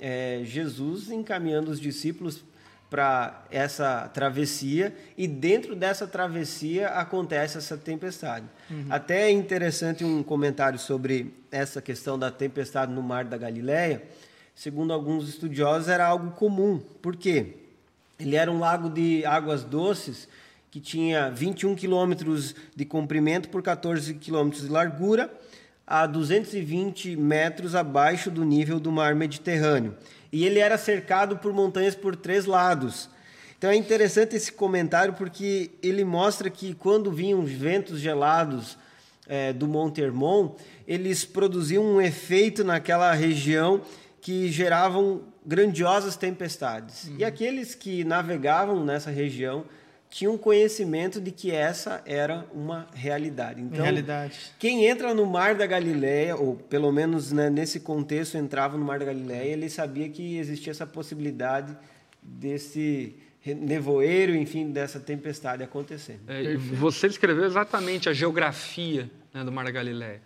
é, 0.00 0.40
Jesus 0.44 1.10
encaminhando 1.10 1.70
os 1.70 1.78
discípulos 1.78 2.42
para 2.90 3.44
essa 3.52 4.10
travessia 4.12 4.92
e 5.16 5.28
dentro 5.28 5.76
dessa 5.76 6.08
travessia 6.08 6.88
acontece 6.88 7.56
essa 7.56 7.76
tempestade. 7.76 8.44
Uhum. 8.68 8.86
Até 8.90 9.28
é 9.28 9.30
interessante 9.30 10.04
um 10.04 10.24
comentário 10.24 10.78
sobre 10.78 11.32
essa 11.52 11.80
questão 11.80 12.18
da 12.18 12.32
tempestade 12.32 12.92
no 12.92 13.00
Mar 13.00 13.24
da 13.24 13.38
Galileia. 13.38 14.02
Segundo 14.56 14.92
alguns 14.92 15.28
estudiosos, 15.28 15.88
era 15.88 16.04
algo 16.04 16.32
comum. 16.32 16.80
Por 17.00 17.16
quê? 17.16 17.54
Ele 18.18 18.34
era 18.34 18.50
um 18.50 18.58
lago 18.58 18.90
de 18.90 19.24
águas 19.24 19.62
doces 19.62 20.28
que 20.68 20.80
tinha 20.80 21.30
21 21.30 21.76
quilômetros 21.76 22.54
de 22.74 22.84
comprimento 22.84 23.48
por 23.48 23.62
14 23.62 24.14
quilômetros 24.14 24.62
de 24.62 24.68
largura, 24.68 25.32
a 25.86 26.06
220 26.06 27.16
metros 27.16 27.74
abaixo 27.74 28.30
do 28.30 28.44
nível 28.44 28.78
do 28.78 28.92
mar 28.92 29.14
Mediterrâneo 29.14 29.96
e 30.32 30.44
ele 30.44 30.58
era 30.58 30.78
cercado 30.78 31.36
por 31.38 31.52
montanhas 31.52 31.94
por 31.94 32.14
três 32.16 32.46
lados. 32.46 33.08
Então 33.58 33.70
é 33.70 33.76
interessante 33.76 34.36
esse 34.36 34.50
comentário 34.50 35.14
porque 35.14 35.70
ele 35.82 36.04
mostra 36.04 36.48
que 36.48 36.74
quando 36.74 37.10
vinham 37.10 37.42
ventos 37.42 38.00
gelados 38.00 38.78
é, 39.26 39.52
do 39.52 39.68
Monte 39.68 40.00
Hermon, 40.00 40.54
eles 40.88 41.24
produziam 41.24 41.84
um 41.84 42.00
efeito 42.00 42.64
naquela 42.64 43.12
região 43.12 43.82
que 44.20 44.50
geravam 44.50 45.22
grandiosas 45.44 46.16
tempestades. 46.16 47.04
Uhum. 47.04 47.16
E 47.18 47.24
aqueles 47.24 47.74
que 47.74 48.04
navegavam 48.04 48.84
nessa 48.84 49.10
região 49.10 49.64
tinham 50.10 50.36
conhecimento 50.36 51.20
de 51.20 51.30
que 51.30 51.52
essa 51.52 52.02
era 52.04 52.44
uma 52.52 52.88
realidade. 52.92 53.62
Então, 53.62 53.82
realidade. 53.82 54.52
quem 54.58 54.84
entra 54.86 55.14
no 55.14 55.24
Mar 55.24 55.54
da 55.54 55.64
Galileia, 55.66 56.34
ou 56.34 56.56
pelo 56.56 56.90
menos 56.90 57.30
né, 57.30 57.48
nesse 57.48 57.78
contexto 57.78 58.36
entrava 58.36 58.76
no 58.76 58.84
Mar 58.84 58.98
da 58.98 59.04
Galileia, 59.04 59.52
ele 59.52 59.70
sabia 59.70 60.08
que 60.08 60.36
existia 60.36 60.72
essa 60.72 60.86
possibilidade 60.86 61.76
desse 62.20 63.14
nevoeiro, 63.46 64.34
enfim, 64.34 64.70
dessa 64.70 64.98
tempestade 64.98 65.62
acontecendo. 65.62 66.20
É, 66.26 66.56
você 66.56 67.08
descreveu 67.08 67.44
exatamente 67.44 68.08
a 68.08 68.12
geografia 68.12 69.08
né, 69.32 69.44
do 69.44 69.52
Mar 69.52 69.64
da 69.64 69.70
Galileia. 69.70 70.20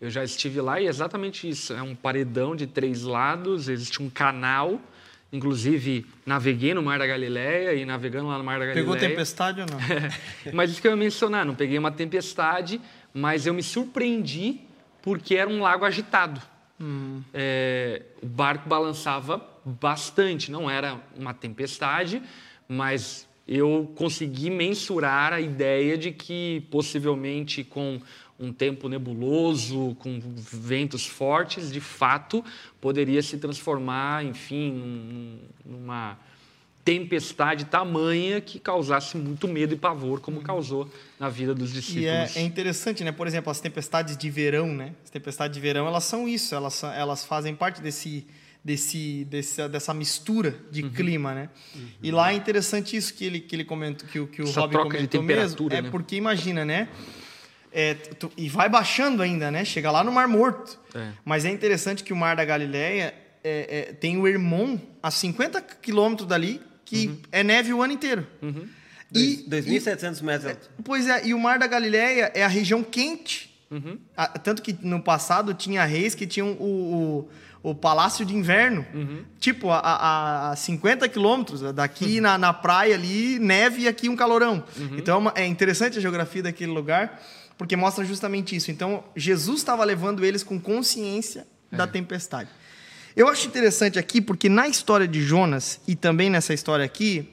Eu 0.00 0.10
já 0.10 0.22
estive 0.22 0.60
lá 0.60 0.80
e 0.80 0.86
é 0.86 0.88
exatamente 0.88 1.48
isso. 1.48 1.72
É 1.72 1.82
um 1.82 1.94
paredão 1.94 2.54
de 2.54 2.66
três 2.66 3.04
lados, 3.04 3.68
existe 3.68 4.02
um 4.02 4.10
canal 4.10 4.80
Inclusive, 5.30 6.06
naveguei 6.24 6.72
no 6.72 6.82
Mar 6.82 6.98
da 6.98 7.06
Galileia 7.06 7.74
e 7.74 7.84
navegando 7.84 8.28
lá 8.28 8.38
no 8.38 8.44
Mar 8.44 8.58
da 8.58 8.66
Galileia. 8.66 8.84
Pegou 8.86 8.96
tempestade 8.96 9.60
ou 9.60 9.66
não? 9.66 9.78
mas 10.54 10.70
isso 10.70 10.80
que 10.80 10.86
eu 10.86 10.92
ia 10.92 10.96
mencionar, 10.96 11.44
não 11.44 11.54
peguei 11.54 11.78
uma 11.78 11.92
tempestade, 11.92 12.80
mas 13.12 13.46
eu 13.46 13.52
me 13.52 13.62
surpreendi 13.62 14.60
porque 15.02 15.34
era 15.34 15.48
um 15.48 15.60
lago 15.60 15.84
agitado. 15.84 16.40
Hum. 16.80 17.20
É, 17.34 18.02
o 18.22 18.26
barco 18.26 18.68
balançava 18.68 19.44
bastante, 19.64 20.50
não 20.50 20.70
era 20.70 20.98
uma 21.16 21.34
tempestade, 21.34 22.22
mas 22.66 23.28
eu 23.46 23.90
consegui 23.96 24.50
mensurar 24.50 25.32
a 25.32 25.40
ideia 25.40 25.96
de 25.96 26.12
que 26.12 26.66
possivelmente 26.70 27.64
com 27.64 28.00
um 28.38 28.52
tempo 28.52 28.88
nebuloso, 28.88 29.96
com 29.98 30.20
ventos 30.36 31.06
fortes, 31.06 31.72
de 31.72 31.80
fato 31.80 32.44
poderia 32.80 33.22
se 33.22 33.36
transformar, 33.36 34.24
enfim, 34.24 35.40
numa 35.64 36.16
tempestade 36.84 37.66
tamanha 37.66 38.40
que 38.40 38.58
causasse 38.58 39.14
muito 39.18 39.46
medo 39.46 39.74
e 39.74 39.76
pavor, 39.76 40.20
como 40.20 40.40
causou 40.40 40.90
na 41.20 41.28
vida 41.28 41.54
dos 41.54 41.70
discípulos. 41.70 42.04
E 42.04 42.06
é, 42.06 42.30
é, 42.36 42.40
interessante, 42.40 43.04
né? 43.04 43.12
Por 43.12 43.26
exemplo, 43.26 43.50
as 43.50 43.60
tempestades 43.60 44.16
de 44.16 44.30
verão, 44.30 44.68
né? 44.68 44.94
As 45.04 45.10
tempestades 45.10 45.54
de 45.54 45.60
verão, 45.60 45.86
elas 45.86 46.04
são 46.04 46.26
isso, 46.26 46.54
elas, 46.54 46.72
são, 46.72 46.90
elas 46.90 47.26
fazem 47.26 47.54
parte 47.54 47.82
desse, 47.82 48.26
desse, 48.64 49.26
desse 49.26 49.68
dessa 49.68 49.92
mistura 49.92 50.58
de 50.70 50.82
uhum. 50.82 50.90
clima, 50.90 51.34
né? 51.34 51.50
Uhum. 51.74 51.88
E 52.02 52.10
lá 52.10 52.32
é 52.32 52.36
interessante 52.36 52.96
isso 52.96 53.12
que 53.12 53.24
ele, 53.24 53.40
que 53.40 53.54
ele 53.54 53.64
comentou, 53.64 54.08
que, 54.08 54.26
que 54.26 54.40
o 54.40 54.50
Rob 54.50 54.72
comentou 54.72 55.22
mesmo, 55.22 55.68
é 55.70 55.82
né? 55.82 55.90
porque 55.90 56.16
imagina, 56.16 56.64
né? 56.64 56.88
É, 57.72 57.94
tu, 57.94 58.30
e 58.36 58.48
vai 58.48 58.68
baixando 58.68 59.22
ainda, 59.22 59.50
né? 59.50 59.64
Chega 59.64 59.90
lá 59.90 60.02
no 60.02 60.12
Mar 60.12 60.28
Morto. 60.28 60.78
É. 60.94 61.08
Mas 61.24 61.44
é 61.44 61.50
interessante 61.50 62.02
que 62.02 62.12
o 62.12 62.16
Mar 62.16 62.36
da 62.36 62.44
Galileia 62.44 63.14
é, 63.44 63.88
é 63.88 63.92
tem 63.92 64.16
o 64.16 64.26
Hermon 64.26 64.78
a 65.02 65.10
50 65.10 65.60
quilômetros 65.60 66.28
dali, 66.28 66.60
que 66.84 67.08
uhum. 67.08 67.18
é 67.30 67.42
neve 67.42 67.72
o 67.72 67.82
ano 67.82 67.92
inteiro. 67.92 68.26
Uhum. 68.42 68.66
E, 69.14 69.44
2.700 69.48 70.22
metros 70.22 70.50
alto. 70.50 70.70
Pois 70.84 71.08
é, 71.08 71.26
e 71.26 71.34
o 71.34 71.38
Mar 71.38 71.58
da 71.58 71.66
Galileia 71.66 72.30
é 72.34 72.44
a 72.44 72.48
região 72.48 72.82
quente. 72.82 73.48
Uhum. 73.70 73.98
tanto 74.42 74.62
que 74.62 74.74
no 74.80 75.02
passado 75.02 75.52
tinha 75.52 75.84
reis 75.84 76.14
que 76.14 76.26
tinham 76.26 76.52
o, 76.52 77.28
o, 77.62 77.70
o 77.70 77.74
Palácio 77.74 78.24
de 78.24 78.34
Inverno. 78.34 78.84
Uhum. 78.94 79.24
Tipo, 79.38 79.70
a, 79.70 79.78
a, 79.78 80.50
a 80.52 80.56
50 80.56 81.06
quilômetros 81.08 81.60
daqui 81.74 82.16
uhum. 82.16 82.22
na, 82.22 82.38
na 82.38 82.52
praia 82.52 82.94
ali, 82.94 83.38
neve 83.38 83.82
e 83.82 83.88
aqui 83.88 84.08
um 84.08 84.16
calorão. 84.16 84.64
Uhum. 84.76 84.96
Então 84.96 85.32
é, 85.34 85.42
é 85.42 85.46
interessante 85.46 85.98
a 85.98 86.00
geografia 86.00 86.42
daquele 86.42 86.72
lugar 86.72 87.20
porque 87.58 87.76
mostra 87.76 88.04
justamente 88.04 88.54
isso. 88.54 88.70
Então, 88.70 89.04
Jesus 89.16 89.58
estava 89.58 89.84
levando 89.84 90.24
eles 90.24 90.44
com 90.44 90.60
consciência 90.60 91.44
é. 91.72 91.76
da 91.76 91.86
tempestade. 91.88 92.48
Eu 93.16 93.28
acho 93.28 93.48
interessante 93.48 93.98
aqui, 93.98 94.20
porque 94.20 94.48
na 94.48 94.68
história 94.68 95.08
de 95.08 95.20
Jonas 95.20 95.80
e 95.88 95.96
também 95.96 96.30
nessa 96.30 96.54
história 96.54 96.84
aqui, 96.84 97.28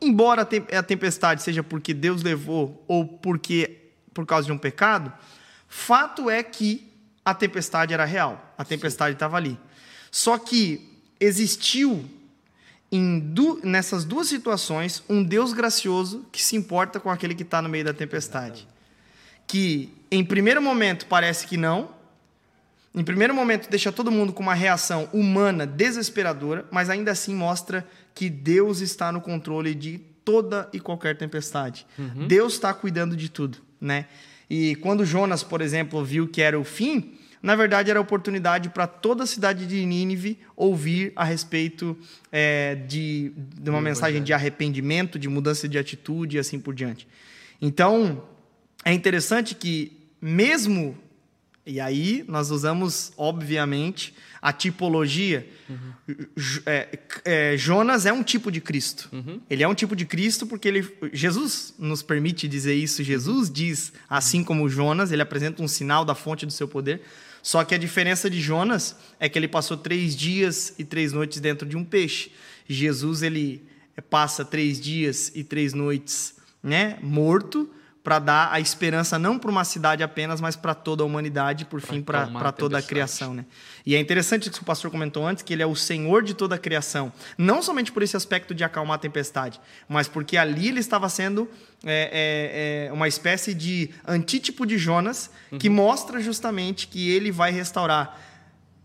embora 0.00 0.42
a 0.42 0.82
tempestade 0.82 1.42
seja 1.42 1.62
porque 1.62 1.92
Deus 1.92 2.22
levou 2.22 2.84
ou 2.86 3.04
porque 3.04 3.78
por 4.14 4.24
causa 4.24 4.46
de 4.46 4.52
um 4.52 4.58
pecado, 4.58 5.12
fato 5.68 6.30
é 6.30 6.42
que 6.42 6.92
a 7.24 7.34
tempestade 7.34 7.92
era 7.92 8.04
real. 8.04 8.54
A 8.56 8.64
tempestade 8.64 9.16
estava 9.16 9.36
ali. 9.36 9.58
Só 10.12 10.38
que 10.38 10.88
existiu 11.18 12.08
du 13.32 13.60
nessas 13.64 14.04
duas 14.04 14.28
situações 14.28 15.02
um 15.08 15.22
Deus 15.22 15.52
gracioso 15.52 16.24
que 16.30 16.40
se 16.40 16.54
importa 16.54 17.00
com 17.00 17.10
aquele 17.10 17.34
que 17.34 17.42
está 17.42 17.60
no 17.60 17.68
meio 17.68 17.84
da 17.84 17.92
tempestade 17.92 18.66
que 19.46 19.92
em 20.10 20.24
primeiro 20.24 20.60
momento 20.60 21.06
parece 21.06 21.46
que 21.46 21.56
não, 21.56 21.90
em 22.94 23.04
primeiro 23.04 23.34
momento 23.34 23.68
deixa 23.68 23.92
todo 23.92 24.10
mundo 24.10 24.32
com 24.32 24.42
uma 24.42 24.54
reação 24.54 25.08
humana 25.12 25.66
desesperadora, 25.66 26.64
mas 26.70 26.88
ainda 26.88 27.10
assim 27.10 27.34
mostra 27.34 27.86
que 28.14 28.30
Deus 28.30 28.80
está 28.80 29.12
no 29.12 29.20
controle 29.20 29.74
de 29.74 29.98
toda 30.24 30.68
e 30.72 30.80
qualquer 30.80 31.16
tempestade. 31.16 31.86
Uhum. 31.98 32.26
Deus 32.26 32.54
está 32.54 32.72
cuidando 32.72 33.14
de 33.14 33.28
tudo, 33.28 33.58
né? 33.80 34.06
E 34.48 34.76
quando 34.76 35.04
Jonas, 35.04 35.42
por 35.42 35.60
exemplo, 35.60 36.02
viu 36.04 36.26
que 36.26 36.40
era 36.40 36.58
o 36.58 36.64
fim, 36.64 37.14
na 37.42 37.54
verdade 37.54 37.90
era 37.90 37.98
a 37.98 38.02
oportunidade 38.02 38.70
para 38.70 38.86
toda 38.86 39.24
a 39.24 39.26
cidade 39.26 39.66
de 39.66 39.84
Nínive 39.84 40.38
ouvir 40.56 41.12
a 41.14 41.24
respeito 41.24 41.96
é, 42.32 42.74
de, 42.74 43.32
de 43.60 43.68
uma 43.68 43.80
mensagem 43.80 44.22
de 44.22 44.32
arrependimento, 44.32 45.18
de 45.18 45.28
mudança 45.28 45.68
de 45.68 45.78
atitude 45.78 46.36
e 46.36 46.40
assim 46.40 46.58
por 46.58 46.74
diante. 46.74 47.06
Então, 47.60 48.22
é 48.86 48.92
interessante 48.92 49.52
que, 49.56 49.90
mesmo. 50.22 50.96
E 51.66 51.80
aí, 51.80 52.24
nós 52.28 52.52
usamos, 52.52 53.12
obviamente, 53.16 54.14
a 54.40 54.52
tipologia. 54.52 55.44
Uhum. 55.68 56.14
É, 56.64 56.98
é, 57.24 57.56
Jonas 57.56 58.06
é 58.06 58.12
um 58.12 58.22
tipo 58.22 58.48
de 58.48 58.60
Cristo. 58.60 59.08
Uhum. 59.12 59.40
Ele 59.50 59.64
é 59.64 59.66
um 59.66 59.74
tipo 59.74 59.96
de 59.96 60.06
Cristo 60.06 60.46
porque 60.46 60.68
ele, 60.68 60.88
Jesus 61.12 61.74
nos 61.76 62.00
permite 62.00 62.46
dizer 62.46 62.74
isso. 62.74 63.02
Jesus 63.02 63.50
diz, 63.50 63.92
assim 64.08 64.44
como 64.44 64.68
Jonas, 64.68 65.10
ele 65.10 65.22
apresenta 65.22 65.60
um 65.60 65.66
sinal 65.66 66.04
da 66.04 66.14
fonte 66.14 66.46
do 66.46 66.52
seu 66.52 66.68
poder. 66.68 67.02
Só 67.42 67.64
que 67.64 67.74
a 67.74 67.78
diferença 67.78 68.30
de 68.30 68.40
Jonas 68.40 68.94
é 69.18 69.28
que 69.28 69.36
ele 69.36 69.48
passou 69.48 69.76
três 69.76 70.14
dias 70.14 70.74
e 70.78 70.84
três 70.84 71.12
noites 71.12 71.40
dentro 71.40 71.66
de 71.66 71.76
um 71.76 71.84
peixe. 71.84 72.30
Jesus 72.68 73.22
ele 73.22 73.64
passa 74.08 74.44
três 74.44 74.80
dias 74.80 75.32
e 75.34 75.42
três 75.42 75.72
noites, 75.72 76.36
né, 76.62 76.98
morto 77.02 77.68
para 78.06 78.20
dar 78.20 78.52
a 78.52 78.60
esperança 78.60 79.18
não 79.18 79.36
para 79.36 79.50
uma 79.50 79.64
cidade 79.64 80.00
apenas, 80.00 80.40
mas 80.40 80.54
para 80.54 80.76
toda 80.76 81.02
a 81.02 81.06
humanidade, 81.06 81.64
por 81.64 81.80
pra 81.80 81.92
fim, 81.92 82.00
para 82.00 82.52
toda 82.52 82.78
a 82.78 82.82
criação. 82.82 83.34
Né? 83.34 83.44
E 83.84 83.96
é 83.96 83.98
interessante 83.98 84.48
que 84.48 84.60
o 84.60 84.64
pastor 84.64 84.92
comentou 84.92 85.26
antes 85.26 85.42
que 85.42 85.52
ele 85.52 85.60
é 85.60 85.66
o 85.66 85.74
Senhor 85.74 86.22
de 86.22 86.32
toda 86.32 86.54
a 86.54 86.58
criação. 86.58 87.12
Não 87.36 87.60
somente 87.60 87.90
por 87.90 88.04
esse 88.04 88.16
aspecto 88.16 88.54
de 88.54 88.62
acalmar 88.62 88.94
a 88.94 88.98
tempestade, 88.98 89.60
mas 89.88 90.06
porque 90.06 90.36
ali 90.36 90.68
ele 90.68 90.78
estava 90.78 91.08
sendo 91.08 91.50
é, 91.84 92.86
é, 92.86 92.86
é 92.86 92.92
uma 92.92 93.08
espécie 93.08 93.52
de 93.52 93.90
antítipo 94.06 94.64
de 94.64 94.78
Jonas, 94.78 95.28
uhum. 95.50 95.58
que 95.58 95.68
mostra 95.68 96.20
justamente 96.20 96.86
que 96.86 97.10
ele 97.10 97.32
vai 97.32 97.50
restaurar 97.50 98.20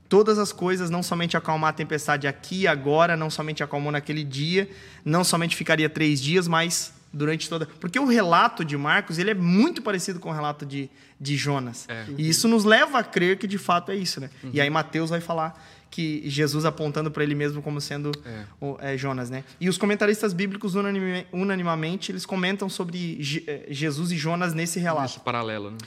todas 0.09 0.39
as 0.39 0.51
coisas, 0.51 0.89
não 0.89 1.03
somente 1.03 1.37
acalmar 1.37 1.69
a 1.69 1.73
tempestade 1.73 2.27
aqui 2.27 2.65
agora, 2.65 3.15
não 3.15 3.29
somente 3.29 3.61
acalmou 3.61 3.91
naquele 3.91 4.23
dia, 4.23 4.67
não 5.05 5.23
somente 5.23 5.55
ficaria 5.55 5.87
três 5.87 6.19
dias, 6.19 6.47
mas 6.47 6.99
durante 7.13 7.49
toda. 7.49 7.65
Porque 7.79 7.99
o 7.99 8.05
relato 8.05 8.63
de 8.63 8.77
Marcos 8.77 9.17
ele 9.17 9.31
é 9.31 9.33
muito 9.33 9.81
parecido 9.81 10.19
com 10.19 10.29
o 10.29 10.33
relato 10.33 10.65
de, 10.65 10.89
de 11.19 11.35
Jonas. 11.35 11.85
É. 11.89 12.05
E 12.17 12.29
isso 12.29 12.47
nos 12.47 12.63
leva 12.63 12.99
a 12.99 13.03
crer 13.03 13.37
que 13.37 13.47
de 13.47 13.57
fato 13.57 13.91
é 13.91 13.95
isso, 13.95 14.21
né? 14.21 14.29
Uhum. 14.43 14.51
E 14.53 14.61
aí 14.61 14.69
Mateus 14.69 15.09
vai 15.09 15.21
falar 15.21 15.61
que 15.89 16.23
Jesus 16.25 16.63
apontando 16.63 17.11
para 17.11 17.21
ele 17.21 17.35
mesmo 17.35 17.61
como 17.61 17.81
sendo 17.81 18.11
é. 18.25 18.43
O, 18.61 18.77
é, 18.79 18.97
Jonas, 18.97 19.29
né? 19.29 19.43
E 19.59 19.67
os 19.67 19.77
comentaristas 19.77 20.31
bíblicos 20.31 20.73
unanime, 20.73 21.27
unanimamente 21.33 22.11
eles 22.11 22.25
comentam 22.25 22.69
sobre 22.69 23.21
Je, 23.21 23.43
é, 23.45 23.65
Jesus 23.69 24.11
e 24.11 24.17
Jonas 24.17 24.53
nesse 24.53 24.79
relato. 24.79 25.11
Esse 25.11 25.19
paralelo, 25.19 25.71
né? 25.71 25.77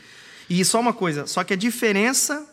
E 0.49 0.63
só 0.63 0.79
uma 0.79 0.93
coisa, 0.93 1.27
só 1.27 1.43
que 1.43 1.55
a 1.55 1.57
diferença 1.57 2.47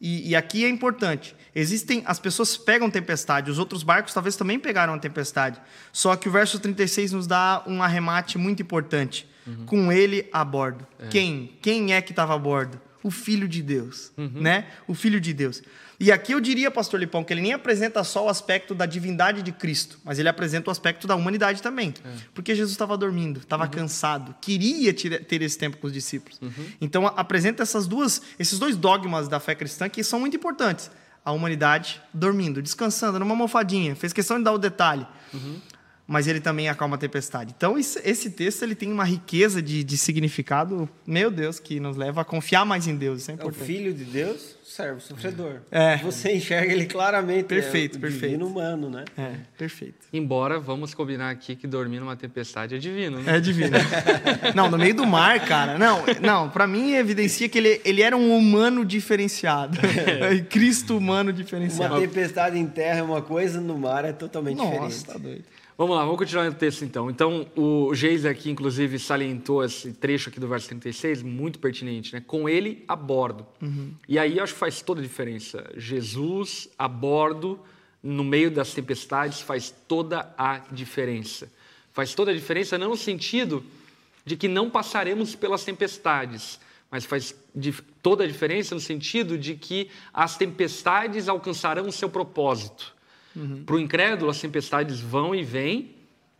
e, 0.00 0.30
e, 0.30 0.36
aqui 0.36 0.64
é 0.64 0.68
importante. 0.68 1.34
Existem. 1.54 2.02
As 2.06 2.20
pessoas 2.20 2.56
pegam 2.56 2.88
tempestade, 2.88 3.50
os 3.50 3.58
outros 3.58 3.82
barcos 3.82 4.14
talvez 4.14 4.36
também 4.36 4.58
pegaram 4.58 4.94
a 4.94 4.98
tempestade. 4.98 5.60
Só 5.92 6.14
que 6.14 6.28
o 6.28 6.32
verso 6.32 6.60
36 6.60 7.12
nos 7.12 7.26
dá 7.26 7.64
um 7.66 7.82
arremate 7.82 8.38
muito 8.38 8.62
importante. 8.62 9.28
Uhum. 9.46 9.66
Com 9.66 9.92
ele 9.92 10.28
a 10.32 10.44
bordo. 10.44 10.86
É. 10.98 11.08
Quem? 11.08 11.56
Quem 11.60 11.92
é 11.92 12.00
que 12.00 12.12
estava 12.12 12.34
a 12.34 12.38
bordo? 12.38 12.80
O 13.02 13.10
Filho 13.10 13.48
de 13.48 13.62
Deus. 13.62 14.12
Uhum. 14.16 14.30
Né? 14.34 14.66
O 14.86 14.94
Filho 14.94 15.20
de 15.20 15.32
Deus. 15.32 15.62
E 16.00 16.12
aqui 16.12 16.32
eu 16.32 16.40
diria, 16.40 16.70
pastor 16.70 17.00
Lipão, 17.00 17.24
que 17.24 17.32
ele 17.32 17.40
nem 17.40 17.52
apresenta 17.52 18.04
só 18.04 18.26
o 18.26 18.28
aspecto 18.28 18.72
da 18.72 18.86
divindade 18.86 19.42
de 19.42 19.50
Cristo, 19.50 19.98
mas 20.04 20.18
ele 20.18 20.28
apresenta 20.28 20.70
o 20.70 20.70
aspecto 20.70 21.08
da 21.08 21.16
humanidade 21.16 21.60
também. 21.60 21.92
É. 22.04 22.08
Porque 22.32 22.54
Jesus 22.54 22.72
estava 22.72 22.96
dormindo, 22.96 23.40
estava 23.40 23.64
uhum. 23.64 23.70
cansado, 23.70 24.34
queria 24.40 24.94
ter 24.94 25.42
esse 25.42 25.58
tempo 25.58 25.76
com 25.78 25.88
os 25.88 25.92
discípulos. 25.92 26.38
Uhum. 26.40 26.66
Então 26.80 27.06
apresenta 27.06 27.64
essas 27.64 27.88
duas, 27.88 28.22
esses 28.38 28.60
dois 28.60 28.76
dogmas 28.76 29.26
da 29.26 29.40
fé 29.40 29.56
cristã 29.56 29.88
que 29.88 30.04
são 30.04 30.20
muito 30.20 30.36
importantes. 30.36 30.88
A 31.24 31.32
humanidade 31.32 32.00
dormindo, 32.14 32.62
descansando, 32.62 33.18
numa 33.18 33.32
almofadinha, 33.32 33.96
fez 33.96 34.12
questão 34.12 34.38
de 34.38 34.44
dar 34.44 34.52
o 34.52 34.58
detalhe. 34.58 35.06
Mas 36.08 36.26
ele 36.26 36.40
também 36.40 36.70
acalma 36.70 36.96
a 36.96 36.98
tempestade. 36.98 37.52
Então, 37.54 37.78
esse 37.78 38.30
texto 38.30 38.62
ele 38.62 38.74
tem 38.74 38.90
uma 38.90 39.04
riqueza 39.04 39.60
de, 39.60 39.84
de 39.84 39.98
significado, 39.98 40.88
meu 41.06 41.30
Deus, 41.30 41.60
que 41.60 41.78
nos 41.78 41.98
leva 41.98 42.22
a 42.22 42.24
confiar 42.24 42.64
mais 42.64 42.86
em 42.86 42.96
Deus. 42.96 43.20
Isso 43.20 43.30
é 43.30 43.34
importante. 43.34 43.60
É 43.60 43.62
o 43.62 43.66
Filho 43.66 43.92
de 43.92 44.04
Deus, 44.04 44.56
servo, 44.64 45.02
sofredor. 45.02 45.56
É. 45.70 45.98
Você 45.98 46.34
enxerga 46.34 46.72
ele 46.72 46.86
claramente. 46.86 47.44
Perfeito, 47.44 47.98
é 47.98 48.00
perfeito. 48.00 48.22
Divino 48.22 48.46
humano, 48.46 48.88
né? 48.88 49.04
É, 49.18 49.34
perfeito. 49.58 50.06
Embora, 50.10 50.58
vamos 50.58 50.94
combinar 50.94 51.28
aqui 51.28 51.54
que 51.54 51.66
dormir 51.66 52.00
numa 52.00 52.16
tempestade 52.16 52.74
é 52.74 52.78
divino, 52.78 53.20
né? 53.20 53.36
É 53.36 53.40
divino. 53.40 53.76
não, 54.56 54.70
no 54.70 54.78
meio 54.78 54.94
do 54.94 55.06
mar, 55.06 55.38
cara. 55.46 55.76
Não, 55.76 56.04
não 56.22 56.48
para 56.48 56.66
mim 56.66 56.94
evidencia 56.94 57.50
que 57.50 57.58
ele, 57.58 57.82
ele 57.84 58.00
era 58.00 58.16
um 58.16 58.34
humano 58.34 58.82
diferenciado. 58.82 59.78
É. 59.84 60.38
Cristo 60.48 60.96
humano 60.96 61.34
diferenciado. 61.34 61.94
Uma 61.94 62.00
tempestade 62.00 62.58
em 62.58 62.66
terra 62.66 63.00
é 63.00 63.02
uma 63.02 63.20
coisa, 63.20 63.60
no 63.60 63.76
mar 63.76 64.06
é 64.06 64.12
totalmente 64.12 64.56
Nossa, 64.56 64.70
diferente. 64.70 64.94
Nossa, 64.94 65.12
tá 65.12 65.18
doido. 65.18 65.44
Vamos 65.78 65.94
lá, 65.94 66.02
vamos 66.02 66.18
continuar 66.18 66.50
o 66.50 66.54
texto 66.54 66.84
então. 66.84 67.08
Então, 67.08 67.46
o 67.54 67.94
Geis 67.94 68.26
aqui, 68.26 68.50
inclusive, 68.50 68.98
salientou 68.98 69.62
esse 69.62 69.92
trecho 69.92 70.28
aqui 70.28 70.40
do 70.40 70.48
verso 70.48 70.66
36, 70.66 71.22
muito 71.22 71.60
pertinente, 71.60 72.12
né? 72.12 72.20
Com 72.26 72.48
ele 72.48 72.84
a 72.88 72.96
bordo. 72.96 73.46
Uhum. 73.62 73.92
E 74.08 74.18
aí 74.18 74.40
acho 74.40 74.54
que 74.54 74.58
faz 74.58 74.82
toda 74.82 74.98
a 74.98 75.04
diferença. 75.04 75.70
Jesus 75.76 76.68
a 76.76 76.88
bordo, 76.88 77.60
no 78.02 78.24
meio 78.24 78.50
das 78.50 78.74
tempestades, 78.74 79.40
faz 79.40 79.72
toda 79.86 80.34
a 80.36 80.62
diferença. 80.72 81.48
Faz 81.92 82.12
toda 82.12 82.32
a 82.32 82.34
diferença 82.34 82.76
não 82.76 82.90
no 82.90 82.96
sentido 82.96 83.62
de 84.24 84.36
que 84.36 84.48
não 84.48 84.68
passaremos 84.68 85.36
pelas 85.36 85.62
tempestades, 85.62 86.58
mas 86.90 87.04
faz 87.04 87.32
toda 88.02 88.24
a 88.24 88.26
diferença 88.26 88.74
no 88.74 88.80
sentido 88.80 89.38
de 89.38 89.54
que 89.54 89.88
as 90.12 90.36
tempestades 90.36 91.28
alcançarão 91.28 91.86
o 91.86 91.92
seu 91.92 92.10
propósito. 92.10 92.97
Uhum. 93.38 93.62
Para 93.64 93.76
o 93.76 93.80
incrédulo, 93.80 94.30
as 94.30 94.40
tempestades 94.40 95.00
vão 95.00 95.34
e 95.34 95.44
vêm, 95.44 95.94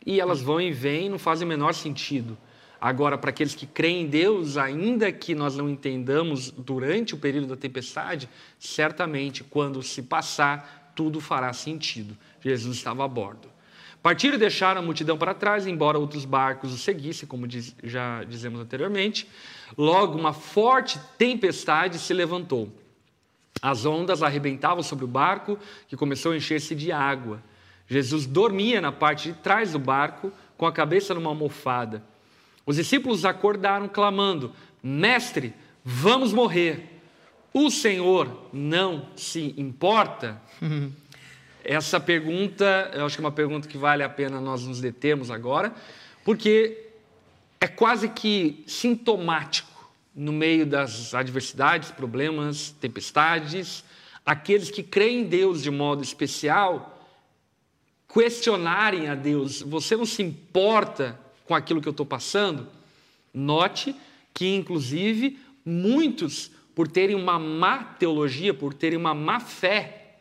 e 0.05 0.21
elas 0.21 0.41
vão 0.41 0.61
e 0.61 0.73
vêm 0.73 1.09
não 1.09 1.19
fazem 1.19 1.47
o 1.47 1.49
menor 1.49 1.73
sentido. 1.73 2.37
Agora, 2.81 3.17
para 3.17 3.31
aqueles 3.31 3.55
que 3.55 3.67
creem 3.67 4.03
em 4.03 4.07
Deus, 4.07 4.57
ainda 4.57 5.11
que 5.11 5.35
nós 5.35 5.57
não 5.57 5.69
entendamos 5.69 6.51
durante 6.51 7.15
o 7.15 7.19
período 7.19 7.49
da 7.49 7.57
tempestade, 7.57 8.29
certamente, 8.59 9.43
quando 9.43 9.83
se 9.83 10.03
passar, 10.03 10.93
tudo 10.95 11.21
fará 11.21 11.53
sentido. 11.53 12.17
Jesus 12.41 12.77
estava 12.77 13.05
a 13.05 13.09
bordo. 13.09 13.49
Partiram 14.01 14.37
e 14.37 14.39
deixaram 14.39 14.81
a 14.81 14.85
multidão 14.85 15.19
para 15.19 15.35
trás, 15.35 15.67
embora 15.67 15.99
outros 15.99 16.25
barcos 16.25 16.73
o 16.73 16.79
seguissem, 16.79 17.29
como 17.29 17.49
diz, 17.49 17.75
já 17.83 18.23
dizemos 18.23 18.61
anteriormente. 18.61 19.29
Logo, 19.77 20.17
uma 20.17 20.33
forte 20.33 21.01
tempestade 21.17 21.99
se 21.99 22.15
levantou. 22.15 22.73
As 23.61 23.85
ondas 23.85 24.23
arrebentavam 24.23 24.83
sobre 24.83 25.05
o 25.05 25.09
barco, 25.09 25.59
que 25.89 25.97
começou 25.97 26.33
a 26.33 26.37
encher-se 26.37 26.75
de 26.75 26.93
água. 26.93 27.43
Jesus 27.89 28.27
dormia 28.27 28.81
na 28.81 28.93
parte 28.93 29.33
de 29.33 29.39
trás 29.39 29.73
do 29.73 29.79
barco, 29.79 30.33
com 30.57 30.67
a 30.67 30.73
cabeça 30.73 31.15
numa 31.15 31.31
almofada. 31.31 32.03
Os 32.67 32.77
discípulos 32.77 33.25
acordaram, 33.25 33.89
clamando: 33.89 34.53
Mestre, 34.83 35.55
vamos 35.85 36.33
morrer. 36.33 37.01
O 37.53 37.71
Senhor 37.71 38.49
não 38.53 39.07
se 39.17 39.55
importa? 39.57 40.41
Essa 41.65 41.99
pergunta, 41.99 42.91
eu 42.95 43.05
acho 43.05 43.17
que 43.17 43.23
é 43.23 43.25
uma 43.25 43.33
pergunta 43.33 43.69
que 43.69 43.77
vale 43.77 44.03
a 44.03 44.09
pena 44.09 44.41
nós 44.41 44.65
nos 44.65 44.81
determos 44.81 45.31
agora, 45.31 45.75
porque 46.25 46.87
é 47.61 47.67
quase 47.67 48.09
que 48.09 48.63
sintomático 48.67 49.68
no 50.19 50.33
meio 50.33 50.67
das 50.67 51.15
adversidades, 51.15 51.93
problemas, 51.93 52.75
tempestades, 52.81 53.85
aqueles 54.27 54.69
que 54.69 54.83
creem 54.83 55.21
em 55.21 55.25
Deus 55.25 55.63
de 55.63 55.71
modo 55.71 56.03
especial, 56.03 57.07
questionarem 58.13 59.09
a 59.09 59.15
Deus: 59.15 59.63
você 59.63 59.97
não 59.97 60.05
se 60.05 60.21
importa 60.21 61.17
com 61.45 61.55
aquilo 61.55 61.81
que 61.81 61.87
eu 61.87 61.93
estou 61.93 62.05
passando? 62.05 62.67
Note 63.33 63.95
que, 64.35 64.53
inclusive, 64.57 65.39
muitos, 65.65 66.51
por 66.75 66.89
terem 66.89 67.15
uma 67.15 67.39
má 67.39 67.85
teologia, 67.85 68.53
por 68.53 68.75
terem 68.75 68.99
uma 68.99 69.15
má 69.15 69.39
fé, 69.39 70.17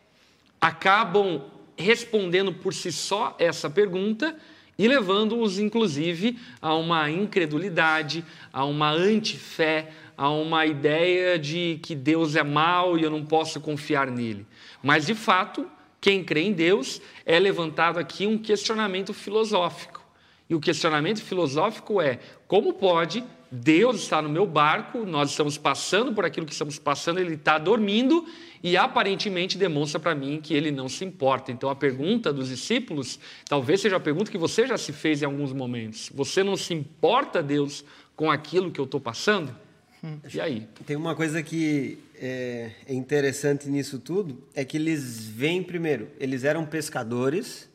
acabam 0.62 1.42
respondendo 1.76 2.54
por 2.54 2.72
si 2.72 2.92
só 2.92 3.36
essa 3.40 3.68
pergunta 3.68 4.38
e 4.78 4.88
levando-os, 4.88 5.60
inclusive, 5.60 6.38
a 6.62 6.76
uma 6.76 7.10
incredulidade, 7.10 8.24
a 8.54 8.64
uma 8.64 8.92
antifé, 8.92 9.90
a 10.16 10.30
uma 10.30 10.66
ideia 10.66 11.38
de 11.40 11.80
que 11.82 11.96
Deus 11.96 12.36
é 12.36 12.44
mau 12.44 12.98
e 12.98 13.04
eu 13.04 13.10
não 13.10 13.26
posso 13.26 13.60
confiar 13.60 14.10
nele. 14.12 14.46
Mas, 14.84 15.06
de 15.06 15.16
fato, 15.16 15.66
quem 16.00 16.24
crê 16.24 16.42
em 16.42 16.54
Deus 16.54 17.02
é 17.26 17.40
levantado 17.40 17.98
aqui 17.98 18.28
um 18.28 18.38
questionamento 18.38 19.14
filosófico. 19.14 20.06
E 20.50 20.56
o 20.56 20.60
questionamento 20.60 21.22
filosófico 21.22 22.02
é: 22.02 22.20
como 22.48 22.74
pode 22.74 23.24
Deus 23.52 24.02
estar 24.02 24.22
no 24.22 24.30
meu 24.30 24.46
barco, 24.46 25.06
nós 25.06 25.30
estamos 25.32 25.58
passando 25.58 26.14
por 26.14 26.26
aquilo 26.26 26.46
que 26.46 26.52
estamos 26.52 26.78
passando, 26.78 27.20
ele 27.20 27.36
está 27.36 27.58
dormindo 27.58 28.26
e 28.64 28.76
aparentemente 28.76 29.58
demonstra 29.58 30.00
para 30.00 30.16
mim 30.16 30.40
que 30.42 30.54
ele 30.54 30.72
não 30.72 30.90
se 30.90 31.06
importa. 31.06 31.52
Então 31.52 31.70
a 31.70 31.76
pergunta 31.76 32.34
dos 32.34 32.50
discípulos 32.50 33.20
talvez 33.48 33.82
seja 33.82 33.98
a 33.98 34.00
pergunta 34.00 34.32
que 34.32 34.38
você 34.38 34.66
já 34.66 34.78
se 34.78 34.92
fez 34.92 35.22
em 35.22 35.26
alguns 35.26 35.54
momentos. 35.54 36.10
Você 36.14 36.44
não 36.44 36.58
se 36.58 36.74
importa, 36.74 37.42
Deus, 37.42 37.84
com 38.16 38.32
aquilo 38.32 38.72
que 38.72 38.80
eu 38.80 38.86
estou 38.86 39.00
passando? 39.00 39.56
Hum. 40.04 40.18
E 40.34 40.40
aí? 40.40 40.68
Tem 40.86 40.96
uma 40.96 41.16
coisa 41.16 41.42
que 41.42 42.00
é, 42.20 42.72
é 42.88 42.94
interessante 42.94 43.70
nisso 43.70 44.00
tudo, 44.00 44.44
é 44.54 44.64
que 44.66 44.78
eles 44.78 45.26
vêm 45.28 45.64
primeiro, 45.64 46.10
eles 46.20 46.44
eram 46.44 46.66
pescadores 46.66 47.70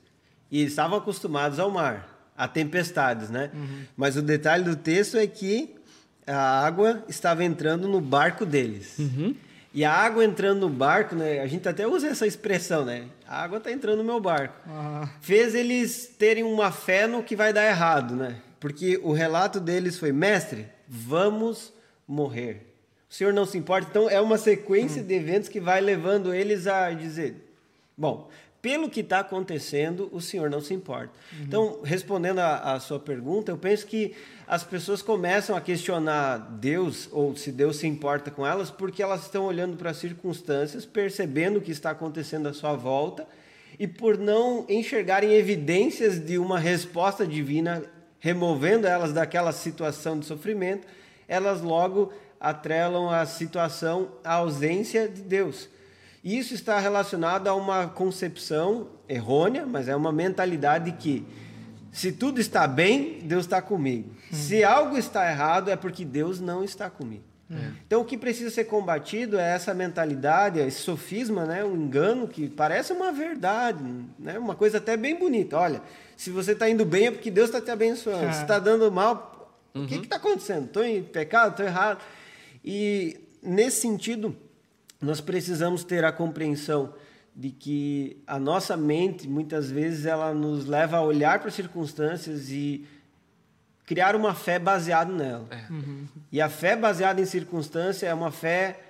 e 0.51 0.63
estavam 0.63 0.99
acostumados 0.99 1.59
ao 1.59 1.71
mar, 1.71 2.31
a 2.37 2.47
tempestades, 2.47 3.31
né? 3.31 3.51
Uhum. 3.55 3.85
Mas 3.97 4.17
o 4.17 4.23
detalhe 4.23 4.65
do 4.65 4.77
texto 4.77 5.17
é 5.17 5.27
que 5.27 5.75
a 6.27 6.65
água 6.65 7.05
estava 7.09 7.45
entrando 7.45 7.89
no 7.89 8.01
barco 8.01 8.45
deles. 8.47 8.99
Uhum. 8.99 9.35
E 9.75 9.85
a 9.85 9.93
água 9.93 10.25
entrando 10.25 10.61
no 10.61 10.69
barco, 10.69 11.15
né? 11.15 11.41
A 11.41 11.47
gente 11.47 11.67
até 11.67 11.87
usa 11.87 12.09
essa 12.09 12.27
expressão, 12.27 12.85
né? 12.85 13.07
A 13.27 13.43
água 13.43 13.59
está 13.59 13.73
entrando 13.73 13.99
no 13.99 14.05
meu 14.05 14.21
barco. 14.21 14.55
Ah. 14.69 15.09
Fez 15.21 15.55
eles 15.55 16.15
terem 16.19 16.45
uma 16.45 16.71
fé 16.71 17.07
no 17.07 17.23
que 17.23 17.35
vai 17.35 17.53
dar 17.53 17.65
errado, 17.65 18.15
né? 18.15 18.37
Porque 18.61 19.01
o 19.03 19.13
relato 19.13 19.59
deles 19.59 19.99
foi: 19.99 20.13
mestre, 20.13 20.69
vamos 20.87 21.73
morrer. 22.07 22.67
O 23.09 23.15
senhor 23.15 23.33
não 23.33 23.47
se 23.47 23.57
importa. 23.57 23.89
Então 23.89 24.11
é 24.11 24.21
uma 24.21 24.37
sequência 24.37 25.03
hum. 25.03 25.07
de 25.07 25.15
eventos 25.15 25.49
que 25.49 25.61
vai 25.61 25.81
levando 25.81 26.35
eles 26.35 26.67
a 26.67 26.91
dizer: 26.91 27.35
bom, 27.97 28.29
pelo 28.63 28.89
que 28.89 29.01
está 29.01 29.19
acontecendo, 29.19 30.09
o 30.13 30.21
senhor 30.21 30.49
não 30.49 30.61
se 30.61 30.73
importa. 30.73 31.13
Uhum. 31.33 31.43
Então, 31.43 31.81
respondendo 31.83 32.39
à 32.39 32.79
sua 32.79 33.01
pergunta, 33.01 33.51
eu 33.51 33.59
penso 33.59 33.85
que 33.85 34.15
as 34.47 34.63
pessoas 34.63 35.03
começam 35.03 35.57
a 35.57 35.61
questionar 35.61 36.39
Deus, 36.61 37.09
ou 37.11 37.37
se 37.37 37.51
Deus 37.51 37.79
se 37.79 37.89
importa 37.89 38.31
com 38.31 38.47
elas, 38.47 38.71
porque 38.71 39.03
elas 39.03 39.23
estão 39.23 39.45
olhando 39.47 39.77
para 39.77 39.91
as 39.91 39.97
circunstâncias, 39.97 40.87
percebendo 40.87 41.57
o 41.59 41.61
que 41.61 41.73
está 41.73 41.91
acontecendo 41.91 42.47
à 42.47 42.53
sua 42.53 42.75
volta, 42.75 43.27
e 43.81 43.89
por 43.89 44.17
não 44.17 44.65
enxergarem 44.69 45.33
evidências 45.33 46.25
de 46.25 46.39
uma 46.39 46.59
resposta 46.59 47.27
divina, 47.27 47.83
removendo 48.21 48.87
elas 48.87 49.13
daquela 49.13 49.51
situação 49.51 50.21
de 50.21 50.25
sofrimento, 50.25 50.87
elas 51.27 51.63
logo 51.63 52.13
atrelam 52.39 53.11
a 53.11 53.27
situação 53.27 54.13
à 54.23 54.35
ausência 54.35 55.09
de 55.09 55.23
Deus. 55.23 55.69
Isso 56.23 56.55
está 56.55 56.79
relacionado 56.79 57.49
a 57.49 57.55
uma 57.55 57.89
concepção 57.89 58.89
errônea, 59.09 59.67
mas 59.67 59.89
é 59.89 59.97
uma 59.97 60.13
mentalidade 60.13 60.93
que 60.93 61.27
se 61.91 62.13
tudo 62.13 62.41
está 62.41 62.67
bem, 62.67 63.19
Deus 63.25 63.45
está 63.45 63.61
comigo. 63.61 64.11
Hum. 64.33 64.37
Se 64.37 64.65
algo 64.65 64.97
está 64.97 65.31
errado, 65.31 65.69
é 65.71 65.77
porque 65.77 66.05
Deus 66.05 66.41
não 66.41 66.65
está 66.65 66.89
comigo. 66.89 67.25
É. 67.51 67.71
Então, 67.87 68.01
o 68.01 68.05
que 68.05 68.17
precisa 68.17 68.51
ser 68.51 68.65
combatido 68.65 69.39
é 69.39 69.55
essa 69.55 69.75
mentalidade, 69.75 70.59
esse 70.59 70.81
sofisma, 70.81 71.45
né? 71.45 71.63
um 71.63 71.77
engano 71.77 72.27
que 72.27 72.49
parece 72.49 72.95
uma 72.95 73.13
verdade, 73.13 73.85
né? 74.19 74.39
uma 74.39 74.55
coisa 74.55 74.79
até 74.79 74.97
bem 74.97 75.19
bonita. 75.19 75.59
Olha, 75.59 75.83
se 76.17 76.31
você 76.31 76.53
está 76.53 76.69
indo 76.69 76.85
bem 76.85 77.09
é 77.09 77.11
porque 77.11 77.31
Deus 77.31 77.49
está 77.51 77.61
te 77.61 77.71
abençoando. 77.71 78.25
É. 78.25 78.33
Se 78.33 78.43
está 78.43 78.59
dando 78.59 78.91
mal, 78.91 79.61
uhum. 79.75 79.85
o 79.85 79.87
que 79.87 79.97
está 79.97 80.17
acontecendo? 80.17 80.65
Estou 80.65 80.85
em 80.85 81.03
pecado? 81.03 81.51
Estou 81.51 81.67
errado? 81.67 82.03
E, 82.65 83.21
nesse 83.43 83.83
sentido, 83.83 84.35
nós 85.03 85.21
precisamos 85.21 85.83
ter 85.83 86.05
a 86.05 86.13
compreensão 86.13 86.95
de 87.35 87.51
que 87.51 88.23
a 88.27 88.39
nossa 88.39 88.77
mente 88.77 89.29
muitas 89.29 89.71
vezes 89.71 90.07
ela 90.07 90.33
nos 90.33 90.67
leva 90.67 90.99
a 90.99 91.03
olhar 91.03 91.41
para 91.41 91.49
as 91.49 91.55
circunstâncias 91.55 92.51
e 92.51 92.87
criar 93.85 94.15
uma 94.15 94.35
fé 94.35 94.59
baseada 94.59 95.13
nela. 95.13 95.47
É. 95.51 95.73
Uhum. 95.73 96.07
E 96.31 96.41
a 96.41 96.49
fé 96.49 96.77
baseada 96.77 97.21
em 97.21 97.27
circunstância 97.27 98.07
é 98.07 98.15
uma 98.15 98.31
fé 98.31 98.81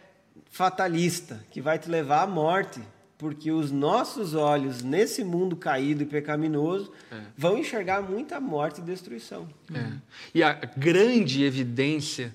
fatalista 0.50 1.42
que 1.50 1.60
vai 1.60 1.78
te 1.78 1.88
levar 1.88 2.22
à 2.22 2.26
morte, 2.26 2.80
porque 3.16 3.50
os 3.50 3.70
nossos 3.70 4.34
olhos 4.34 4.82
nesse 4.82 5.24
mundo 5.24 5.56
caído 5.56 6.02
e 6.02 6.06
pecaminoso 6.06 6.92
é. 7.10 7.20
vão 7.36 7.56
enxergar 7.56 8.02
muita 8.02 8.38
morte 8.40 8.80
e 8.80 8.84
destruição. 8.84 9.48
É. 9.72 9.92
E 10.34 10.42
a 10.42 10.52
grande 10.52 11.42
evidência 11.44 12.34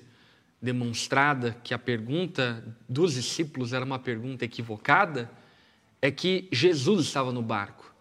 demonstrada 0.60 1.56
que 1.62 1.72
a 1.72 1.78
pergunta 1.78 2.64
dos 2.88 3.14
discípulos 3.14 3.72
era 3.72 3.84
uma 3.84 3.98
pergunta 3.98 4.44
equivocada 4.44 5.30
é 6.02 6.10
que 6.10 6.48
Jesus 6.50 7.06
estava 7.06 7.32
no 7.32 7.42
barco. 7.42 7.92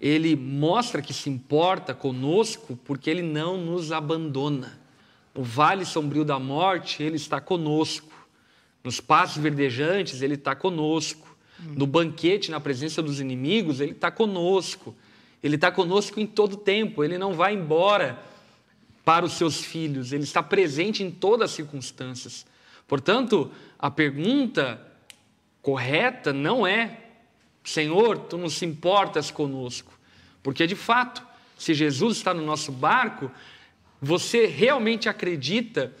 Ele 0.00 0.34
mostra 0.34 1.00
que 1.00 1.12
se 1.12 1.30
importa 1.30 1.94
conosco 1.94 2.76
porque 2.84 3.08
ele 3.08 3.22
não 3.22 3.56
nos 3.56 3.92
abandona. 3.92 4.80
No 5.34 5.44
vale 5.44 5.84
sombrio 5.84 6.24
da 6.24 6.38
morte, 6.38 7.02
ele 7.02 7.16
está 7.16 7.40
conosco. 7.40 8.10
Nos 8.82 9.00
passos 9.00 9.40
verdejantes, 9.40 10.22
ele 10.22 10.34
está 10.34 10.56
conosco. 10.56 11.28
No 11.76 11.86
banquete, 11.86 12.50
na 12.50 12.58
presença 12.58 13.02
dos 13.02 13.20
inimigos, 13.20 13.80
ele 13.80 13.92
está 13.92 14.10
conosco. 14.10 14.96
Ele 15.42 15.54
está 15.54 15.70
conosco 15.70 16.18
em 16.18 16.26
todo 16.26 16.56
tempo. 16.56 17.04
Ele 17.04 17.18
não 17.18 17.34
vai 17.34 17.54
embora 17.54 18.18
para 19.04 19.24
os 19.24 19.34
seus 19.34 19.64
filhos. 19.64 20.12
Ele 20.12 20.24
está 20.24 20.42
presente 20.42 21.02
em 21.02 21.10
todas 21.10 21.50
as 21.50 21.56
circunstâncias. 21.56 22.46
Portanto, 22.86 23.50
a 23.78 23.90
pergunta 23.90 24.80
correta 25.62 26.32
não 26.32 26.66
é: 26.66 26.98
Senhor, 27.64 28.18
tu 28.18 28.36
não 28.36 28.48
se 28.48 28.64
importas 28.64 29.30
conosco. 29.30 29.98
Porque, 30.42 30.66
de 30.66 30.76
fato, 30.76 31.22
se 31.56 31.74
Jesus 31.74 32.16
está 32.16 32.32
no 32.32 32.44
nosso 32.44 32.72
barco, 32.72 33.30
você 34.00 34.46
realmente 34.46 35.08
acredita 35.08 35.94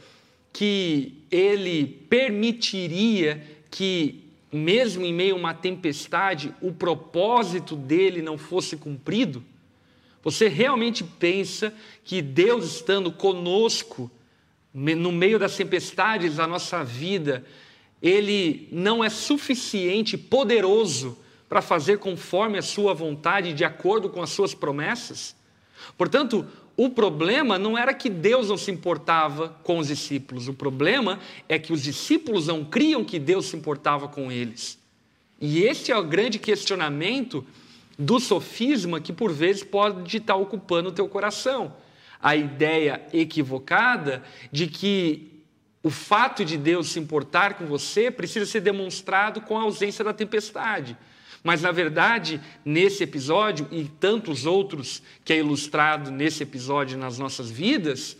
que 0.52 1.22
ele 1.30 1.86
permitiria 2.08 3.46
que, 3.70 4.24
mesmo 4.50 5.04
em 5.04 5.12
meio 5.12 5.34
a 5.34 5.38
uma 5.38 5.54
tempestade, 5.54 6.54
o 6.60 6.72
propósito 6.72 7.76
dele 7.76 8.22
não 8.22 8.38
fosse 8.38 8.76
cumprido? 8.76 9.44
Você 10.22 10.48
realmente 10.48 11.02
pensa 11.02 11.72
que 12.04 12.20
Deus 12.20 12.76
estando 12.76 13.10
conosco, 13.10 14.10
no 14.72 15.10
meio 15.10 15.38
das 15.38 15.56
tempestades 15.56 16.36
da 16.36 16.46
nossa 16.46 16.84
vida, 16.84 17.44
ele 18.02 18.68
não 18.70 19.02
é 19.02 19.08
suficiente, 19.08 20.16
poderoso 20.16 21.18
para 21.48 21.60
fazer 21.60 21.98
conforme 21.98 22.58
a 22.58 22.62
sua 22.62 22.94
vontade, 22.94 23.52
de 23.52 23.64
acordo 23.64 24.08
com 24.08 24.22
as 24.22 24.30
suas 24.30 24.54
promessas? 24.54 25.34
Portanto, 25.98 26.46
o 26.76 26.88
problema 26.88 27.58
não 27.58 27.76
era 27.76 27.92
que 27.92 28.08
Deus 28.08 28.48
não 28.48 28.56
se 28.56 28.70
importava 28.70 29.48
com 29.64 29.78
os 29.78 29.88
discípulos, 29.88 30.48
o 30.48 30.54
problema 30.54 31.18
é 31.48 31.58
que 31.58 31.72
os 31.72 31.82
discípulos 31.82 32.46
não 32.46 32.64
criam 32.64 33.04
que 33.04 33.18
Deus 33.18 33.46
se 33.46 33.56
importava 33.56 34.06
com 34.08 34.30
eles. 34.30 34.78
E 35.40 35.62
esse 35.62 35.90
é 35.90 35.96
o 35.96 36.04
grande 36.04 36.38
questionamento 36.38 37.44
do 37.98 38.18
sofisma 38.18 39.00
que 39.00 39.12
por 39.12 39.32
vezes 39.32 39.62
pode 39.62 40.16
estar 40.16 40.36
ocupando 40.36 40.88
o 40.88 40.92
teu 40.92 41.08
coração. 41.08 41.74
A 42.22 42.36
ideia 42.36 43.06
equivocada 43.12 44.22
de 44.52 44.66
que 44.66 45.30
o 45.82 45.90
fato 45.90 46.44
de 46.44 46.58
Deus 46.58 46.90
se 46.90 46.98
importar 46.98 47.54
com 47.54 47.66
você 47.66 48.10
precisa 48.10 48.44
ser 48.44 48.60
demonstrado 48.60 49.40
com 49.40 49.58
a 49.58 49.62
ausência 49.62 50.04
da 50.04 50.12
tempestade. 50.12 50.96
Mas, 51.42 51.62
na 51.62 51.72
verdade, 51.72 52.40
nesse 52.62 53.02
episódio 53.02 53.66
e 53.70 53.84
tantos 53.84 54.44
outros 54.44 55.02
que 55.24 55.32
é 55.32 55.38
ilustrado 55.38 56.10
nesse 56.10 56.42
episódio 56.42 56.98
nas 56.98 57.18
nossas 57.18 57.50
vidas, 57.50 58.16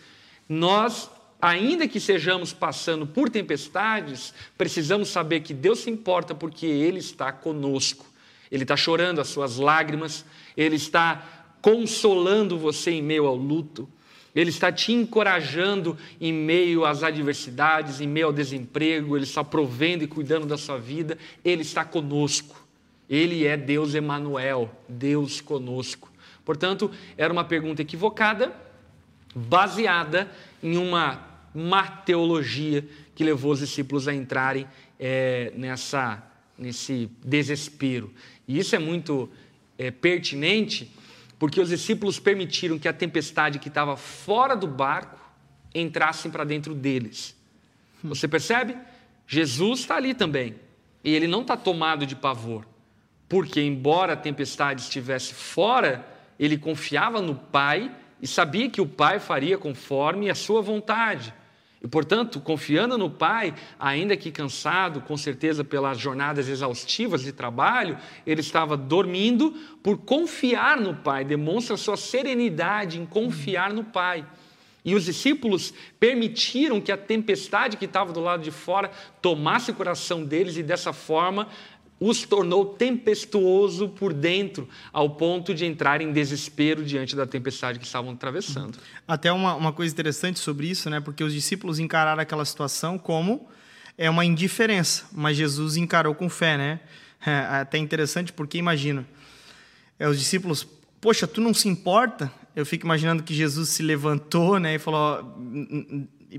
nós, 0.48 1.10
ainda 1.40 1.86
que 1.86 2.00
sejamos 2.00 2.52
passando 2.54 3.06
por 3.06 3.28
tempestades, 3.28 4.32
precisamos 4.56 5.10
saber 5.10 5.40
que 5.40 5.52
Deus 5.52 5.80
se 5.80 5.90
importa 5.90 6.34
porque 6.34 6.64
Ele 6.64 6.98
está 6.98 7.30
conosco. 7.30 8.09
Ele 8.50 8.64
está 8.64 8.76
chorando 8.76 9.20
as 9.20 9.28
suas 9.28 9.56
lágrimas, 9.56 10.24
Ele 10.56 10.76
está 10.76 11.48
consolando 11.62 12.58
você 12.58 12.92
em 12.92 13.02
meio 13.02 13.26
ao 13.26 13.36
luto, 13.36 13.88
Ele 14.34 14.50
está 14.50 14.72
te 14.72 14.92
encorajando 14.92 15.96
em 16.20 16.32
meio 16.32 16.84
às 16.84 17.02
adversidades, 17.02 18.00
em 18.00 18.06
meio 18.06 18.26
ao 18.26 18.32
desemprego, 18.32 19.16
Ele 19.16 19.24
está 19.24 19.44
provendo 19.44 20.04
e 20.04 20.08
cuidando 20.08 20.46
da 20.46 20.56
sua 20.56 20.78
vida, 20.78 21.16
Ele 21.44 21.62
está 21.62 21.84
conosco. 21.84 22.66
Ele 23.08 23.44
é 23.44 23.56
Deus 23.56 23.94
Emanuel, 23.94 24.70
Deus 24.88 25.40
conosco. 25.40 26.10
Portanto, 26.44 26.90
era 27.16 27.32
uma 27.32 27.44
pergunta 27.44 27.82
equivocada, 27.82 28.54
baseada 29.34 30.30
em 30.62 30.76
uma 30.76 31.26
má 31.54 31.86
teologia 31.86 32.86
que 33.14 33.24
levou 33.24 33.52
os 33.52 33.58
discípulos 33.58 34.06
a 34.06 34.14
entrarem 34.14 34.66
é, 34.98 35.52
nessa, 35.56 36.22
nesse 36.56 37.10
desespero. 37.24 38.12
E 38.50 38.58
isso 38.58 38.74
é 38.74 38.78
muito 38.78 39.30
é, 39.78 39.90
pertinente, 39.90 40.90
porque 41.38 41.60
os 41.60 41.68
discípulos 41.68 42.18
permitiram 42.18 42.78
que 42.78 42.88
a 42.88 42.92
tempestade 42.92 43.58
que 43.58 43.68
estava 43.68 43.96
fora 43.96 44.56
do 44.56 44.66
barco 44.66 45.18
entrasse 45.74 46.28
para 46.28 46.44
dentro 46.44 46.74
deles. 46.74 47.36
Você 48.02 48.26
percebe? 48.26 48.76
Jesus 49.26 49.80
está 49.80 49.96
ali 49.96 50.14
também. 50.14 50.56
E 51.04 51.14
ele 51.14 51.26
não 51.26 51.42
está 51.42 51.56
tomado 51.56 52.04
de 52.04 52.16
pavor 52.16 52.66
porque, 53.30 53.62
embora 53.62 54.14
a 54.14 54.16
tempestade 54.16 54.82
estivesse 54.82 55.32
fora, 55.32 56.04
ele 56.36 56.58
confiava 56.58 57.22
no 57.22 57.36
Pai 57.36 57.88
e 58.20 58.26
sabia 58.26 58.68
que 58.68 58.80
o 58.80 58.86
Pai 58.86 59.20
faria 59.20 59.56
conforme 59.56 60.28
a 60.28 60.34
sua 60.34 60.60
vontade. 60.60 61.32
E, 61.82 61.88
portanto, 61.88 62.40
confiando 62.40 62.98
no 62.98 63.08
Pai, 63.08 63.54
ainda 63.78 64.16
que 64.16 64.30
cansado, 64.30 65.00
com 65.00 65.16
certeza 65.16 65.64
pelas 65.64 65.98
jornadas 65.98 66.46
exaustivas 66.46 67.22
de 67.22 67.32
trabalho, 67.32 67.96
ele 68.26 68.42
estava 68.42 68.76
dormindo 68.76 69.52
por 69.82 69.96
confiar 69.96 70.78
no 70.78 70.94
Pai, 70.94 71.24
demonstra 71.24 71.76
sua 71.78 71.96
serenidade 71.96 73.00
em 73.00 73.06
confiar 73.06 73.72
no 73.72 73.82
Pai. 73.82 74.26
E 74.84 74.94
os 74.94 75.04
discípulos 75.04 75.74
permitiram 75.98 76.80
que 76.80 76.92
a 76.92 76.96
tempestade 76.96 77.76
que 77.76 77.84
estava 77.84 78.12
do 78.12 78.20
lado 78.20 78.42
de 78.42 78.50
fora 78.50 78.90
tomasse 79.20 79.70
o 79.70 79.74
coração 79.74 80.24
deles 80.24 80.56
e 80.56 80.62
dessa 80.62 80.92
forma 80.92 81.48
os 82.00 82.22
tornou 82.22 82.64
tempestuoso 82.64 83.90
por 83.90 84.14
dentro, 84.14 84.66
ao 84.90 85.10
ponto 85.10 85.54
de 85.54 85.66
entrar 85.66 86.00
em 86.00 86.10
desespero 86.10 86.82
diante 86.82 87.14
da 87.14 87.26
tempestade 87.26 87.78
que 87.78 87.84
estavam 87.84 88.12
atravessando. 88.12 88.78
Até 89.06 89.30
uma, 89.30 89.54
uma 89.54 89.72
coisa 89.72 89.92
interessante 89.92 90.38
sobre 90.38 90.66
isso, 90.66 90.88
né? 90.88 90.98
porque 90.98 91.22
os 91.22 91.34
discípulos 91.34 91.78
encararam 91.78 92.22
aquela 92.22 92.44
situação 92.46 92.98
como 92.98 93.46
é 93.98 94.08
uma 94.08 94.24
indiferença, 94.24 95.04
mas 95.12 95.36
Jesus 95.36 95.76
encarou 95.76 96.14
com 96.14 96.30
fé. 96.30 96.56
Né? 96.56 96.80
É 97.24 97.60
até 97.60 97.76
interessante 97.76 98.32
porque, 98.32 98.56
imagina, 98.56 99.06
é, 99.98 100.08
os 100.08 100.18
discípulos, 100.18 100.66
poxa, 101.02 101.26
tu 101.26 101.42
não 101.42 101.52
se 101.52 101.68
importa? 101.68 102.32
Eu 102.56 102.64
fico 102.64 102.86
imaginando 102.86 103.22
que 103.22 103.34
Jesus 103.34 103.68
se 103.68 103.82
levantou 103.82 104.58
né, 104.58 104.76
e 104.76 104.78
falou, 104.78 105.38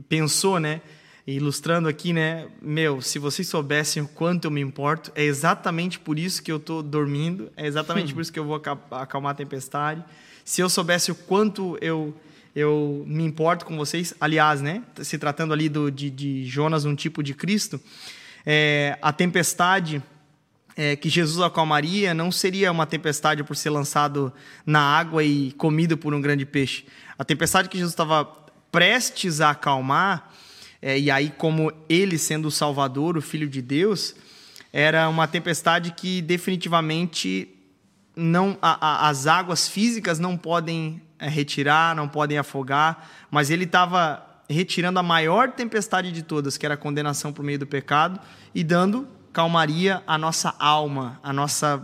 pensou, 0.10 0.60
né? 0.60 0.82
Ilustrando 1.36 1.88
aqui, 1.88 2.14
né? 2.14 2.48
Meu, 2.62 3.02
se 3.02 3.20
vocês 3.20 3.48
soubessem 3.48 4.04
o 4.04 4.08
quanto 4.08 4.46
eu 4.46 4.52
me 4.52 4.62
importo, 4.62 5.12
é 5.16 5.24
exatamente 5.24 6.00
por 6.00 6.18
isso 6.18 6.42
que 6.42 6.52
eu 6.52 6.58
estou 6.58 6.82
dormindo, 6.82 7.52
é 7.56 7.66
exatamente 7.66 8.12
hum. 8.12 8.16
por 8.16 8.22
isso 8.22 8.32
que 8.32 8.40
eu 8.40 8.46
vou 8.46 8.62
acalmar 8.92 9.32
a 9.32 9.36
tempestade. 9.36 10.04
Se 10.44 10.62
eu 10.62 10.70
soubesse 10.70 11.12
o 11.12 11.16
quanto 11.16 11.78
eu 11.82 12.16
eu 12.54 13.06
me 13.08 13.24
importo 13.24 13.66
com 13.66 13.78
vocês, 13.78 14.14
aliás, 14.20 14.62
né? 14.62 14.84
Se 15.02 15.18
tratando 15.18 15.54
ali 15.54 15.70
do, 15.70 15.90
de, 15.90 16.10
de 16.10 16.46
Jonas, 16.46 16.84
um 16.84 16.94
tipo 16.94 17.24
de 17.24 17.34
Cristo, 17.34 17.80
é, 18.46 18.98
a 19.02 19.14
tempestade 19.14 20.04
é, 20.76 20.96
que 20.96 21.10
Jesus 21.10 21.42
acalmaria 21.42 22.14
não 22.14 22.32
seria 22.32 22.72
uma 22.72 22.86
tempestade 22.86 23.44
por 23.44 23.56
ser 23.56 23.70
lançado 23.70 24.34
na 24.66 24.82
água 24.82 25.24
e 25.24 25.52
comido 25.54 25.98
por 25.98 26.14
um 26.14 26.22
grande 26.22 26.46
peixe. 26.46 26.86
A 27.18 27.24
tempestade 27.24 27.70
que 27.70 27.78
Jesus 27.78 27.94
estava 27.94 28.26
prestes 28.72 29.42
a 29.42 29.52
acalmar 29.52 30.32
é, 30.82 31.00
e 31.00 31.12
aí, 31.12 31.32
como 31.38 31.72
ele 31.88 32.18
sendo 32.18 32.48
o 32.48 32.52
Salvador, 32.52 33.16
o 33.16 33.22
Filho 33.22 33.48
de 33.48 33.62
Deus, 33.62 34.16
era 34.74 35.08
uma 35.08 35.28
tempestade 35.28 35.92
que 35.92 36.22
definitivamente 36.22 37.50
não 38.16 38.58
a, 38.62 39.06
a, 39.06 39.10
as 39.10 39.28
águas 39.28 39.68
físicas 39.68 40.18
não 40.18 40.36
podem 40.36 41.02
é, 41.20 41.28
retirar, 41.30 41.96
não 41.96 42.08
podem 42.08 42.38
afogar, 42.38 43.10
mas 43.30 43.50
ele 43.50 43.66
estava 43.66 44.26
retirando 44.50 45.00
a 45.00 45.04
maior 45.04 45.52
tempestade 45.52 46.12
de 46.12 46.24
todas, 46.24 46.58
que 46.58 46.66
era 46.66 46.74
a 46.74 46.78
condenação 46.78 47.32
por 47.32 47.44
meio 47.44 47.60
do 47.60 47.68
pecado, 47.68 48.20
e 48.54 48.64
dando 48.64 49.08
calmaria 49.34 50.04
a 50.06 50.18
nossa 50.18 50.54
alma, 50.60 51.20
a 51.24 51.32
nossa, 51.32 51.84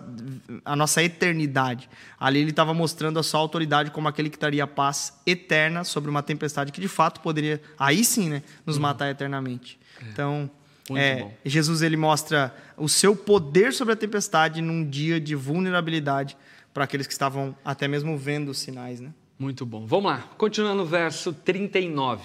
a 0.66 0.76
nossa 0.76 1.04
eternidade. 1.04 1.90
Ali 2.20 2.40
ele 2.40 2.50
estava 2.50 2.74
mostrando 2.74 3.20
a 3.20 3.24
sua 3.24 3.40
autoridade 3.40 3.92
como 3.92 4.08
aquele 4.08 4.30
que 4.30 4.38
traria 4.38 4.68
paz 4.68 5.14
eterna 5.26 5.84
sobre 5.84 6.10
uma 6.10 6.22
tempestade 6.22 6.72
que 6.72 6.82
de 6.82 6.88
fato 6.88 7.22
poderia, 7.22 7.62
aí 7.78 8.04
sim, 8.04 8.30
né, 8.30 8.44
nos 8.66 8.76
uhum. 8.76 8.82
matar 8.82 9.10
eternamente. 9.10 9.80
É. 10.02 10.10
Então, 10.10 10.50
é, 10.96 11.28
Jesus 11.46 11.82
ele 11.82 11.98
mostra 11.98 12.56
o 12.78 12.88
seu 12.88 13.16
poder 13.16 13.74
sobre 13.74 13.94
a 13.94 13.98
tempestade 13.98 14.62
num 14.62 14.88
dia 14.88 15.20
de 15.20 15.36
vulnerabilidade 15.36 16.38
para 16.74 16.84
aqueles 16.84 17.08
que 17.08 17.14
estavam 17.14 17.56
até 17.66 17.88
mesmo 17.88 18.18
vendo 18.18 18.50
os 18.50 18.60
sinais, 18.60 19.00
né? 19.00 19.12
Muito 19.40 19.66
bom. 19.66 19.86
Vamos 19.86 20.12
lá. 20.12 20.20
Continuando 20.38 20.78
no 20.78 20.86
verso 20.86 21.34
39. 21.34 22.24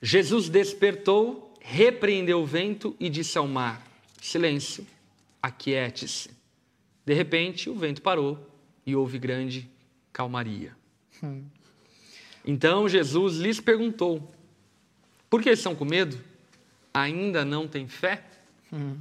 Jesus 0.00 0.48
despertou, 0.48 1.54
repreendeu 1.60 2.40
o 2.40 2.46
vento 2.46 2.96
e 2.98 3.08
disse 3.08 3.36
ao 3.36 3.46
mar: 3.46 3.82
Silêncio, 4.20 4.86
aquiete-se. 5.42 6.30
De 7.04 7.14
repente, 7.14 7.70
o 7.70 7.74
vento 7.74 8.02
parou 8.02 8.38
e 8.84 8.94
houve 8.94 9.18
grande 9.18 9.68
calmaria. 10.12 10.76
Hum. 11.22 11.44
Então 12.44 12.88
Jesus 12.88 13.36
lhes 13.36 13.60
perguntou: 13.60 14.32
Por 15.28 15.42
que 15.42 15.50
estão 15.50 15.74
com 15.74 15.84
medo? 15.84 16.18
Ainda 16.92 17.44
não 17.44 17.68
têm 17.68 17.86
fé? 17.86 18.24
Hum. 18.72 18.96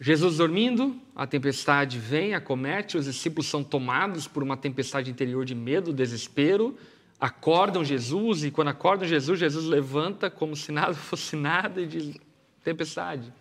Jesus 0.00 0.36
dormindo, 0.36 0.96
a 1.14 1.26
tempestade 1.26 1.98
vem, 1.98 2.34
acomete, 2.34 2.96
os 2.96 3.06
discípulos 3.06 3.48
são 3.48 3.64
tomados 3.64 4.28
por 4.28 4.44
uma 4.44 4.56
tempestade 4.56 5.10
interior 5.10 5.44
de 5.44 5.56
medo, 5.56 5.92
desespero, 5.92 6.78
acordam 7.18 7.84
Jesus 7.84 8.44
e 8.44 8.50
quando 8.50 8.68
acordam 8.68 9.08
Jesus, 9.08 9.40
Jesus 9.40 9.64
levanta 9.64 10.30
como 10.30 10.54
se 10.54 10.70
nada 10.70 10.94
fosse 10.94 11.34
nada 11.34 11.80
e 11.80 11.86
diz: 11.86 12.16
tempestade, 12.62 13.32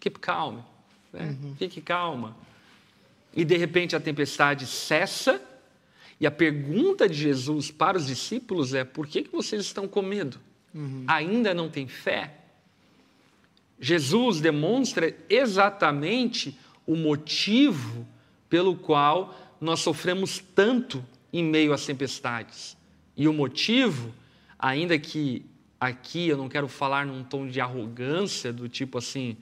keep 0.00 0.18
calm, 0.18 0.58
né? 1.12 1.36
uhum. 1.42 1.54
fique 1.56 1.80
calma. 1.80 2.36
E 3.34 3.44
de 3.44 3.56
repente 3.56 3.94
a 3.94 4.00
tempestade 4.00 4.66
cessa 4.66 5.40
e 6.20 6.26
a 6.26 6.30
pergunta 6.30 7.08
de 7.08 7.14
Jesus 7.14 7.70
para 7.70 7.96
os 7.96 8.06
discípulos 8.06 8.74
é: 8.74 8.84
por 8.84 9.06
que, 9.06 9.22
que 9.22 9.30
vocês 9.30 9.62
estão 9.62 9.86
com 9.86 10.02
medo? 10.02 10.40
Uhum. 10.74 11.04
Ainda 11.06 11.54
não 11.54 11.68
têm 11.68 11.86
fé? 11.86 12.34
Jesus 13.80 14.40
demonstra 14.40 15.14
exatamente 15.28 16.58
o 16.86 16.96
motivo 16.96 18.06
pelo 18.48 18.74
qual 18.74 19.56
nós 19.60 19.80
sofremos 19.80 20.42
tanto 20.54 21.04
em 21.32 21.44
meio 21.44 21.72
às 21.72 21.86
tempestades. 21.86 22.76
E 23.16 23.28
o 23.28 23.32
motivo, 23.32 24.12
ainda 24.58 24.98
que 24.98 25.44
aqui 25.78 26.28
eu 26.28 26.36
não 26.36 26.48
quero 26.48 26.66
falar 26.66 27.06
num 27.06 27.22
tom 27.22 27.46
de 27.46 27.60
arrogância, 27.60 28.52
do 28.52 28.68
tipo 28.68 28.98
assim, 28.98 29.36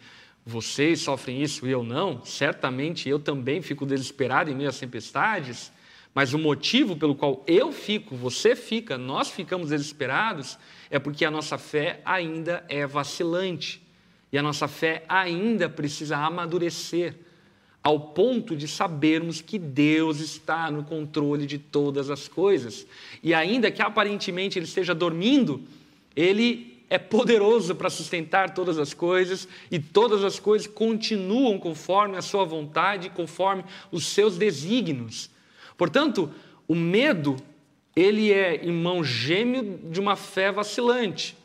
vocês 0.48 1.00
sofrem 1.00 1.42
isso 1.42 1.66
e 1.66 1.72
eu 1.72 1.82
não, 1.82 2.24
certamente 2.24 3.08
eu 3.08 3.18
também 3.18 3.60
fico 3.60 3.84
desesperado 3.84 4.48
em 4.48 4.54
meio 4.54 4.68
às 4.68 4.78
tempestades, 4.78 5.72
mas 6.14 6.32
o 6.32 6.38
motivo 6.38 6.96
pelo 6.96 7.16
qual 7.16 7.42
eu 7.48 7.72
fico, 7.72 8.14
você 8.14 8.54
fica, 8.54 8.96
nós 8.96 9.28
ficamos 9.28 9.70
desesperados, 9.70 10.56
é 10.88 11.00
porque 11.00 11.24
a 11.24 11.32
nossa 11.32 11.58
fé 11.58 12.00
ainda 12.04 12.64
é 12.68 12.86
vacilante. 12.86 13.82
E 14.32 14.38
a 14.38 14.42
nossa 14.42 14.68
fé 14.68 15.04
ainda 15.08 15.68
precisa 15.68 16.16
amadurecer 16.16 17.16
ao 17.82 17.98
ponto 17.98 18.56
de 18.56 18.66
sabermos 18.66 19.40
que 19.40 19.58
Deus 19.58 20.20
está 20.20 20.70
no 20.70 20.84
controle 20.84 21.44
de 21.44 21.58
todas 21.58 22.08
as 22.08 22.28
coisas. 22.28 22.86
E 23.22 23.34
ainda 23.34 23.70
que 23.70 23.82
aparentemente 23.82 24.58
ele 24.58 24.66
esteja 24.66 24.94
dormindo, 24.94 25.62
ele 26.14 26.75
é 26.88 26.98
poderoso 26.98 27.74
para 27.74 27.90
sustentar 27.90 28.54
todas 28.54 28.78
as 28.78 28.94
coisas 28.94 29.48
e 29.70 29.78
todas 29.78 30.24
as 30.24 30.38
coisas 30.38 30.66
continuam 30.66 31.58
conforme 31.58 32.16
a 32.16 32.22
sua 32.22 32.44
vontade, 32.44 33.10
conforme 33.10 33.64
os 33.90 34.06
seus 34.06 34.38
desígnios. 34.38 35.28
Portanto, 35.76 36.30
o 36.68 36.74
medo, 36.74 37.36
ele 37.94 38.32
é 38.32 38.54
irmão 38.64 39.02
gêmeo 39.02 39.80
de 39.90 40.00
uma 40.00 40.16
fé 40.16 40.52
vacilante. 40.52 41.36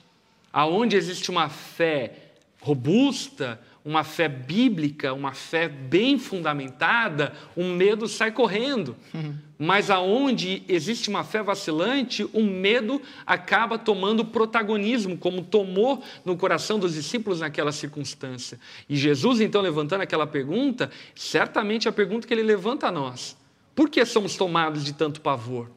Aonde 0.54 0.96
existe 0.96 1.32
uma 1.32 1.50
fé 1.50 2.14
robusta, 2.62 3.60
uma 3.84 4.04
fé 4.04 4.28
bíblica, 4.28 5.14
uma 5.14 5.34
fé 5.34 5.68
bem 5.68 6.20
fundamentada, 6.20 7.34
o 7.56 7.64
medo 7.64 8.08
sai 8.08 8.32
correndo. 8.32 8.96
Uhum. 9.14 9.36
Mas 9.58 9.90
aonde 9.90 10.64
existe 10.68 11.10
uma 11.10 11.24
fé 11.24 11.44
vacilante, 11.44 12.28
o 12.34 12.44
medo 12.44 13.02
acaba 13.26 13.78
tomando 13.78 14.26
protagonismo, 14.26 15.18
como 15.18 15.44
tomou 15.44 16.04
no 16.26 16.36
coração 16.36 16.80
dos 16.80 16.94
discípulos 16.94 17.40
naquela 17.40 17.72
circunstância. 17.72 18.60
E 18.90 18.96
Jesus, 18.96 19.40
então, 19.40 19.62
levantando 19.62 20.02
aquela 20.02 20.26
pergunta, 20.26 20.90
certamente 21.16 21.88
a 21.88 21.92
pergunta 21.92 22.28
que 22.28 22.34
ele 22.34 22.44
levanta 22.44 22.88
a 22.88 22.92
nós: 22.92 23.38
por 23.76 23.90
que 23.90 24.04
somos 24.06 24.36
tomados 24.36 24.84
de 24.84 24.94
tanto 24.94 25.22
pavor? 25.22 25.70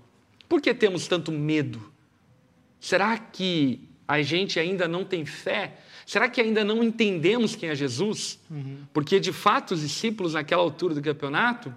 Por 0.48 0.60
que 0.60 0.72
temos 0.72 1.06
tanto 1.06 1.32
medo? 1.32 1.92
Será 2.80 3.16
que 3.18 3.88
a 4.06 4.20
gente 4.22 4.60
ainda 4.60 4.86
não 4.86 5.04
tem 5.04 5.24
fé 5.24 5.78
Será 6.06 6.28
que 6.28 6.40
ainda 6.40 6.62
não 6.64 6.82
entendemos 6.82 7.56
quem 7.56 7.68
é 7.68 7.74
Jesus? 7.74 8.38
Uhum. 8.50 8.78
Porque, 8.92 9.18
de 9.18 9.32
fato, 9.32 9.74
os 9.74 9.80
discípulos, 9.80 10.34
naquela 10.34 10.62
altura 10.62 10.94
do 10.94 11.02
campeonato, 11.02 11.74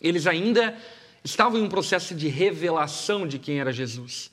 eles 0.00 0.26
ainda 0.26 0.76
estavam 1.22 1.58
em 1.58 1.62
um 1.62 1.68
processo 1.68 2.14
de 2.14 2.28
revelação 2.28 3.26
de 3.26 3.38
quem 3.38 3.60
era 3.60 3.72
Jesus. 3.72 4.30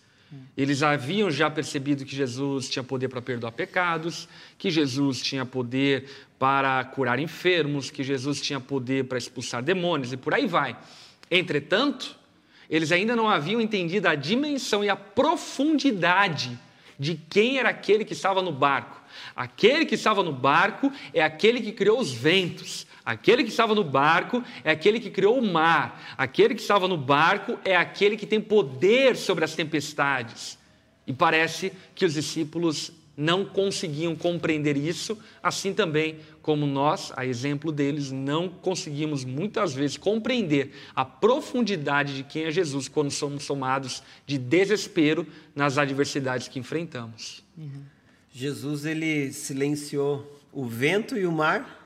Eles 0.55 0.81
haviam 0.81 1.29
já 1.29 1.49
percebido 1.49 2.05
que 2.05 2.15
Jesus 2.15 2.69
tinha 2.69 2.83
poder 2.83 3.09
para 3.09 3.21
perdoar 3.21 3.51
pecados, 3.51 4.29
que 4.57 4.71
Jesus 4.71 5.21
tinha 5.21 5.45
poder 5.45 6.05
para 6.39 6.83
curar 6.85 7.19
enfermos, 7.19 7.89
que 7.89 8.01
Jesus 8.01 8.39
tinha 8.41 8.59
poder 8.59 9.05
para 9.05 9.17
expulsar 9.17 9.61
demônios 9.61 10.13
e 10.13 10.17
por 10.17 10.33
aí 10.33 10.47
vai. 10.47 10.77
Entretanto, 11.29 12.15
eles 12.69 12.93
ainda 12.93 13.13
não 13.13 13.27
haviam 13.27 13.59
entendido 13.59 14.07
a 14.07 14.15
dimensão 14.15 14.83
e 14.83 14.89
a 14.89 14.95
profundidade 14.95 16.57
de 16.97 17.15
quem 17.29 17.57
era 17.57 17.69
aquele 17.69 18.05
que 18.05 18.13
estava 18.13 18.41
no 18.41 18.53
barco. 18.53 19.00
Aquele 19.35 19.85
que 19.85 19.95
estava 19.95 20.23
no 20.23 20.31
barco 20.31 20.91
é 21.13 21.21
aquele 21.21 21.61
que 21.61 21.71
criou 21.71 21.99
os 21.99 22.11
ventos. 22.11 22.87
Aquele 23.05 23.43
que 23.43 23.49
estava 23.49 23.73
no 23.73 23.83
barco 23.83 24.43
é 24.63 24.71
aquele 24.71 24.99
que 24.99 25.09
criou 25.09 25.37
o 25.37 25.45
mar. 25.45 26.15
Aquele 26.17 26.55
que 26.55 26.61
estava 26.61 26.87
no 26.87 26.97
barco 26.97 27.57
é 27.65 27.75
aquele 27.75 28.15
que 28.15 28.25
tem 28.25 28.39
poder 28.39 29.15
sobre 29.15 29.43
as 29.43 29.55
tempestades. 29.55 30.57
E 31.05 31.13
parece 31.13 31.73
que 31.95 32.05
os 32.05 32.13
discípulos 32.13 32.91
não 33.15 33.45
conseguiam 33.45 34.15
compreender 34.15 34.77
isso, 34.77 35.17
assim 35.43 35.73
também 35.73 36.17
como 36.41 36.65
nós, 36.65 37.11
a 37.15 37.25
exemplo 37.25 37.71
deles, 37.71 38.11
não 38.11 38.49
conseguimos 38.49 39.23
muitas 39.23 39.73
vezes 39.73 39.97
compreender 39.97 40.71
a 40.95 41.05
profundidade 41.05 42.15
de 42.15 42.23
quem 42.23 42.45
é 42.45 42.51
Jesus 42.51 42.87
quando 42.87 43.11
somos 43.11 43.43
somados 43.43 44.01
de 44.25 44.37
desespero 44.37 45.27
nas 45.55 45.77
adversidades 45.77 46.47
que 46.47 46.57
enfrentamos. 46.57 47.43
Uhum. 47.57 47.83
Jesus 48.31 48.85
ele 48.85 49.31
silenciou 49.33 50.39
o 50.51 50.65
vento 50.65 51.17
e 51.17 51.25
o 51.25 51.31
mar 51.31 51.79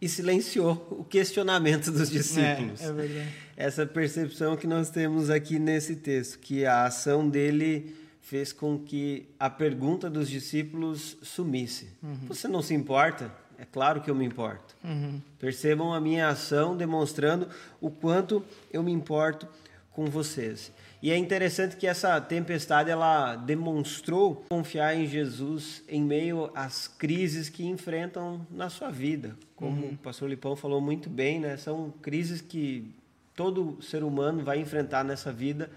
e 0.00 0.08
silenciou 0.08 0.86
o 0.90 1.04
questionamento 1.04 1.90
dos 1.90 2.10
discípulos. 2.10 2.80
É, 2.82 2.86
é 2.86 2.92
verdade. 2.92 3.28
Essa 3.56 3.86
percepção 3.86 4.56
que 4.56 4.66
nós 4.66 4.90
temos 4.90 5.30
aqui 5.30 5.58
nesse 5.58 5.96
texto, 5.96 6.38
que 6.38 6.66
a 6.66 6.84
ação 6.84 7.28
dele 7.28 7.96
fez 8.20 8.52
com 8.52 8.78
que 8.78 9.28
a 9.38 9.48
pergunta 9.48 10.10
dos 10.10 10.28
discípulos 10.28 11.16
sumisse. 11.22 11.88
Uhum. 12.02 12.26
Você 12.26 12.48
não 12.48 12.62
se 12.62 12.74
importa? 12.74 13.32
É 13.58 13.64
claro 13.64 14.00
que 14.00 14.10
eu 14.10 14.14
me 14.14 14.24
importo. 14.24 14.74
Uhum. 14.82 15.20
Percebam 15.38 15.94
a 15.94 16.00
minha 16.00 16.28
ação 16.28 16.76
demonstrando 16.76 17.48
o 17.80 17.90
quanto 17.90 18.44
eu 18.72 18.82
me 18.82 18.90
importo 18.90 19.46
com 19.92 20.06
vocês. 20.06 20.72
E 21.04 21.10
é 21.10 21.18
interessante 21.18 21.76
que 21.76 21.86
essa 21.86 22.18
tempestade 22.18 22.88
ela 22.88 23.36
demonstrou 23.36 24.42
confiar 24.48 24.96
em 24.96 25.06
Jesus 25.06 25.84
em 25.86 26.02
meio 26.02 26.50
às 26.54 26.88
crises 26.88 27.50
que 27.50 27.62
enfrentam 27.62 28.46
na 28.50 28.70
sua 28.70 28.88
vida. 28.88 29.36
Como 29.54 29.84
uhum. 29.84 29.92
o 29.92 29.96
pastor 29.98 30.30
Lipão 30.30 30.56
falou 30.56 30.80
muito 30.80 31.10
bem, 31.10 31.38
né? 31.38 31.58
São 31.58 31.92
crises 32.00 32.40
que 32.40 32.90
todo 33.36 33.76
ser 33.82 34.02
humano 34.02 34.42
vai 34.42 34.58
enfrentar 34.58 35.04
nessa 35.04 35.30
vida. 35.30 35.70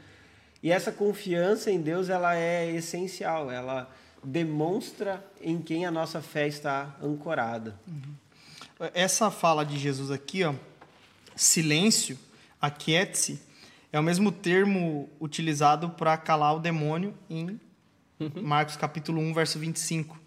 E 0.64 0.72
essa 0.72 0.94
confiança 0.94 1.70
em 1.70 1.82
Deus 1.82 2.08
ela 2.08 2.34
é 2.38 2.72
essencial. 2.72 3.52
Ela 3.52 3.94
demonstra 4.24 5.22
em 5.42 5.62
quem 5.62 5.86
a 5.86 5.92
nossa 5.92 6.22
fé 6.22 6.48
está 6.48 6.96
ancorada. 7.04 7.78
Uhum. 7.86 8.88
Essa 8.94 9.30
fala 9.30 9.66
de 9.66 9.78
Jesus 9.78 10.10
aqui, 10.10 10.46
ó, 10.46 10.54
silêncio, 11.36 12.18
aquiete-se, 12.62 13.46
é 13.92 14.00
o 14.00 14.04
mesmo 14.04 14.32
termo 14.32 15.10
utilizado 15.20 15.90
para 15.90 16.18
calar 16.18 16.56
o 16.56 16.60
demônio 16.60 17.14
em 17.30 17.60
uhum. 18.20 18.42
Marcos 18.42 18.76
capítulo 18.76 19.22
1, 19.22 19.34
verso 19.34 19.60
25. 19.60 20.20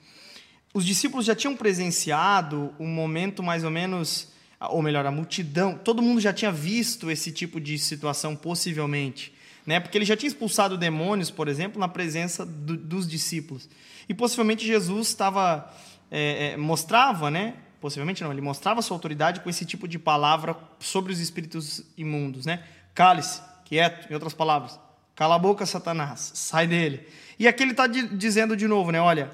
Os 0.72 0.84
discípulos 0.84 1.26
já 1.26 1.34
tinham 1.34 1.56
presenciado 1.56 2.72
um 2.78 2.86
momento 2.86 3.42
mais 3.42 3.64
ou 3.64 3.70
menos, 3.70 4.28
ou 4.60 4.80
melhor, 4.80 5.04
a 5.04 5.10
multidão, 5.10 5.76
todo 5.76 6.00
mundo 6.00 6.20
já 6.20 6.32
tinha 6.32 6.52
visto 6.52 7.10
esse 7.10 7.32
tipo 7.32 7.60
de 7.60 7.78
situação 7.78 8.36
possivelmente, 8.36 9.32
né? 9.66 9.80
Porque 9.80 9.98
ele 9.98 10.04
já 10.04 10.16
tinha 10.16 10.28
expulsado 10.28 10.78
demônios, 10.78 11.30
por 11.30 11.48
exemplo, 11.48 11.80
na 11.80 11.88
presença 11.88 12.46
do, 12.46 12.76
dos 12.76 13.06
discípulos. 13.06 13.68
E 14.08 14.14
possivelmente 14.14 14.64
Jesus 14.64 15.08
estava 15.08 15.72
é, 16.10 16.52
é, 16.52 16.56
mostrava, 16.56 17.30
né? 17.30 17.54
Possivelmente 17.80 18.22
não, 18.22 18.30
ele 18.30 18.40
mostrava 18.40 18.80
sua 18.82 18.96
autoridade 18.96 19.40
com 19.40 19.50
esse 19.50 19.64
tipo 19.64 19.88
de 19.88 19.98
palavra 19.98 20.56
sobre 20.78 21.12
os 21.12 21.18
espíritos 21.18 21.82
imundos, 21.96 22.46
né? 22.46 22.62
Cale-se, 22.94 23.40
quieto, 23.70 24.10
em 24.10 24.14
outras 24.14 24.34
palavras. 24.34 24.80
Cala 25.14 25.36
a 25.36 25.38
boca, 25.38 25.64
Satanás, 25.64 26.32
sai 26.34 26.66
dele. 26.66 27.06
E 27.38 27.46
aqui 27.46 27.62
ele 27.62 27.70
está 27.70 27.86
dizendo 27.86 28.56
de 28.56 28.66
novo, 28.66 28.90
né? 28.90 29.00
Olha, 29.00 29.30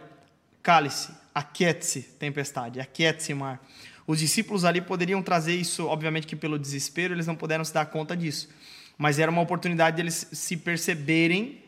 cale-se, 0.63 1.11
aquiete-se, 1.35 2.03
tempestade, 2.03 2.79
aquiete-se, 2.79 3.33
mar. 3.33 3.67
Os 4.07 4.19
discípulos 4.19 4.67
ali 4.67 4.83
poderiam 4.83 5.23
trazer 5.23 5.55
isso, 5.55 5.87
obviamente 5.87 6.27
que 6.27 6.37
pelo 6.37 6.59
desespero 6.59 7.15
eles 7.15 7.27
não 7.27 7.35
puderam 7.35 7.65
se 7.65 7.73
dar 7.73 7.87
conta 7.87 8.15
disso. 8.15 8.51
Mas 8.99 9.19
era 9.19 9.31
uma 9.31 9.41
oportunidade 9.41 9.97
deles 9.97 10.29
se 10.31 10.55
perceberem 10.55 11.63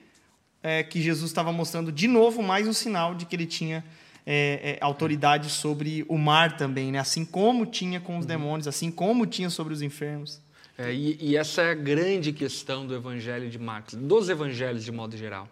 é, 0.62 0.82
que 0.82 1.00
Jesus 1.00 1.30
estava 1.30 1.50
mostrando 1.50 1.90
de 1.90 2.06
novo 2.06 2.42
mais 2.42 2.68
um 2.68 2.72
sinal 2.74 3.14
de 3.14 3.24
que 3.24 3.34
ele 3.34 3.46
tinha 3.46 3.82
é, 4.26 4.76
é, 4.76 4.78
autoridade 4.82 5.48
sobre 5.48 6.04
o 6.06 6.18
mar 6.18 6.58
também, 6.58 6.92
né? 6.92 6.98
assim 6.98 7.24
como 7.24 7.64
tinha 7.64 7.98
com 7.98 8.18
os 8.18 8.24
uhum. 8.24 8.28
demônios, 8.28 8.68
assim 8.68 8.90
como 8.90 9.24
tinha 9.24 9.48
sobre 9.48 9.72
os 9.72 9.80
enfermos. 9.80 10.38
É, 10.78 10.94
e, 10.94 11.18
e, 11.20 11.36
essa 11.36 11.62
é 11.62 11.72
a 11.72 11.74
grande 11.74 12.32
questão 12.32 12.86
do 12.86 12.94
Evangelho 12.94 13.50
de 13.50 13.58
Marcos, 13.58 13.94
dos 13.94 14.28
evangelhos 14.28 14.84
de 14.84 14.92
modo 14.92 15.16
geral. 15.16 15.48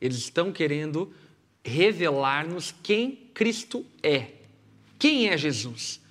Eles 0.00 0.16
estão 0.16 0.50
querendo 0.50 1.12
revelar-nos 1.62 2.74
quem 2.82 3.28
Cristo 3.34 3.84
é. 4.02 4.28
Quem 4.98 5.28
é 5.28 5.36
Jesus? 5.36 6.02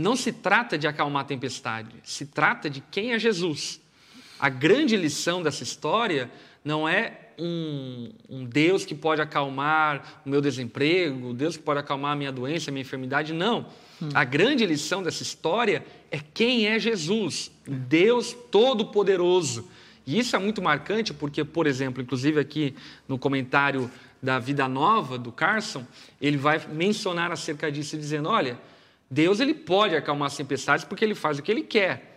não 0.00 0.16
se 0.16 0.32
trata 0.32 0.78
de 0.78 0.86
acalmar 0.86 1.22
a 1.22 1.26
tempestade, 1.26 1.94
se 2.02 2.26
trata 2.26 2.68
de 2.68 2.80
quem 2.80 3.12
é 3.12 3.18
Jesus. 3.18 3.80
A 4.38 4.48
grande 4.48 4.96
lição 4.96 5.42
dessa 5.42 5.62
história 5.62 6.30
não 6.64 6.88
é 6.88 7.29
um, 7.40 8.12
um, 8.28 8.44
Deus 8.44 8.84
que 8.84 8.94
pode 8.94 9.20
acalmar 9.20 10.22
o 10.24 10.28
meu 10.28 10.40
desemprego, 10.40 11.32
Deus 11.32 11.56
que 11.56 11.62
pode 11.62 11.80
acalmar 11.80 12.12
a 12.12 12.16
minha 12.16 12.30
doença, 12.30 12.70
a 12.70 12.72
minha 12.72 12.82
enfermidade. 12.82 13.32
Não. 13.32 13.66
Hum. 14.00 14.08
A 14.14 14.24
grande 14.24 14.66
lição 14.66 15.02
dessa 15.02 15.22
história 15.22 15.84
é 16.10 16.18
quem 16.18 16.66
é 16.66 16.78
Jesus, 16.78 17.50
Deus 17.66 18.36
Todo-Poderoso. 18.50 19.68
E 20.06 20.18
isso 20.18 20.34
é 20.34 20.38
muito 20.38 20.60
marcante 20.60 21.14
porque, 21.14 21.44
por 21.44 21.66
exemplo, 21.66 22.02
inclusive 22.02 22.40
aqui 22.40 22.74
no 23.08 23.18
comentário 23.18 23.90
da 24.22 24.38
Vida 24.38 24.68
Nova 24.68 25.16
do 25.18 25.32
Carson, 25.32 25.86
ele 26.20 26.36
vai 26.36 26.60
mencionar 26.68 27.32
acerca 27.32 27.70
disso 27.70 27.96
dizendo: 27.96 28.28
olha, 28.28 28.58
Deus 29.10 29.40
ele 29.40 29.54
pode 29.54 29.96
acalmar 29.96 30.26
as 30.26 30.36
tempestades 30.36 30.84
porque 30.84 31.04
ele 31.04 31.14
faz 31.14 31.38
o 31.38 31.42
que 31.42 31.50
ele 31.50 31.62
quer. 31.62 32.09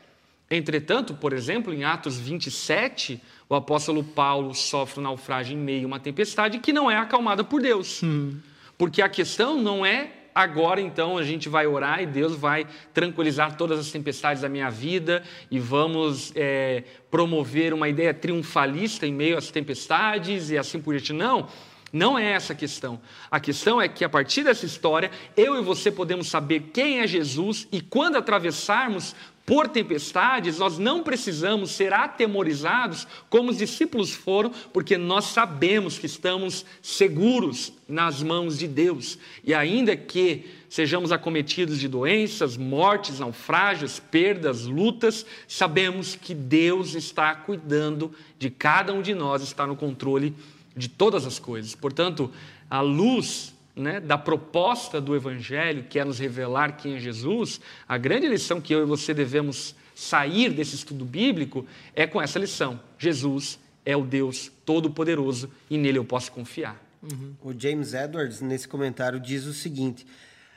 Entretanto, 0.55 1.13
por 1.13 1.33
exemplo, 1.33 1.73
em 1.73 1.83
Atos 1.83 2.19
27, 2.19 3.21
o 3.49 3.55
apóstolo 3.55 4.03
Paulo 4.03 4.53
sofre 4.53 4.99
um 4.99 5.03
naufrágio 5.03 5.55
em 5.55 5.59
meio 5.59 5.85
a 5.85 5.87
uma 5.87 5.99
tempestade 5.99 6.59
que 6.59 6.71
não 6.71 6.89
é 6.89 6.97
acalmada 6.97 7.43
por 7.43 7.61
Deus. 7.61 8.01
Hum. 8.03 8.37
Porque 8.77 9.01
a 9.01 9.09
questão 9.09 9.61
não 9.61 9.85
é 9.85 10.11
agora 10.33 10.81
então 10.81 11.17
a 11.17 11.23
gente 11.23 11.47
vai 11.47 11.67
orar 11.67 12.01
e 12.01 12.05
Deus 12.05 12.35
vai 12.35 12.65
tranquilizar 12.93 13.55
todas 13.55 13.79
as 13.79 13.91
tempestades 13.91 14.41
da 14.41 14.49
minha 14.49 14.69
vida 14.69 15.23
e 15.49 15.59
vamos 15.59 16.31
é, 16.35 16.83
promover 17.11 17.73
uma 17.73 17.87
ideia 17.87 18.13
triunfalista 18.13 19.05
em 19.05 19.13
meio 19.13 19.37
às 19.37 19.51
tempestades 19.51 20.49
e 20.49 20.57
assim 20.57 20.79
por 20.79 20.93
diante. 20.93 21.13
Não. 21.13 21.47
Não 21.91 22.17
é 22.17 22.31
essa 22.31 22.53
a 22.53 22.55
questão. 22.55 22.99
A 23.29 23.39
questão 23.39 23.79
é 23.79 23.87
que 23.87 24.03
a 24.03 24.09
partir 24.09 24.43
dessa 24.43 24.65
história, 24.65 25.11
eu 25.37 25.59
e 25.59 25.61
você 25.61 25.91
podemos 25.91 26.27
saber 26.27 26.71
quem 26.73 27.01
é 27.01 27.05
Jesus 27.05 27.67
e 27.71 27.79
quando 27.79 28.15
atravessarmos 28.15 29.15
por 29.45 29.67
tempestades, 29.67 30.57
nós 30.57 30.77
não 30.77 31.03
precisamos 31.03 31.71
ser 31.71 31.91
atemorizados 31.91 33.05
como 33.29 33.51
os 33.51 33.57
discípulos 33.57 34.11
foram, 34.11 34.51
porque 34.71 34.97
nós 34.97 35.25
sabemos 35.25 35.99
que 35.99 36.05
estamos 36.05 36.65
seguros 36.81 37.73
nas 37.87 38.23
mãos 38.23 38.57
de 38.57 38.67
Deus. 38.69 39.17
E 39.43 39.53
ainda 39.53 39.97
que 39.97 40.45
sejamos 40.69 41.11
acometidos 41.11 41.77
de 41.77 41.89
doenças, 41.89 42.55
mortes, 42.55 43.19
naufrágios, 43.19 43.99
perdas, 43.99 44.63
lutas, 44.63 45.25
sabemos 45.45 46.15
que 46.15 46.33
Deus 46.33 46.95
está 46.95 47.35
cuidando 47.35 48.13
de 48.39 48.49
cada 48.49 48.93
um 48.93 49.01
de 49.01 49.13
nós, 49.13 49.43
está 49.43 49.67
no 49.67 49.75
controle 49.75 50.33
de 50.75 50.87
todas 50.87 51.25
as 51.25 51.37
coisas. 51.37 51.75
Portanto, 51.75 52.31
a 52.69 52.79
luz 52.79 53.52
né, 53.75 53.99
da 53.99 54.17
proposta 54.17 55.01
do 55.01 55.15
Evangelho, 55.15 55.83
que 55.83 55.99
é 55.99 56.05
nos 56.05 56.19
revelar 56.19 56.77
quem 56.77 56.95
é 56.95 56.99
Jesus, 56.99 57.59
a 57.87 57.97
grande 57.97 58.27
lição 58.27 58.61
que 58.61 58.73
eu 58.73 58.83
e 58.83 58.85
você 58.85 59.13
devemos 59.13 59.75
sair 59.95 60.51
desse 60.51 60.75
estudo 60.75 61.05
bíblico 61.05 61.65
é 61.95 62.05
com 62.05 62.21
essa 62.21 62.39
lição: 62.39 62.79
Jesus 62.97 63.59
é 63.85 63.95
o 63.95 64.03
Deus 64.03 64.51
Todo-Poderoso 64.65 65.49
e 65.69 65.77
nele 65.77 65.97
eu 65.97 66.05
posso 66.05 66.31
confiar. 66.31 66.81
Uhum. 67.01 67.33
O 67.41 67.53
James 67.57 67.93
Edwards, 67.93 68.41
nesse 68.41 68.67
comentário, 68.67 69.19
diz 69.19 69.45
o 69.45 69.53
seguinte. 69.53 70.05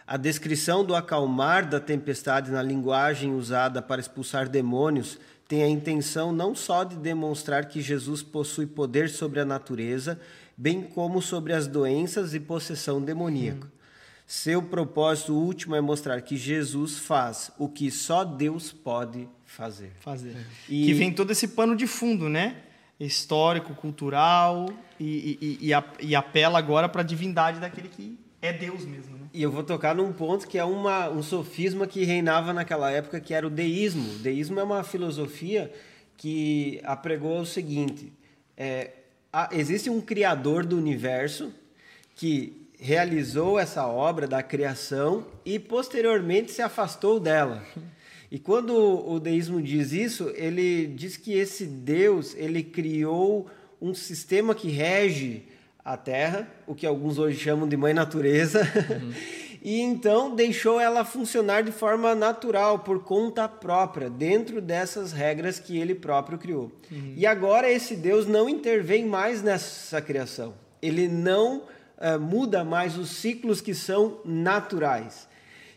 A 0.06 0.16
descrição 0.16 0.84
do 0.84 0.94
acalmar 0.94 1.68
da 1.68 1.80
tempestade 1.80 2.52
na 2.52 2.62
linguagem 2.62 3.34
usada 3.34 3.82
para 3.82 4.00
expulsar 4.00 4.48
demônios 4.48 5.18
tem 5.48 5.62
a 5.62 5.68
intenção 5.68 6.32
não 6.32 6.54
só 6.54 6.84
de 6.84 6.96
demonstrar 6.96 7.66
que 7.66 7.80
Jesus 7.80 8.22
possui 8.22 8.66
poder 8.66 9.08
sobre 9.08 9.40
a 9.40 9.44
natureza, 9.44 10.20
bem 10.56 10.82
como 10.82 11.20
sobre 11.20 11.52
as 11.52 11.66
doenças 11.66 12.34
e 12.34 12.40
possessão 12.40 13.02
demoníaca. 13.02 13.66
Hum. 13.66 13.76
Seu 14.26 14.60
propósito 14.60 15.34
último 15.34 15.76
é 15.76 15.80
mostrar 15.80 16.20
que 16.22 16.36
Jesus 16.36 16.98
faz 16.98 17.52
o 17.58 17.68
que 17.68 17.90
só 17.90 18.24
Deus 18.24 18.72
pode 18.72 19.28
fazer. 19.44 19.92
Fazer. 20.00 20.36
E... 20.68 20.86
Que 20.86 20.94
vem 20.94 21.12
todo 21.12 21.30
esse 21.30 21.48
pano 21.48 21.76
de 21.76 21.86
fundo, 21.86 22.28
né? 22.28 22.56
Histórico, 22.98 23.74
cultural 23.74 24.68
e, 24.98 25.38
e, 25.40 25.70
e, 25.70 26.08
e 26.08 26.14
apela 26.16 26.58
agora 26.58 26.88
para 26.88 27.02
a 27.02 27.04
divindade 27.04 27.60
daquele 27.60 27.88
que 27.88 28.18
é 28.42 28.52
Deus 28.52 28.84
mesmo. 28.84 29.16
Né? 29.16 29.26
E 29.32 29.42
eu 29.42 29.50
vou 29.50 29.62
tocar 29.62 29.94
num 29.94 30.12
ponto 30.12 30.48
que 30.48 30.58
é 30.58 30.64
uma, 30.64 31.08
um 31.08 31.22
sofisma 31.22 31.86
que 31.86 32.04
reinava 32.04 32.52
naquela 32.52 32.90
época, 32.90 33.20
que 33.20 33.34
era 33.34 33.46
o 33.46 33.50
deísmo. 33.50 34.14
O 34.14 34.18
deísmo 34.18 34.58
é 34.58 34.62
uma 34.62 34.82
filosofia 34.82 35.72
que 36.16 36.80
apregou 36.84 37.40
o 37.40 37.46
seguinte: 37.46 38.12
é, 38.56 38.92
existe 39.52 39.90
um 39.90 40.00
criador 40.00 40.64
do 40.64 40.76
universo 40.76 41.52
que 42.14 42.68
realizou 42.78 43.58
essa 43.58 43.86
obra 43.86 44.26
da 44.26 44.42
criação 44.42 45.26
e 45.44 45.58
posteriormente 45.58 46.52
se 46.52 46.62
afastou 46.62 47.18
dela. 47.18 47.62
E 48.30 48.38
quando 48.38 48.74
o 48.74 49.20
deísmo 49.20 49.62
diz 49.62 49.92
isso, 49.92 50.32
ele 50.34 50.86
diz 50.88 51.16
que 51.16 51.32
esse 51.32 51.64
Deus, 51.64 52.34
ele 52.36 52.62
criou 52.62 53.48
um 53.80 53.94
sistema 53.94 54.54
que 54.54 54.68
rege 54.68 55.44
a 55.84 55.96
Terra, 55.96 56.48
o 56.66 56.74
que 56.74 56.84
alguns 56.84 57.18
hoje 57.18 57.38
chamam 57.38 57.68
de 57.68 57.76
mãe 57.76 57.94
natureza, 57.94 58.62
uhum. 58.62 59.12
e 59.66 59.80
então 59.80 60.32
deixou 60.32 60.78
ela 60.78 61.04
funcionar 61.04 61.64
de 61.64 61.72
forma 61.72 62.14
natural, 62.14 62.78
por 62.78 63.02
conta 63.02 63.48
própria, 63.48 64.08
dentro 64.08 64.60
dessas 64.60 65.10
regras 65.10 65.58
que 65.58 65.76
ele 65.76 65.92
próprio 65.92 66.38
criou. 66.38 66.70
Uhum. 66.88 67.14
E 67.16 67.26
agora 67.26 67.68
esse 67.68 67.96
Deus 67.96 68.28
não 68.28 68.48
intervém 68.48 69.04
mais 69.04 69.42
nessa 69.42 70.00
criação, 70.00 70.54
ele 70.80 71.08
não 71.08 71.64
uh, 71.98 72.20
muda 72.20 72.62
mais 72.62 72.96
os 72.96 73.10
ciclos 73.10 73.60
que 73.60 73.74
são 73.74 74.20
naturais. 74.24 75.26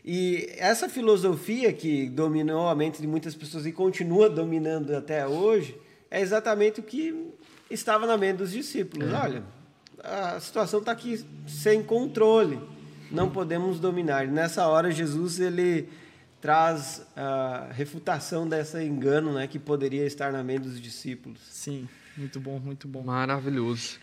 E 0.04 0.48
essa 0.56 0.88
filosofia 0.88 1.72
que 1.72 2.08
dominou 2.08 2.68
a 2.68 2.76
mente 2.76 3.00
de 3.00 3.08
muitas 3.08 3.34
pessoas 3.34 3.66
e 3.66 3.72
continua 3.72 4.30
dominando 4.30 4.94
até 4.94 5.26
hoje, 5.26 5.76
é 6.08 6.20
exatamente 6.20 6.78
o 6.78 6.84
que 6.84 7.32
estava 7.68 8.06
na 8.06 8.16
mente 8.16 8.36
dos 8.36 8.52
discípulos. 8.52 9.12
É. 9.12 9.16
Olha, 9.16 9.42
a 9.98 10.38
situação 10.38 10.78
está 10.78 10.92
aqui 10.92 11.24
sem 11.48 11.82
controle, 11.82 12.56
não 13.10 13.30
podemos 13.30 13.80
dominar. 13.80 14.24
E 14.24 14.28
nessa 14.28 14.66
hora, 14.66 14.90
Jesus 14.90 15.40
ele 15.40 15.88
traz 16.40 17.06
a 17.16 17.68
refutação 17.72 18.48
dessa 18.48 18.82
engano 18.82 19.32
né, 19.32 19.46
que 19.46 19.58
poderia 19.58 20.06
estar 20.06 20.32
na 20.32 20.42
mente 20.42 20.62
dos 20.62 20.80
discípulos. 20.80 21.38
Sim, 21.50 21.86
muito 22.16 22.40
bom, 22.40 22.58
muito 22.58 22.88
bom. 22.88 23.02
Maravilhoso. 23.02 23.98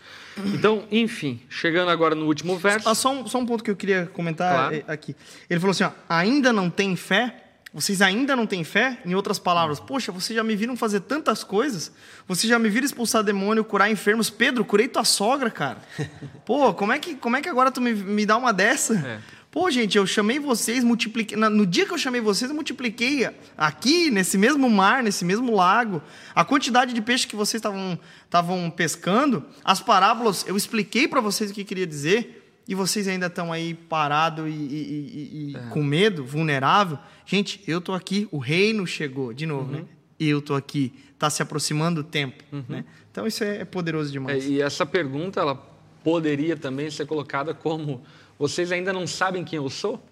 Então, 0.53 0.85
enfim, 0.91 1.41
chegando 1.49 1.89
agora 1.89 2.15
no 2.15 2.25
último 2.25 2.57
verso. 2.57 2.87
Ah, 2.87 2.95
só, 2.95 3.11
um, 3.11 3.27
só 3.27 3.39
um 3.39 3.45
ponto 3.45 3.63
que 3.63 3.71
eu 3.71 3.75
queria 3.75 4.05
comentar 4.07 4.69
claro. 4.69 4.83
aqui. 4.87 5.15
Ele 5.49 5.59
falou 5.59 5.71
assim: 5.71 5.83
ó, 5.83 5.91
ainda 6.07 6.53
não 6.53 6.69
tem 6.69 6.95
fé? 6.95 7.46
Vocês 7.77 8.01
ainda 8.01 8.35
não 8.35 8.47
têm 8.47 8.63
fé? 8.63 8.97
Em 9.05 9.13
outras 9.13 9.37
palavras, 9.37 9.79
poxa, 9.79 10.11
vocês 10.11 10.35
já 10.35 10.43
me 10.43 10.55
viram 10.55 10.75
fazer 10.75 11.01
tantas 11.01 11.43
coisas? 11.43 11.91
Vocês 12.27 12.49
já 12.49 12.57
me 12.57 12.69
viram 12.69 12.87
expulsar 12.87 13.23
demônio, 13.23 13.63
curar 13.63 13.87
enfermos? 13.87 14.31
Pedro, 14.31 14.65
curei 14.65 14.87
tua 14.87 15.03
sogra, 15.03 15.51
cara. 15.51 15.77
Pô, 16.43 16.73
como 16.73 16.91
é 16.91 16.97
que, 16.97 17.13
como 17.13 17.35
é 17.35 17.41
que 17.41 17.47
agora 17.47 17.69
tu 17.69 17.79
me, 17.79 17.93
me 17.93 18.25
dá 18.25 18.35
uma 18.35 18.51
dessa? 18.51 18.95
É. 18.95 19.19
Pô, 19.51 19.69
gente, 19.69 19.95
eu 19.95 20.07
chamei 20.07 20.39
vocês, 20.39 20.83
multipliquei. 20.83 21.37
No 21.37 21.67
dia 21.67 21.85
que 21.85 21.93
eu 21.93 21.99
chamei 21.99 22.19
vocês, 22.19 22.49
eu 22.49 22.55
multipliquei 22.55 23.29
aqui, 23.55 24.09
nesse 24.09 24.39
mesmo 24.39 24.67
mar, 24.67 25.03
nesse 25.03 25.23
mesmo 25.23 25.55
lago, 25.55 26.01
a 26.33 26.43
quantidade 26.43 26.93
de 26.93 27.01
peixe 27.03 27.27
que 27.27 27.35
vocês 27.35 27.61
estavam 27.61 28.71
pescando, 28.71 29.45
as 29.63 29.79
parábolas, 29.79 30.43
eu 30.47 30.57
expliquei 30.57 31.07
para 31.07 31.21
vocês 31.21 31.51
o 31.51 31.53
que 31.53 31.63
queria 31.63 31.85
dizer 31.85 32.46
e 32.67 32.75
vocês 32.75 33.07
ainda 33.07 33.27
estão 33.27 33.53
aí 33.53 33.73
parado 33.73 34.47
e, 34.47 34.51
e, 34.51 35.51
e 35.51 35.55
é. 35.55 35.59
com 35.69 35.81
medo, 35.81 36.25
vulnerável. 36.25 36.99
Gente, 37.25 37.61
eu 37.65 37.79
tô 37.79 37.93
aqui, 37.93 38.27
o 38.31 38.37
reino 38.37 38.85
chegou, 38.85 39.33
de 39.33 39.45
novo, 39.45 39.71
uhum. 39.71 39.79
né? 39.79 39.85
Eu 40.19 40.41
tô 40.41 40.53
aqui, 40.53 40.93
está 41.13 41.29
se 41.29 41.41
aproximando 41.41 42.01
o 42.01 42.03
tempo, 42.03 42.43
uhum. 42.51 42.63
né? 42.67 42.85
Então 43.11 43.25
isso 43.25 43.43
é, 43.43 43.59
é 43.59 43.65
poderoso 43.65 44.11
demais. 44.11 44.45
É, 44.45 44.47
e 44.47 44.61
essa 44.61 44.85
pergunta, 44.85 45.39
ela 45.39 45.55
poderia 46.03 46.57
também 46.57 46.89
ser 46.89 47.05
colocada 47.05 47.53
como: 47.53 48.03
vocês 48.37 48.71
ainda 48.71 48.91
não 48.91 49.07
sabem 49.07 49.43
quem 49.43 49.57
eu 49.57 49.69
sou? 49.69 50.03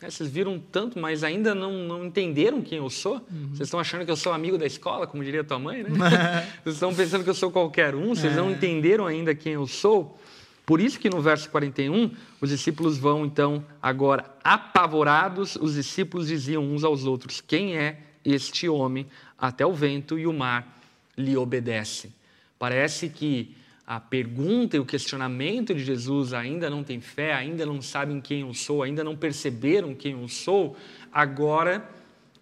É, 0.00 0.08
vocês 0.08 0.30
viram 0.30 0.62
tanto, 0.70 0.98
mas 0.98 1.24
ainda 1.24 1.54
não, 1.54 1.72
não 1.72 2.04
entenderam 2.06 2.62
quem 2.62 2.78
eu 2.78 2.88
sou? 2.88 3.14
Uhum. 3.14 3.48
Vocês 3.48 3.66
estão 3.66 3.80
achando 3.80 4.04
que 4.04 4.10
eu 4.10 4.16
sou 4.16 4.32
amigo 4.32 4.56
da 4.56 4.64
escola, 4.64 5.06
como 5.08 5.24
diria 5.24 5.42
tua 5.42 5.58
mãe, 5.58 5.82
né? 5.82 5.90
vocês 6.62 6.76
estão 6.76 6.94
pensando 6.94 7.24
que 7.24 7.30
eu 7.30 7.34
sou 7.34 7.50
qualquer 7.50 7.94
um, 7.96 8.14
vocês 8.14 8.34
não 8.34 8.48
é. 8.48 8.52
entenderam 8.52 9.06
ainda 9.06 9.34
quem 9.34 9.54
eu 9.54 9.66
sou? 9.66 10.18
Por 10.68 10.82
isso 10.82 11.00
que 11.00 11.08
no 11.08 11.22
verso 11.22 11.48
41, 11.48 12.10
os 12.42 12.50
discípulos 12.50 12.98
vão 12.98 13.24
então 13.24 13.64
agora 13.80 14.36
apavorados, 14.44 15.56
os 15.56 15.76
discípulos 15.76 16.28
diziam 16.28 16.62
uns 16.62 16.84
aos 16.84 17.06
outros: 17.06 17.40
Quem 17.40 17.78
é 17.78 17.98
este 18.22 18.68
homem? 18.68 19.06
Até 19.38 19.64
o 19.64 19.72
vento 19.72 20.18
e 20.18 20.26
o 20.26 20.32
mar 20.34 20.78
lhe 21.16 21.34
obedecem. 21.38 22.12
Parece 22.58 23.08
que 23.08 23.56
a 23.86 23.98
pergunta 23.98 24.76
e 24.76 24.78
o 24.78 24.84
questionamento 24.84 25.74
de 25.74 25.82
Jesus 25.82 26.34
ainda 26.34 26.68
não 26.68 26.84
tem 26.84 27.00
fé, 27.00 27.32
ainda 27.32 27.64
não 27.64 27.80
sabem 27.80 28.20
quem 28.20 28.42
eu 28.42 28.52
sou, 28.52 28.82
ainda 28.82 29.02
não 29.02 29.16
perceberam 29.16 29.94
quem 29.94 30.12
eu 30.20 30.28
sou, 30.28 30.76
agora 31.10 31.88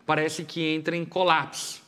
parece 0.04 0.42
que 0.42 0.60
entra 0.74 0.96
em 0.96 1.04
colapso. 1.04 1.80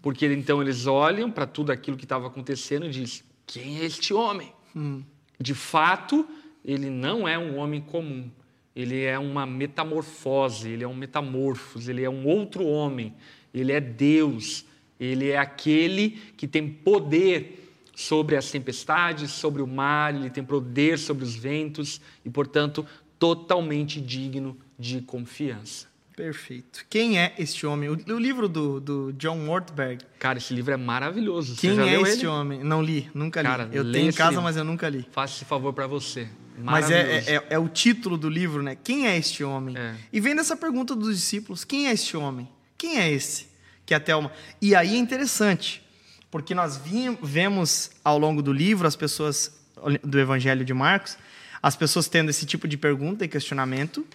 Porque 0.00 0.24
então 0.26 0.62
eles 0.62 0.86
olham 0.86 1.32
para 1.32 1.48
tudo 1.48 1.72
aquilo 1.72 1.96
que 1.96 2.04
estava 2.04 2.28
acontecendo 2.28 2.86
e 2.86 2.90
dizem: 2.90 3.24
Quem 3.44 3.80
é 3.80 3.84
este 3.84 4.14
homem? 4.14 4.52
Hum. 4.76 5.02
De 5.40 5.54
fato, 5.54 6.28
ele 6.64 6.90
não 6.90 7.26
é 7.26 7.38
um 7.38 7.56
homem 7.56 7.80
comum. 7.80 8.30
ele 8.76 9.02
é 9.02 9.18
uma 9.18 9.44
metamorfose, 9.44 10.68
ele 10.68 10.84
é 10.84 10.88
um 10.88 10.94
metamorfos, 10.94 11.88
ele 11.88 12.04
é 12.04 12.08
um 12.08 12.26
outro 12.26 12.64
homem, 12.64 13.14
ele 13.52 13.72
é 13.72 13.80
Deus, 13.80 14.64
ele 14.98 15.28
é 15.28 15.38
aquele 15.38 16.10
que 16.36 16.46
tem 16.46 16.68
poder 16.68 17.68
sobre 17.96 18.36
as 18.36 18.50
tempestades, 18.50 19.32
sobre 19.32 19.60
o 19.60 19.66
mar, 19.66 20.14
ele 20.14 20.30
tem 20.30 20.44
poder 20.44 20.98
sobre 20.98 21.24
os 21.24 21.34
ventos 21.34 22.00
e, 22.24 22.30
portanto, 22.30 22.86
totalmente 23.18 24.00
digno 24.00 24.56
de 24.78 25.02
confiança. 25.02 25.89
Perfeito. 26.20 26.84
Quem 26.90 27.18
é 27.18 27.34
este 27.38 27.66
homem? 27.66 27.88
O, 27.88 27.92
o 27.94 28.18
livro 28.18 28.46
do, 28.46 28.78
do, 28.78 29.12
John 29.14 29.48
Ortberg. 29.48 30.04
Cara, 30.18 30.36
esse 30.36 30.52
livro 30.52 30.74
é 30.74 30.76
maravilhoso. 30.76 31.56
Quem 31.56 31.80
é 31.80 31.98
este 32.02 32.20
ele? 32.20 32.26
homem? 32.26 32.62
Não 32.62 32.82
li, 32.82 33.10
nunca 33.14 33.40
li. 33.40 33.48
Cara, 33.48 33.70
eu 33.72 33.90
tenho 33.90 34.10
em 34.10 34.12
casa, 34.12 34.30
livro. 34.30 34.44
mas 34.44 34.56
eu 34.56 34.64
nunca 34.64 34.88
li. 34.88 35.06
Faça 35.12 35.36
esse 35.36 35.44
favor 35.46 35.72
para 35.72 35.86
você. 35.86 36.28
Mas 36.58 36.90
é, 36.90 37.24
é, 37.26 37.46
é, 37.50 37.58
o 37.58 37.68
título 37.68 38.18
do 38.18 38.28
livro, 38.28 38.62
né? 38.62 38.76
Quem 38.76 39.06
é 39.06 39.16
este 39.16 39.42
homem? 39.42 39.76
É. 39.78 39.94
E 40.12 40.20
vem 40.20 40.36
dessa 40.36 40.54
pergunta 40.54 40.94
dos 40.94 41.16
discípulos: 41.16 41.64
quem 41.64 41.88
é 41.88 41.92
este 41.92 42.16
homem? 42.18 42.46
Quem 42.76 42.98
é 42.98 43.10
esse? 43.10 43.48
Que 43.86 43.94
até 43.94 44.14
uma. 44.14 44.30
E 44.60 44.74
aí 44.74 44.94
é 44.94 44.98
interessante, 44.98 45.82
porque 46.30 46.54
nós 46.54 46.78
vemos 47.22 47.92
ao 48.04 48.18
longo 48.18 48.42
do 48.42 48.52
livro 48.52 48.86
as 48.86 48.94
pessoas 48.94 49.58
do 50.04 50.20
Evangelho 50.20 50.66
de 50.66 50.74
Marcos, 50.74 51.16
as 51.62 51.74
pessoas 51.74 52.08
tendo 52.08 52.28
esse 52.28 52.44
tipo 52.44 52.68
de 52.68 52.76
pergunta 52.76 53.24
e 53.24 53.28
questionamento 53.28 54.06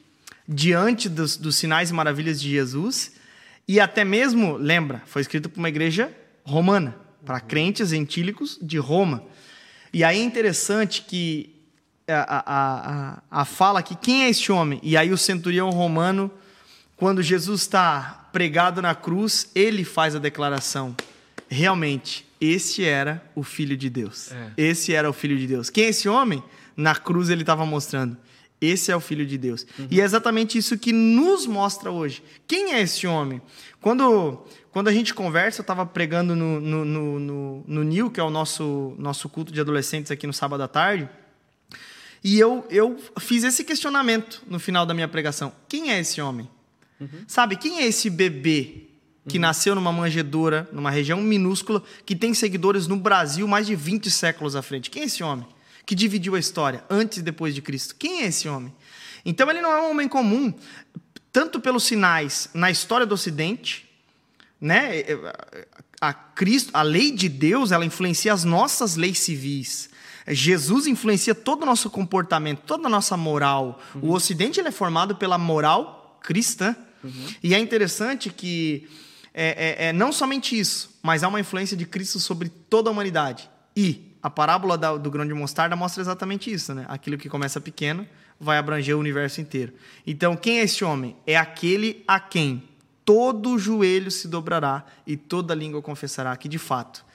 diante 0.47 1.09
dos, 1.09 1.37
dos 1.37 1.55
sinais 1.55 1.89
e 1.89 1.93
maravilhas 1.93 2.39
de 2.39 2.49
Jesus. 2.49 3.13
E 3.67 3.79
até 3.79 4.03
mesmo, 4.03 4.57
lembra, 4.57 5.01
foi 5.05 5.21
escrito 5.21 5.49
para 5.49 5.59
uma 5.59 5.69
igreja 5.69 6.11
romana, 6.43 6.95
para 7.25 7.39
crentes 7.39 7.89
gentílicos 7.89 8.59
de 8.61 8.77
Roma. 8.77 9.23
E 9.91 10.03
aí 10.03 10.19
é 10.19 10.23
interessante 10.23 11.01
que 11.01 11.55
a, 12.07 12.35
a, 12.35 12.43
a, 13.31 13.41
a 13.41 13.45
fala 13.45 13.81
que 13.81 13.95
quem 13.95 14.23
é 14.23 14.29
este 14.29 14.51
homem? 14.51 14.79
E 14.83 14.95
aí 14.95 15.11
o 15.11 15.17
centurião 15.17 15.69
romano, 15.71 16.29
quando 16.95 17.23
Jesus 17.23 17.61
está 17.61 18.29
pregado 18.31 18.81
na 18.81 18.93
cruz, 18.93 19.49
ele 19.55 19.83
faz 19.83 20.15
a 20.15 20.19
declaração: 20.19 20.95
realmente, 21.49 22.25
este 22.39 22.83
era 22.83 23.23
o 23.33 23.43
Filho 23.43 23.75
de 23.75 23.89
Deus. 23.89 24.31
É. 24.31 24.51
Esse 24.57 24.93
era 24.93 25.09
o 25.09 25.13
Filho 25.13 25.37
de 25.37 25.47
Deus. 25.47 25.69
Quem 25.69 25.85
é 25.85 25.89
esse 25.89 26.07
homem? 26.07 26.43
Na 26.77 26.95
cruz 26.95 27.29
ele 27.29 27.41
estava 27.41 27.65
mostrando. 27.65 28.17
Esse 28.59 28.91
é 28.91 28.95
o 28.95 28.99
Filho 28.99 29.25
de 29.25 29.37
Deus. 29.37 29.65
Uhum. 29.77 29.87
E 29.91 30.01
é 30.01 30.03
exatamente 30.03 30.57
isso 30.57 30.77
que 30.77 30.91
nos 30.91 31.45
mostra 31.45 31.91
hoje. 31.91 32.23
Quem 32.47 32.73
é 32.73 32.81
esse 32.81 33.05
homem? 33.05 33.41
Quando, 33.81 34.43
quando 34.71 34.87
a 34.87 34.93
gente 34.93 35.13
conversa, 35.13 35.59
eu 35.59 35.63
estava 35.63 35.85
pregando 35.85 36.35
no, 36.35 36.59
no, 36.59 36.85
no, 36.85 37.19
no, 37.19 37.63
no 37.67 37.83
NIL, 37.83 38.09
que 38.09 38.19
é 38.19 38.23
o 38.23 38.29
nosso, 38.29 38.95
nosso 38.97 39.27
culto 39.29 39.51
de 39.51 39.59
adolescentes 39.59 40.11
aqui 40.11 40.25
no 40.25 40.33
sábado 40.33 40.63
à 40.63 40.67
tarde, 40.67 41.09
e 42.23 42.39
eu, 42.39 42.65
eu 42.71 42.97
fiz 43.19 43.43
esse 43.43 43.63
questionamento 43.63 44.41
no 44.47 44.57
final 44.57 44.85
da 44.85 44.93
minha 44.95 45.07
pregação. 45.07 45.53
Quem 45.69 45.91
é 45.91 45.99
esse 45.99 46.19
homem? 46.19 46.49
Uhum. 46.99 47.07
Sabe, 47.27 47.55
quem 47.55 47.79
é 47.79 47.85
esse 47.85 48.09
bebê 48.09 48.87
que 49.27 49.37
uhum. 49.37 49.41
nasceu 49.41 49.75
numa 49.75 49.91
manjedoura, 49.91 50.67
numa 50.71 50.89
região 50.89 51.21
minúscula, 51.21 51.83
que 52.03 52.15
tem 52.15 52.33
seguidores 52.33 52.87
no 52.87 52.95
Brasil 52.95 53.47
mais 53.47 53.67
de 53.67 53.75
20 53.75 54.09
séculos 54.09 54.55
à 54.55 54.63
frente? 54.63 54.89
Quem 54.89 55.03
é 55.03 55.05
esse 55.05 55.23
homem? 55.23 55.45
Que 55.85 55.95
dividiu 55.95 56.35
a 56.35 56.39
história, 56.39 56.83
antes 56.89 57.19
e 57.19 57.21
depois 57.21 57.53
de 57.53 57.61
Cristo. 57.61 57.95
Quem 57.95 58.23
é 58.23 58.27
esse 58.27 58.47
homem? 58.47 58.73
Então 59.25 59.49
ele 59.49 59.61
não 59.61 59.71
é 59.71 59.81
um 59.81 59.91
homem 59.91 60.07
comum, 60.07 60.53
tanto 61.31 61.59
pelos 61.59 61.83
sinais 61.83 62.49
na 62.53 62.71
história 62.71 63.05
do 63.05 63.13
Ocidente, 63.13 63.89
né? 64.59 65.03
A 66.01 66.13
Cristo, 66.13 66.71
a 66.73 66.81
lei 66.81 67.11
de 67.11 67.29
Deus, 67.29 67.71
ela 67.71 67.85
influencia 67.85 68.33
as 68.33 68.43
nossas 68.43 68.95
leis 68.95 69.19
civis. 69.19 69.89
Jesus 70.27 70.87
influencia 70.87 71.35
todo 71.35 71.63
o 71.63 71.65
nosso 71.65 71.89
comportamento, 71.89 72.61
toda 72.65 72.87
a 72.87 72.89
nossa 72.89 73.15
moral. 73.15 73.81
Uhum. 73.93 74.09
O 74.09 74.13
Ocidente 74.13 74.59
ele 74.59 74.69
é 74.69 74.71
formado 74.71 75.15
pela 75.15 75.37
moral 75.37 76.19
cristã. 76.21 76.75
Uhum. 77.03 77.27
E 77.43 77.53
é 77.53 77.59
interessante 77.59 78.29
que 78.31 78.87
é, 79.33 79.85
é, 79.85 79.87
é, 79.87 79.93
não 79.93 80.11
somente 80.11 80.57
isso, 80.57 80.97
mas 81.03 81.23
há 81.23 81.27
uma 81.27 81.39
influência 81.39 81.77
de 81.77 81.85
Cristo 81.85 82.19
sobre 82.19 82.49
toda 82.49 82.89
a 82.89 82.91
humanidade. 82.91 83.49
E 83.75 84.14
a 84.25 84.29
parábola 84.31 84.75
da, 84.75 84.97
do 84.97 85.11
grão 85.11 85.23
de 85.23 85.35
mostarda 85.35 85.75
mostra 85.75 86.01
exatamente 86.01 86.51
isso, 86.51 86.73
né? 86.73 86.83
Aquilo 86.89 87.15
que 87.15 87.29
começa 87.29 87.61
pequeno 87.61 88.07
vai 88.39 88.57
abranger 88.57 88.97
o 88.97 88.99
universo 88.99 89.39
inteiro. 89.39 89.71
Então, 90.05 90.35
quem 90.35 90.57
é 90.57 90.63
esse 90.63 90.83
homem? 90.83 91.15
É 91.27 91.37
aquele 91.37 92.03
a 92.07 92.19
quem 92.19 92.63
todo 93.05 93.59
joelho 93.59 94.09
se 94.09 94.27
dobrará 94.27 94.83
e 95.05 95.15
toda 95.15 95.53
língua 95.53 95.79
confessará 95.79 96.35
que, 96.37 96.49
de 96.49 96.57
fato, 96.57 97.05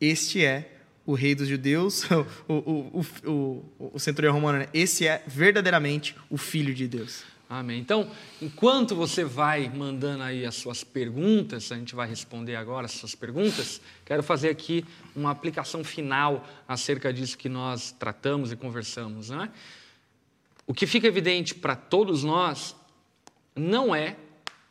este 0.00 0.44
é 0.44 0.76
o 1.04 1.14
rei 1.14 1.34
dos 1.34 1.48
judeus, 1.48 2.04
o, 2.46 2.54
o, 2.54 3.04
o, 3.26 3.28
o, 3.28 3.90
o 3.94 3.98
centurião 3.98 4.32
romano, 4.32 4.60
né? 4.60 4.68
esse 4.72 5.04
é 5.04 5.20
verdadeiramente 5.26 6.14
o 6.30 6.38
filho 6.38 6.72
de 6.72 6.86
Deus. 6.86 7.24
Amém. 7.54 7.78
Então, 7.78 8.10
enquanto 8.40 8.96
você 8.96 9.24
vai 9.24 9.68
mandando 9.68 10.22
aí 10.22 10.46
as 10.46 10.54
suas 10.54 10.82
perguntas, 10.82 11.70
a 11.70 11.74
gente 11.74 11.94
vai 11.94 12.08
responder 12.08 12.56
agora 12.56 12.86
as 12.86 12.92
suas 12.92 13.14
perguntas, 13.14 13.78
quero 14.06 14.22
fazer 14.22 14.48
aqui 14.48 14.86
uma 15.14 15.30
aplicação 15.30 15.84
final 15.84 16.48
acerca 16.66 17.12
disso 17.12 17.36
que 17.36 17.50
nós 17.50 17.92
tratamos 17.92 18.52
e 18.52 18.56
conversamos. 18.56 19.28
Né? 19.28 19.50
O 20.66 20.72
que 20.72 20.86
fica 20.86 21.06
evidente 21.06 21.54
para 21.54 21.76
todos 21.76 22.24
nós 22.24 22.74
não 23.54 23.94
é 23.94 24.16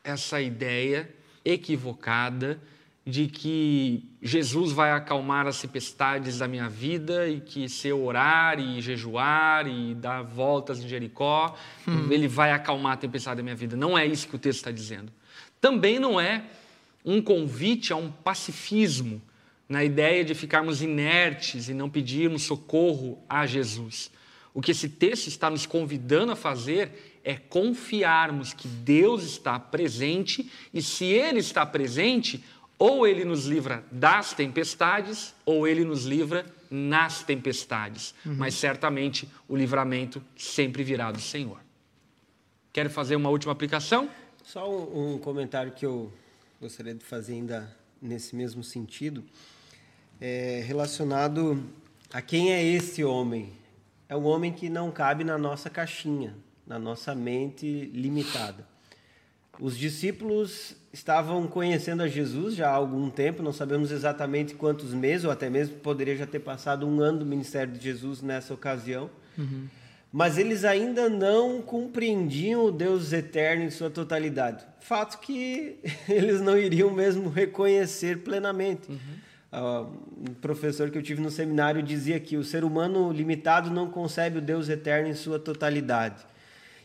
essa 0.04 0.42
ideia 0.42 1.08
equivocada 1.46 2.60
de 3.06 3.28
que 3.28 4.04
Jesus 4.22 4.72
vai 4.72 4.92
acalmar 4.92 5.48
as 5.48 5.60
tempestades 5.60 6.38
da 6.38 6.48
minha 6.48 6.70
vida 6.70 7.28
e 7.28 7.42
que 7.42 7.68
se 7.68 7.88
eu 7.88 8.04
orar 8.04 8.60
e 8.60 8.80
jejuar 8.80 9.68
e 9.68 9.96
dar 9.96 10.22
voltas 10.22 10.80
em 10.84 10.88
Jericó, 10.88 11.56
hum. 11.88 12.12
ele 12.12 12.28
vai 12.28 12.52
acalmar 12.52 12.94
a 12.94 12.98
tempestade 12.98 13.38
da 13.38 13.44
minha 13.44 13.56
vida. 13.56 13.76
Não 13.76 13.98
é 13.98 14.06
isso 14.06 14.28
que 14.28 14.36
o 14.36 14.40
texto 14.40 14.60
está 14.60 14.72
dizendo. 14.72 15.12
Também 15.60 16.00
não 16.00 16.22
é 16.22 16.44
um 17.04 17.22
convite 17.22 17.92
a 17.92 17.96
um 17.96 18.12
pacifismo, 18.12 19.22
na 19.68 19.84
ideia 19.84 20.24
de 20.24 20.36
ficarmos 20.36 20.82
inertes 20.82 21.70
e 21.70 21.74
não 21.74 21.90
pedirmos 21.90 22.44
socorro 22.44 23.24
a 23.30 23.46
Jesus. 23.46 24.12
O 24.54 24.62
que 24.62 24.72
esse 24.72 24.90
texto 24.90 25.28
está 25.28 25.50
nos 25.50 25.66
convidando 25.66 26.34
a 26.34 26.36
fazer 26.36 27.20
é 27.24 27.36
confiarmos 27.36 28.54
que 28.54 28.68
Deus 28.68 29.24
está 29.24 29.58
presente 29.58 30.52
e, 30.74 30.82
se 30.82 31.06
Ele 31.06 31.40
está 31.40 31.66
presente, 31.66 32.44
ou 32.82 33.06
ele 33.06 33.24
nos 33.24 33.46
livra 33.46 33.84
das 33.92 34.34
tempestades, 34.34 35.36
ou 35.46 35.68
ele 35.68 35.86
nos 35.86 36.06
livra 36.06 36.44
nas 36.72 37.22
tempestades. 37.22 38.16
Uhum. 38.26 38.34
Mas 38.38 38.56
certamente 38.56 39.30
o 39.48 39.56
livramento 39.56 40.20
sempre 40.36 40.84
virá 40.84 41.12
do 41.12 41.22
Senhor. 41.22 41.60
Quer 42.74 42.90
fazer 42.90 43.16
uma 43.16 43.30
última 43.30 43.52
aplicação? 43.52 44.10
Só 44.44 44.68
um, 44.68 45.14
um 45.14 45.18
comentário 45.20 45.72
que 45.74 45.86
eu 45.86 46.12
gostaria 46.60 46.96
de 46.96 47.06
fazer 47.06 47.34
ainda 47.34 47.72
nesse 48.02 48.36
mesmo 48.36 48.64
sentido, 48.64 49.24
é 50.20 50.64
relacionado 50.66 51.64
a 52.12 52.20
quem 52.20 52.52
é 52.52 52.64
esse 52.66 53.04
homem. 53.04 53.54
É 54.10 54.18
um 54.18 54.26
homem 54.26 54.52
que 54.52 54.72
não 54.72 54.90
cabe 54.90 55.24
na 55.24 55.38
nossa 55.38 55.70
caixinha, 55.70 56.36
na 56.66 56.80
nossa 56.80 57.14
mente 57.14 57.92
limitada. 57.94 58.68
Os 59.60 59.78
discípulos 59.78 60.81
estavam 60.94 61.48
conhecendo 61.48 62.04
a 62.04 62.08
Jesus 62.08 62.56
já 62.56 62.70
há 62.70 62.74
algum 62.74 63.10
tempo, 63.10 63.42
não 63.42 63.54
sabemos 63.54 63.92
exatamente 63.92 64.54
quantos 64.56 64.94
meses, 64.94 65.26
ou 65.26 65.32
até 65.32 65.50
mesmo 65.50 65.78
poderia 65.78 66.16
já 66.16 66.28
ter 66.28 66.40
passado 66.40 66.88
um 66.88 67.00
ano 67.00 67.20
do 67.20 67.26
ministério 67.26 67.74
de 67.74 67.82
Jesus 67.82 68.22
nessa 68.22 68.54
ocasião. 68.54 69.10
Uhum. 69.38 69.68
Mas 70.12 70.38
eles 70.38 70.66
ainda 70.66 71.10
não 71.10 71.62
compreendiam 71.62 72.66
o 72.66 72.72
Deus 72.72 73.14
eterno 73.14 73.64
em 73.64 73.70
sua 73.70 73.90
totalidade. 73.90 74.66
Fato 74.82 75.20
que 75.20 75.80
eles 76.10 76.42
não 76.42 76.58
iriam 76.58 76.92
mesmo 76.92 77.30
reconhecer 77.30 78.20
plenamente. 78.20 78.92
Uhum. 78.92 78.98
Uh, 79.54 80.30
um 80.30 80.34
professor 80.36 80.90
que 80.90 80.98
eu 80.98 81.02
tive 81.02 81.22
no 81.22 81.30
seminário 81.30 81.82
dizia 81.84 82.20
que 82.20 82.38
o 82.38 82.44
ser 82.44 82.64
humano 82.64 83.12
limitado 83.12 83.70
não 83.70 83.90
concebe 83.90 84.38
o 84.38 84.42
Deus 84.42 84.68
eterno 84.70 85.10
em 85.10 85.14
sua 85.14 85.40
totalidade. 85.40 86.26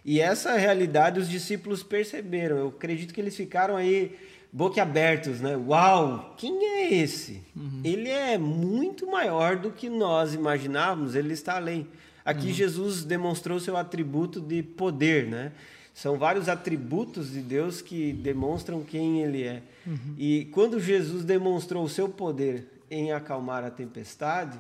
E 0.07 0.20
essa 0.20 0.57
realidade 0.57 1.18
os 1.18 1.28
discípulos 1.28 1.82
perceberam. 1.82 2.57
Eu 2.57 2.68
acredito 2.68 3.12
que 3.12 3.20
eles 3.20 3.36
ficaram 3.36 3.76
aí 3.76 4.16
boquiabertos, 4.52 5.40
né? 5.40 5.57
Uau, 5.57 6.36
quem 6.38 6.64
é 6.64 6.94
esse? 6.94 7.42
Uhum. 7.57 7.80
Ele 7.82 8.09
é 8.09 8.38
muito 8.38 9.04
maior 9.11 9.57
do 9.57 9.72
que 9.72 9.88
nós 9.88 10.32
imaginávamos, 10.32 11.16
ele 11.16 11.34
está 11.34 11.57
além. 11.57 11.88
Aqui 12.24 12.46
uhum. 12.46 12.52
Jesus 12.52 13.02
demonstrou 13.02 13.59
seu 13.59 13.76
atributo 13.76 14.40
de 14.40 14.62
poder, 14.62 15.26
né? 15.26 15.50
São 15.92 16.16
vários 16.16 16.48
atributos 16.48 17.32
de 17.32 17.40
Deus 17.40 17.82
que 17.82 18.12
demonstram 18.12 18.84
quem 18.84 19.22
ele 19.22 19.42
é. 19.42 19.61
Uhum. 19.84 20.14
E 20.16 20.44
quando 20.52 20.78
Jesus 20.78 21.24
demonstrou 21.24 21.82
o 21.82 21.88
seu 21.88 22.09
poder 22.09 22.80
em 22.88 23.11
acalmar 23.11 23.64
a 23.64 23.70
tempestade, 23.70 24.57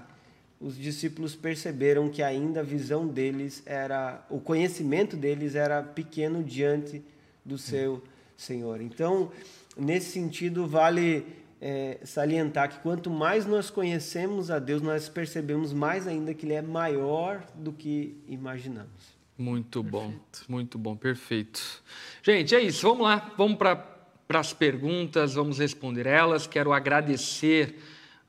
os 0.60 0.76
discípulos 0.76 1.34
perceberam 1.34 2.08
que 2.08 2.22
ainda 2.22 2.60
a 2.60 2.62
visão 2.62 3.06
deles 3.06 3.62
era, 3.66 4.24
o 4.30 4.40
conhecimento 4.40 5.16
deles 5.16 5.54
era 5.54 5.82
pequeno 5.82 6.42
diante 6.42 7.02
do 7.44 7.58
seu 7.58 8.02
Senhor. 8.36 8.80
Então, 8.80 9.30
nesse 9.76 10.12
sentido, 10.12 10.66
vale 10.66 11.26
é, 11.60 11.98
salientar 12.04 12.70
que 12.70 12.78
quanto 12.80 13.10
mais 13.10 13.46
nós 13.46 13.70
conhecemos 13.70 14.50
a 14.50 14.58
Deus, 14.58 14.82
nós 14.82 15.08
percebemos 15.08 15.72
mais 15.72 16.06
ainda 16.06 16.34
que 16.34 16.46
Ele 16.46 16.54
é 16.54 16.62
maior 16.62 17.44
do 17.54 17.72
que 17.72 18.16
imaginamos. 18.28 19.16
Muito 19.38 19.82
bom, 19.82 20.14
muito 20.48 20.78
bom, 20.78 20.96
perfeito. 20.96 21.82
Gente, 22.22 22.54
é 22.54 22.60
isso, 22.60 22.88
vamos 22.88 23.04
lá, 23.04 23.34
vamos 23.36 23.58
para 23.58 23.84
as 24.30 24.54
perguntas, 24.54 25.34
vamos 25.34 25.58
responder 25.58 26.06
elas. 26.06 26.46
Quero 26.46 26.72
agradecer 26.72 27.76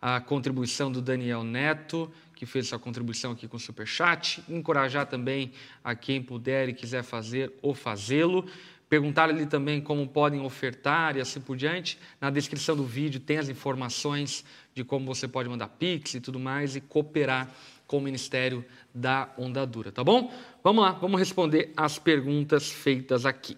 a 0.02 0.20
contribuição 0.20 0.92
do 0.92 1.02
Daniel 1.02 1.44
Neto, 1.44 2.12
que 2.36 2.46
fez 2.46 2.68
sua 2.68 2.78
contribuição 2.78 3.32
aqui 3.32 3.48
com 3.48 3.58
o 3.58 3.60
Superchat, 3.60 4.44
encorajar 4.48 5.08
também 5.08 5.52
a 5.84 5.96
quem 5.96 6.22
puder 6.22 6.70
e 6.70 6.74
quiser 6.74 7.04
fazer 7.04 7.52
ou 7.62 7.74
fazê-lo. 7.74 8.46
Perguntar 8.90 9.30
ali 9.30 9.46
também 9.46 9.82
como 9.82 10.08
podem 10.08 10.40
ofertar 10.40 11.18
e 11.18 11.20
assim 11.20 11.42
por 11.42 11.58
diante. 11.58 12.00
Na 12.22 12.30
descrição 12.30 12.76
do 12.76 12.86
vídeo 12.86 13.20
tem 13.20 13.38
as 13.38 13.50
informações 13.50 14.46
de 14.74 14.84
como 14.84 15.06
você 15.06 15.28
pode 15.28 15.50
mandar 15.50 15.68
Pix 15.68 16.14
e 16.14 16.22
tudo 16.22 16.40
mais 16.40 16.76
e 16.76 16.82
cooperar 16.82 17.50
com 17.86 17.98
o 17.98 18.02
Ministério 18.02 18.64
da 18.94 19.30
Ondadura, 19.38 19.92
tá 19.92 20.04
bom? 20.04 20.32
Vamos 20.64 20.84
lá, 20.84 20.92
vamos 20.92 21.20
responder 21.20 21.74
as 21.76 21.98
perguntas 21.98 22.70
feitas 22.70 23.26
aqui. 23.26 23.58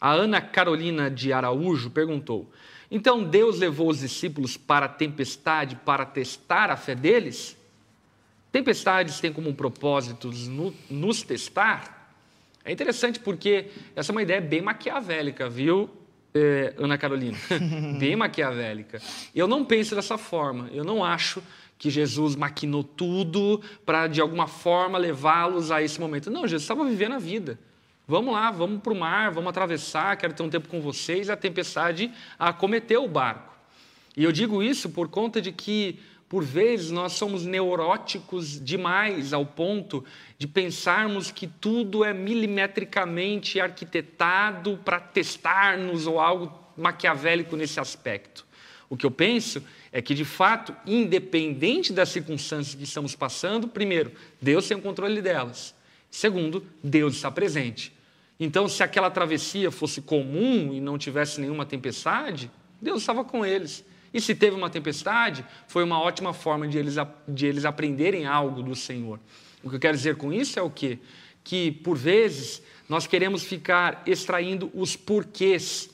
A 0.00 0.12
Ana 0.12 0.40
Carolina 0.40 1.10
de 1.10 1.32
Araújo 1.32 1.90
perguntou: 1.90 2.50
Então 2.90 3.24
Deus 3.24 3.58
levou 3.58 3.88
os 3.88 4.00
discípulos 4.00 4.56
para 4.56 4.86
a 4.86 4.88
tempestade 4.88 5.76
para 5.76 6.04
testar 6.04 6.70
a 6.70 6.76
fé 6.76 6.94
deles? 6.94 7.56
Tempestades 8.52 9.20
têm 9.20 9.32
como 9.32 9.54
propósito 9.54 10.30
nos 10.88 11.22
testar? 11.22 12.14
É 12.64 12.72
interessante 12.72 13.20
porque 13.20 13.66
essa 13.94 14.10
é 14.10 14.12
uma 14.12 14.22
ideia 14.22 14.40
bem 14.40 14.60
maquiavélica, 14.60 15.48
viu, 15.48 15.90
eh, 16.34 16.74
Ana 16.76 16.98
Carolina? 16.98 17.38
bem 17.98 18.16
maquiavélica. 18.16 19.00
Eu 19.34 19.46
não 19.46 19.64
penso 19.64 19.94
dessa 19.94 20.18
forma. 20.18 20.68
Eu 20.72 20.84
não 20.84 21.04
acho 21.04 21.42
que 21.78 21.90
Jesus 21.90 22.34
maquinou 22.34 22.82
tudo 22.82 23.60
para, 23.84 24.06
de 24.06 24.20
alguma 24.20 24.46
forma, 24.46 24.98
levá-los 24.98 25.70
a 25.70 25.82
esse 25.82 26.00
momento. 26.00 26.30
Não, 26.30 26.42
Jesus 26.42 26.62
estava 26.62 26.84
vivendo 26.84 27.12
a 27.12 27.18
vida. 27.18 27.58
Vamos 28.08 28.34
lá, 28.34 28.52
vamos 28.52 28.80
para 28.82 28.92
o 28.92 28.96
mar, 28.96 29.32
vamos 29.32 29.50
atravessar, 29.50 30.16
quero 30.16 30.32
ter 30.32 30.42
um 30.44 30.48
tempo 30.48 30.68
com 30.68 30.80
vocês. 30.80 31.28
A 31.28 31.36
tempestade 31.36 32.12
acometeu 32.38 33.02
o 33.02 33.08
barco. 33.08 33.52
E 34.16 34.22
eu 34.22 34.30
digo 34.30 34.62
isso 34.62 34.90
por 34.90 35.08
conta 35.08 35.42
de 35.42 35.50
que, 35.50 35.98
por 36.28 36.44
vezes, 36.44 36.92
nós 36.92 37.14
somos 37.14 37.44
neuróticos 37.44 38.64
demais 38.64 39.32
ao 39.32 39.44
ponto 39.44 40.04
de 40.38 40.46
pensarmos 40.46 41.32
que 41.32 41.48
tudo 41.48 42.04
é 42.04 42.14
milimetricamente 42.14 43.58
arquitetado 43.58 44.78
para 44.84 45.00
testar-nos 45.00 46.06
ou 46.06 46.20
algo 46.20 46.56
maquiavélico 46.76 47.56
nesse 47.56 47.80
aspecto. 47.80 48.46
O 48.88 48.96
que 48.96 49.04
eu 49.04 49.10
penso 49.10 49.64
é 49.90 50.00
que, 50.00 50.14
de 50.14 50.24
fato, 50.24 50.72
independente 50.86 51.92
das 51.92 52.10
circunstâncias 52.10 52.76
que 52.76 52.84
estamos 52.84 53.16
passando, 53.16 53.66
primeiro, 53.66 54.12
Deus 54.40 54.68
tem 54.68 54.76
o 54.76 54.80
controle 54.80 55.20
delas. 55.20 55.74
Segundo, 56.08 56.64
Deus 56.84 57.16
está 57.16 57.32
presente. 57.32 57.95
Então, 58.38 58.68
se 58.68 58.82
aquela 58.82 59.10
travessia 59.10 59.70
fosse 59.70 60.02
comum 60.02 60.74
e 60.74 60.80
não 60.80 60.98
tivesse 60.98 61.40
nenhuma 61.40 61.64
tempestade, 61.64 62.50
Deus 62.80 63.00
estava 63.00 63.24
com 63.24 63.44
eles. 63.44 63.84
E 64.12 64.20
se 64.20 64.34
teve 64.34 64.56
uma 64.56 64.70
tempestade, 64.70 65.44
foi 65.66 65.82
uma 65.82 66.00
ótima 66.00 66.32
forma 66.32 66.68
de 66.68 66.78
eles, 66.78 66.96
de 67.26 67.46
eles 67.46 67.64
aprenderem 67.64 68.26
algo 68.26 68.62
do 68.62 68.74
Senhor. 68.74 69.18
O 69.62 69.70
que 69.70 69.76
eu 69.76 69.80
quero 69.80 69.96
dizer 69.96 70.16
com 70.16 70.32
isso 70.32 70.58
é 70.58 70.62
o 70.62 70.70
quê? 70.70 70.98
Que, 71.42 71.70
por 71.70 71.96
vezes, 71.96 72.62
nós 72.88 73.06
queremos 73.06 73.42
ficar 73.42 74.02
extraindo 74.06 74.70
os 74.74 74.96
porquês 74.96 75.90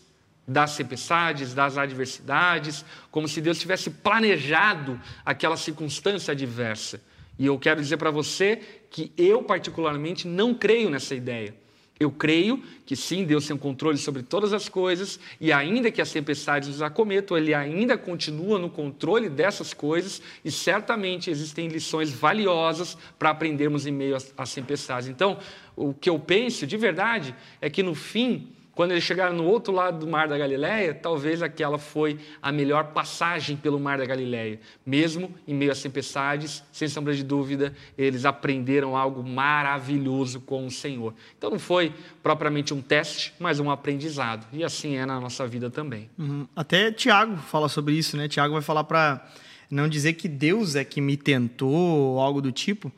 das 0.47 0.76
tempestades, 0.76 1.55
das 1.55 1.78
adversidades, 1.78 2.84
como 3.11 3.28
se 3.28 3.40
Deus 3.40 3.59
tivesse 3.59 3.88
planejado 3.88 5.01
aquela 5.24 5.57
circunstância 5.57 6.32
adversa. 6.32 7.01
E 7.38 7.47
eu 7.47 7.59
quero 7.59 7.80
dizer 7.80 7.97
para 7.97 8.11
você 8.11 8.57
que 8.90 9.12
eu, 9.16 9.43
particularmente, 9.43 10.26
não 10.26 10.55
creio 10.55 10.90
nessa 10.90 11.14
ideia. 11.14 11.55
Eu 12.01 12.11
creio 12.11 12.62
que 12.84 12.97
sim, 12.97 13.24
Deus 13.24 13.47
tem 13.47 13.55
um 13.55 13.59
controle 13.59 13.97
sobre 13.97 14.22
todas 14.22 14.53
as 14.53 14.68
coisas, 14.68 15.20
e 15.40 15.53
ainda 15.53 15.90
que 15.90 16.01
as 16.01 16.11
tempestades 16.11 16.68
nos 16.68 16.82
acometam, 16.82 17.36
Ele 17.36 17.55
ainda 17.55 17.97
continua 17.97 18.59
no 18.59 18.68
controle 18.68 19.28
dessas 19.28 19.72
coisas, 19.72 20.20
e 20.45 20.51
certamente 20.51 21.30
existem 21.30 21.68
lições 21.68 22.11
valiosas 22.11 22.97
para 23.18 23.30
aprendermos 23.30 23.86
em 23.86 23.93
meio 23.93 24.16
às, 24.16 24.32
às 24.36 24.53
tempestades. 24.53 25.09
Então, 25.09 25.38
o 25.76 25.95
que 25.95 26.11
eu 26.11 26.18
penso 26.18 26.66
de 26.66 26.76
verdade 26.76 27.34
é 27.61 27.70
que 27.70 27.82
no 27.82 27.95
fim 27.95 28.49
quando 28.75 28.93
eles 28.93 29.05
chegaram 29.05 29.37
no 29.37 29.45
outro 29.45 29.73
lado 29.73 29.99
do 29.99 30.07
Mar 30.11 30.29
da 30.29 30.39
Galileia, 30.39 30.95
talvez 30.95 31.43
aquela 31.43 31.79
foi 31.79 32.18
a 32.41 32.51
melhor 32.51 32.93
passagem 32.93 33.57
pelo 33.57 33.79
Mar 33.79 33.99
da 33.99 34.07
Galileia. 34.07 34.59
Mesmo 34.85 35.35
em 35.47 35.55
meio 35.55 35.70
às 35.70 35.83
tempestades, 35.83 36.64
sem 36.73 36.89
sombra 36.89 37.14
de 37.14 37.23
dúvida, 37.23 37.75
eles 37.99 38.25
aprenderam 38.25 38.97
algo 38.97 39.23
maravilhoso 39.23 40.41
com 40.41 40.66
o 40.66 40.70
Senhor. 40.70 41.14
Então 41.37 41.51
não 41.51 41.59
foi 41.59 41.93
propriamente 42.23 42.73
um 42.73 42.81
teste, 42.81 43.35
mas 43.39 43.61
um 43.61 43.70
aprendizado. 43.70 44.47
E 44.53 44.64
assim 44.64 44.97
é 44.97 45.05
na 45.05 45.20
nossa 45.20 45.47
vida 45.47 45.70
também. 45.70 46.09
Uhum. 46.18 46.47
Até 46.57 46.91
Tiago 46.91 47.37
fala 47.37 47.68
sobre 47.68 47.95
isso, 47.95 48.16
né? 48.16 48.27
Tiago 48.27 48.55
vai 48.55 48.62
falar 48.62 48.85
para 48.85 49.23
não 49.70 49.89
dizer 49.89 50.14
que 50.14 50.29
Deus 50.29 50.77
é 50.77 50.85
que 50.85 51.01
me 51.01 51.16
tentou 51.16 51.70
ou 51.70 52.20
algo 52.20 52.41
do 52.41 52.53
tipo, 52.53 52.91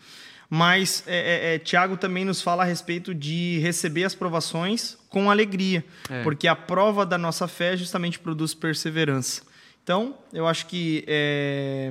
mas 0.55 1.03
é, 1.09 1.17
é, 1.17 1.55
é, 1.57 1.59
Tiago 1.59 1.97
também 1.97 2.25
nos 2.25 2.41
fala 2.41 2.63
a 2.63 2.65
respeito 2.65 3.13
de 3.13 3.59
receber 3.59 4.05
as 4.05 4.15
provações 4.15 4.97
com 5.09 5.29
alegria, 5.29 5.85
é. 6.09 6.23
porque 6.23 6.47
a 6.47 6.55
prova 6.55 7.05
da 7.05 7.19
nossa 7.19 7.49
fé 7.49 7.77
justamente 7.77 8.21
produz 8.21 8.55
perseverança. 8.55 9.43
Então, 9.83 10.17
eu 10.33 10.47
acho 10.47 10.67
que 10.67 11.03
é, 11.09 11.91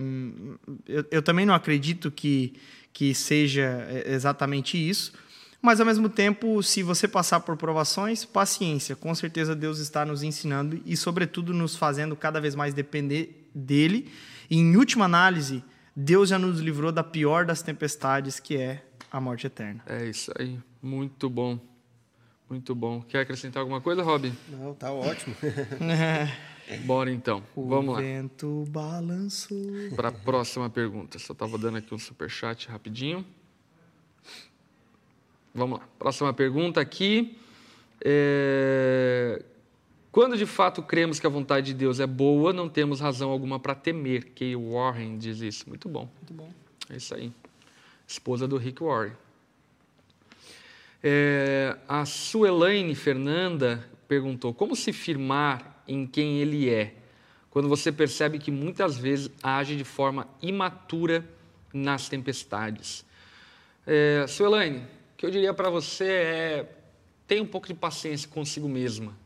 eu, 0.87 1.05
eu, 1.11 1.21
também 1.21 1.45
não 1.45 1.53
acredito 1.53 2.09
que, 2.09 2.53
que 2.93 3.13
seja 3.13 3.85
é, 3.89 4.13
exatamente 4.13 4.77
isso, 4.77 5.11
mas 5.61 5.81
ao 5.81 5.85
mesmo 5.85 6.07
tempo, 6.07 6.63
se 6.63 6.81
você 6.83 7.05
passar 7.05 7.41
por 7.41 7.57
provações, 7.57 8.23
paciência. 8.23 8.95
Com 8.95 9.13
certeza 9.13 9.53
Deus 9.53 9.79
está 9.79 10.05
nos 10.05 10.23
ensinando 10.23 10.81
e, 10.85 10.95
sobretudo, 10.95 11.53
nos 11.53 11.75
fazendo 11.75 12.15
cada 12.15 12.39
vez 12.39 12.55
mais 12.55 12.73
depender 12.73 13.45
dele. 13.53 14.09
E, 14.49 14.57
em 14.57 14.77
última 14.77 15.03
análise, 15.03 15.61
Deus 15.95 16.29
já 16.29 16.39
nos 16.39 16.59
livrou 16.59 16.91
da 16.91 17.03
pior 17.03 17.45
das 17.45 17.61
tempestades, 17.61 18.39
que 18.39 18.57
é 18.57 18.83
a 19.11 19.21
morte 19.21 19.47
eterna. 19.47 19.83
É 19.85 20.05
isso 20.05 20.31
aí. 20.37 20.59
Muito 20.81 21.29
bom. 21.29 21.59
Muito 22.49 22.73
bom. 22.75 23.01
Quer 23.01 23.21
acrescentar 23.21 23.61
alguma 23.61 23.79
coisa, 23.81 24.01
Robin? 24.03 24.35
Não, 24.49 24.73
tá 24.73 24.91
ótimo. 24.91 25.35
Bora 26.85 27.11
então. 27.11 27.43
O 27.55 27.67
Vamos 27.67 27.93
lá. 27.93 27.99
O 27.99 28.03
vento 28.03 28.65
balançou. 28.69 29.57
Para 29.95 30.09
a 30.09 30.11
próxima 30.11 30.69
pergunta. 30.69 31.19
Só 31.19 31.33
estava 31.33 31.57
dando 31.57 31.77
aqui 31.77 31.93
um 31.93 31.99
super 31.99 32.29
chat 32.29 32.67
rapidinho. 32.67 33.25
Vamos 35.53 35.79
lá. 35.79 35.87
Próxima 35.99 36.33
pergunta 36.33 36.81
aqui. 36.81 37.37
É... 38.03 39.43
Quando 40.13 40.37
de 40.37 40.45
fato 40.45 40.83
cremos 40.83 41.19
que 41.19 41.25
a 41.25 41.29
vontade 41.29 41.65
de 41.65 41.73
Deus 41.73 41.99
é 41.99 42.05
boa, 42.05 42.53
não 42.53 42.69
temos 42.69 42.99
razão 42.99 43.31
alguma 43.31 43.59
para 43.59 43.73
temer. 43.73 44.25
Kay 44.35 44.55
Warren 44.55 45.17
diz 45.17 45.41
isso. 45.41 45.67
Muito 45.67 45.89
bom. 45.89 46.07
Muito 46.17 46.31
bom. 46.31 46.51
É 46.87 46.97
isso 46.97 47.15
aí. 47.15 47.31
Esposa 48.07 48.47
do 48.47 48.55
Rick 48.55 48.83
Warren. 48.83 49.13
É, 51.01 51.75
a 51.89 52.05
Suelaine 52.05 52.93
Fernanda 52.93 53.89
perguntou: 54.07 54.53
como 54.53 54.75
se 54.75 54.93
firmar 54.93 55.83
em 55.87 56.05
quem 56.05 56.37
ele 56.37 56.69
é, 56.69 56.93
quando 57.49 57.67
você 57.67 57.91
percebe 57.91 58.37
que 58.37 58.51
muitas 58.51 58.95
vezes 58.95 59.31
age 59.41 59.75
de 59.75 59.83
forma 59.83 60.27
imatura 60.43 61.27
nas 61.73 62.07
tempestades? 62.07 63.03
É, 63.87 64.27
Suelaine, 64.27 64.77
o 64.77 65.17
que 65.17 65.25
eu 65.25 65.31
diria 65.31 65.55
para 65.55 65.71
você 65.71 66.05
é: 66.05 66.75
tenha 67.25 67.41
um 67.41 67.47
pouco 67.47 67.65
de 67.65 67.73
paciência 67.73 68.29
consigo 68.29 68.69
mesma 68.69 69.22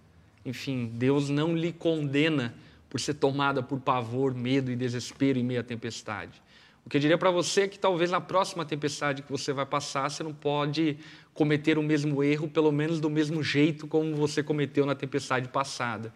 enfim, 0.47 0.89
Deus 0.93 1.29
não 1.29 1.55
lhe 1.55 1.73
condena 1.73 2.55
por 2.89 3.01
ser 3.01 3.15
tomada 3.15 3.61
por 3.61 3.81
pavor, 3.81 4.33
medo 4.33 4.71
e 4.71 4.77
desespero 4.77 5.37
em 5.37 5.43
meio 5.43 5.59
à 5.59 5.63
tempestade. 5.63 6.41
O 6.85 6.89
que 6.89 6.95
eu 6.95 7.01
diria 7.01 7.17
para 7.17 7.29
você 7.29 7.63
é 7.63 7.67
que 7.67 7.77
talvez 7.77 8.09
na 8.09 8.21
próxima 8.21 8.63
tempestade 8.63 9.21
que 9.21 9.29
você 9.29 9.51
vai 9.51 9.65
passar, 9.65 10.09
você 10.09 10.23
não 10.23 10.33
pode 10.33 10.97
cometer 11.33 11.77
o 11.77 11.83
mesmo 11.83 12.23
erro, 12.23 12.47
pelo 12.47 12.71
menos 12.71 13.01
do 13.01 13.09
mesmo 13.09 13.43
jeito 13.43 13.87
como 13.87 14.15
você 14.15 14.41
cometeu 14.41 14.85
na 14.85 14.95
tempestade 14.95 15.49
passada. 15.49 16.13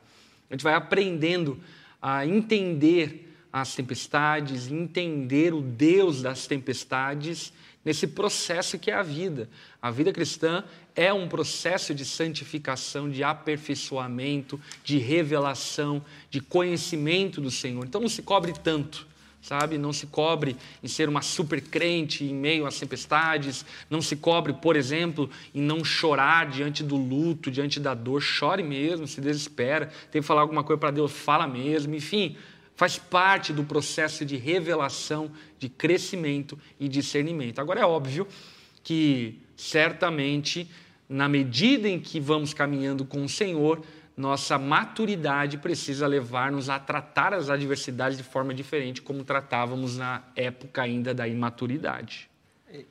A 0.50 0.54
gente 0.54 0.64
vai 0.64 0.74
aprendendo 0.74 1.60
a 2.02 2.26
entender 2.26 3.36
as 3.52 3.76
tempestades, 3.76 4.72
entender 4.72 5.54
o 5.54 5.62
Deus 5.62 6.22
das 6.22 6.48
tempestades 6.48 7.52
nesse 7.84 8.08
processo 8.08 8.78
que 8.78 8.92
é 8.92 8.94
a 8.94 9.04
vida. 9.04 9.50
A 9.82 9.90
vida 9.90 10.12
cristã 10.12 10.64
é 10.96 11.12
um 11.12 11.28
processo 11.28 11.94
de 11.94 12.06
santificação, 12.06 13.10
de 13.10 13.24
aperfeiçoamento, 13.24 14.60
de 14.84 14.98
revelação, 14.98 16.04
de 16.30 16.40
conhecimento 16.40 17.42
do 17.42 17.50
Senhor. 17.50 17.86
Então 17.86 18.02
não 18.02 18.10
se 18.10 18.22
cobre 18.22 18.54
tanto, 18.54 19.08
sabe? 19.42 19.78
Não 19.78 19.92
se 19.92 20.08
cobre 20.08 20.56
em 20.84 20.88
ser 20.88 21.10
uma 21.10 21.22
super 21.22 21.62
crente 21.62 22.24
em 22.24 22.34
meio 22.34 22.66
às 22.66 22.80
tempestades, 22.80 23.66
não 23.90 24.02
se 24.02 24.16
cobre, 24.16 24.54
por 24.54 24.76
exemplo, 24.76 25.30
em 25.54 25.62
não 25.62 25.84
chorar 25.84 26.50
diante 26.50 26.84
do 26.84 26.96
luto, 26.96 27.50
diante 27.50 27.80
da 27.80 27.94
dor. 27.94 28.22
Chore 28.22 28.64
mesmo, 28.64 29.08
se 29.08 29.20
desespera. 29.20 29.92
Tem 30.12 30.22
que 30.22 30.28
falar 30.28 30.42
alguma 30.42 30.64
coisa 30.64 30.80
para 30.80 30.92
Deus, 30.92 31.12
fala 31.12 31.48
mesmo. 31.48 31.96
Enfim, 31.96 32.38
faz 32.82 32.98
parte 32.98 33.54
do 33.54 33.64
processo 33.64 34.26
de 34.26 34.38
revelação, 34.38 35.32
de 35.60 35.70
crescimento 35.70 36.58
e 36.80 36.90
discernimento. 36.90 37.62
Agora 37.62 37.82
é 37.82 37.86
óbvio 37.86 38.28
que 38.84 39.40
certamente, 39.56 40.68
na 41.08 41.30
medida 41.30 41.88
em 41.88 42.00
que 42.00 42.20
vamos 42.20 42.56
caminhando 42.56 43.06
com 43.06 43.24
o 43.24 43.30
Senhor, 43.30 43.84
nossa 44.18 44.58
maturidade 44.58 45.60
precisa 45.60 46.08
levar-nos 46.08 46.70
a 46.70 46.80
tratar 46.80 47.36
as 47.36 47.52
adversidades 47.52 48.18
de 48.18 48.24
forma 48.24 48.52
diferente, 48.52 49.00
como 49.00 49.24
tratávamos 49.24 49.96
na 49.96 50.24
época 50.36 50.82
ainda 50.82 51.14
da 51.14 51.28
imaturidade. 51.28 52.32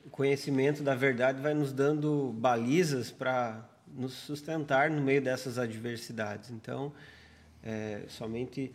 O 0.05 0.09
conhecimento 0.09 0.81
da 0.81 0.95
verdade 0.95 1.41
vai 1.41 1.53
nos 1.53 1.73
dando 1.73 2.33
balizas 2.37 3.11
para 3.11 3.61
nos 3.93 4.13
sustentar 4.13 4.89
no 4.89 5.01
meio 5.01 5.21
dessas 5.21 5.57
adversidades. 5.57 6.49
Então, 6.49 6.93
é, 7.61 8.03
somente 8.07 8.73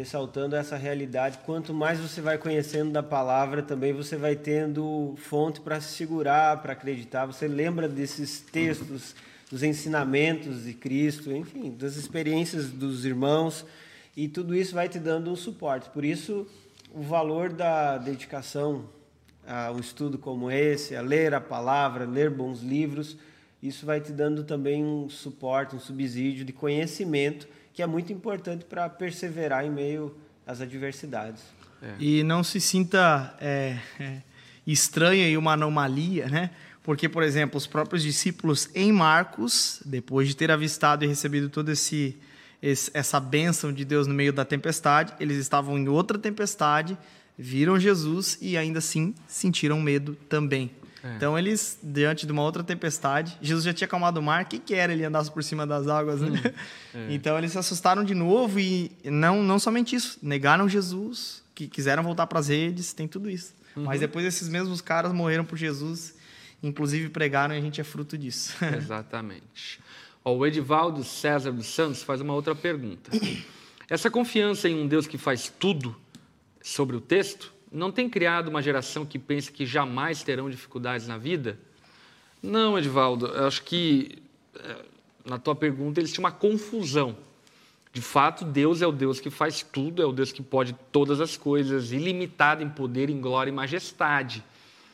ressaltando 0.00 0.56
essa 0.56 0.78
realidade, 0.78 1.40
quanto 1.44 1.74
mais 1.74 2.00
você 2.00 2.22
vai 2.22 2.38
conhecendo 2.38 2.90
da 2.90 3.02
palavra, 3.02 3.62
também 3.62 3.92
você 3.92 4.16
vai 4.16 4.34
tendo 4.34 5.14
fonte 5.18 5.60
para 5.60 5.78
se 5.78 5.94
segurar, 5.94 6.62
para 6.62 6.72
acreditar. 6.72 7.26
Você 7.26 7.46
lembra 7.46 7.86
desses 7.86 8.40
textos, 8.40 9.14
dos 9.50 9.62
ensinamentos 9.62 10.64
de 10.64 10.72
Cristo, 10.72 11.30
enfim, 11.30 11.70
das 11.78 11.96
experiências 11.96 12.70
dos 12.70 13.04
irmãos, 13.04 13.66
e 14.16 14.26
tudo 14.26 14.54
isso 14.54 14.74
vai 14.74 14.88
te 14.88 14.98
dando 14.98 15.30
um 15.30 15.36
suporte. 15.36 15.90
Por 15.90 16.02
isso, 16.02 16.46
o 16.94 17.02
valor 17.02 17.52
da 17.52 17.98
dedicação 17.98 18.86
a 19.46 19.70
um 19.70 19.80
estudo 19.80 20.16
como 20.16 20.50
esse, 20.50 20.96
a 20.96 21.02
ler 21.02 21.34
a 21.34 21.40
palavra, 21.40 22.06
ler 22.06 22.30
bons 22.30 22.62
livros, 22.62 23.18
isso 23.62 23.84
vai 23.84 24.00
te 24.00 24.12
dando 24.12 24.44
também 24.44 24.82
um 24.82 25.10
suporte, 25.10 25.76
um 25.76 25.80
subsídio 25.80 26.42
de 26.42 26.54
conhecimento 26.54 27.46
que 27.72 27.82
é 27.82 27.86
muito 27.86 28.12
importante 28.12 28.64
para 28.64 28.88
perseverar 28.88 29.64
em 29.64 29.70
meio 29.70 30.14
às 30.46 30.60
adversidades. 30.60 31.42
É. 31.82 31.94
E 31.98 32.22
não 32.22 32.42
se 32.44 32.60
sinta 32.60 33.34
é, 33.40 33.78
é, 33.98 34.22
estranha 34.66 35.28
e 35.28 35.36
uma 35.36 35.52
anomalia, 35.52 36.28
né? 36.28 36.50
Porque, 36.82 37.08
por 37.08 37.22
exemplo, 37.22 37.56
os 37.56 37.66
próprios 37.66 38.02
discípulos 38.02 38.68
em 38.74 38.90
Marcos, 38.90 39.82
depois 39.84 40.28
de 40.28 40.36
ter 40.36 40.50
avistado 40.50 41.04
e 41.04 41.08
recebido 41.08 41.48
toda 41.48 41.72
esse, 41.72 42.16
esse, 42.62 42.90
essa 42.94 43.20
bênção 43.20 43.72
de 43.72 43.84
Deus 43.84 44.06
no 44.06 44.14
meio 44.14 44.32
da 44.32 44.44
tempestade, 44.44 45.12
eles 45.20 45.36
estavam 45.36 45.78
em 45.78 45.88
outra 45.88 46.18
tempestade, 46.18 46.96
viram 47.38 47.78
Jesus 47.78 48.38
e 48.40 48.56
ainda 48.56 48.78
assim 48.78 49.14
sentiram 49.26 49.80
medo 49.80 50.16
também. 50.28 50.70
É. 51.02 51.16
Então 51.16 51.38
eles, 51.38 51.78
diante 51.82 52.26
de 52.26 52.32
uma 52.32 52.42
outra 52.42 52.62
tempestade, 52.62 53.36
Jesus 53.40 53.64
já 53.64 53.72
tinha 53.72 53.86
acalmado 53.86 54.20
o 54.20 54.22
mar, 54.22 54.44
o 54.44 54.46
que, 54.46 54.58
que 54.58 54.74
era 54.74 54.92
ele 54.92 55.04
andasse 55.04 55.30
por 55.30 55.42
cima 55.42 55.66
das 55.66 55.88
águas, 55.88 56.20
né? 56.20 56.40
Hum, 56.94 56.98
é. 57.10 57.14
Então 57.14 57.36
eles 57.38 57.52
se 57.52 57.58
assustaram 57.58 58.04
de 58.04 58.14
novo 58.14 58.60
e 58.60 58.92
não, 59.04 59.42
não 59.42 59.58
somente 59.58 59.96
isso, 59.96 60.18
negaram 60.22 60.68
Jesus, 60.68 61.42
que 61.54 61.66
quiseram 61.66 62.02
voltar 62.02 62.26
para 62.26 62.38
as 62.38 62.48
redes, 62.48 62.92
tem 62.92 63.08
tudo 63.08 63.30
isso. 63.30 63.54
Uhum. 63.76 63.84
Mas 63.84 64.00
depois 64.00 64.24
esses 64.24 64.48
mesmos 64.48 64.80
caras 64.80 65.12
morreram 65.12 65.44
por 65.44 65.56
Jesus, 65.56 66.14
inclusive 66.62 67.08
pregaram 67.08 67.54
e 67.54 67.58
a 67.58 67.60
gente 67.60 67.80
é 67.80 67.84
fruto 67.84 68.18
disso. 68.18 68.54
Exatamente. 68.76 69.80
Ó, 70.24 70.34
o 70.36 70.46
Edivaldo 70.46 71.02
César 71.02 71.52
dos 71.52 71.66
Santos 71.66 72.02
faz 72.02 72.20
uma 72.20 72.34
outra 72.34 72.54
pergunta. 72.54 73.10
Essa 73.88 74.10
confiança 74.10 74.68
em 74.68 74.74
um 74.74 74.86
Deus 74.86 75.06
que 75.06 75.16
faz 75.16 75.52
tudo 75.58 75.96
sobre 76.62 76.94
o 76.94 77.00
texto 77.00 77.52
não 77.70 77.92
tem 77.92 78.08
criado 78.08 78.48
uma 78.48 78.60
geração 78.60 79.06
que 79.06 79.18
pensa 79.18 79.52
que 79.52 79.64
jamais 79.64 80.22
terão 80.22 80.50
dificuldades 80.50 81.06
na 81.06 81.16
vida? 81.16 81.58
Não, 82.42 82.76
Edivaldo, 82.76 83.26
eu 83.26 83.46
acho 83.46 83.62
que 83.62 84.18
eh, 84.56 84.84
na 85.24 85.38
tua 85.38 85.54
pergunta 85.54 86.00
eles 86.00 86.12
tinham 86.12 86.24
uma 86.24 86.32
confusão. 86.32 87.16
De 87.92 88.00
fato, 88.00 88.44
Deus 88.44 88.82
é 88.82 88.86
o 88.86 88.92
Deus 88.92 89.20
que 89.20 89.30
faz 89.30 89.62
tudo, 89.62 90.02
é 90.02 90.06
o 90.06 90.12
Deus 90.12 90.32
que 90.32 90.42
pode 90.42 90.74
todas 90.90 91.20
as 91.20 91.36
coisas, 91.36 91.92
ilimitado 91.92 92.62
em 92.62 92.68
poder, 92.68 93.08
em 93.10 93.20
glória 93.20 93.50
e 93.50 93.54
majestade. 93.54 94.44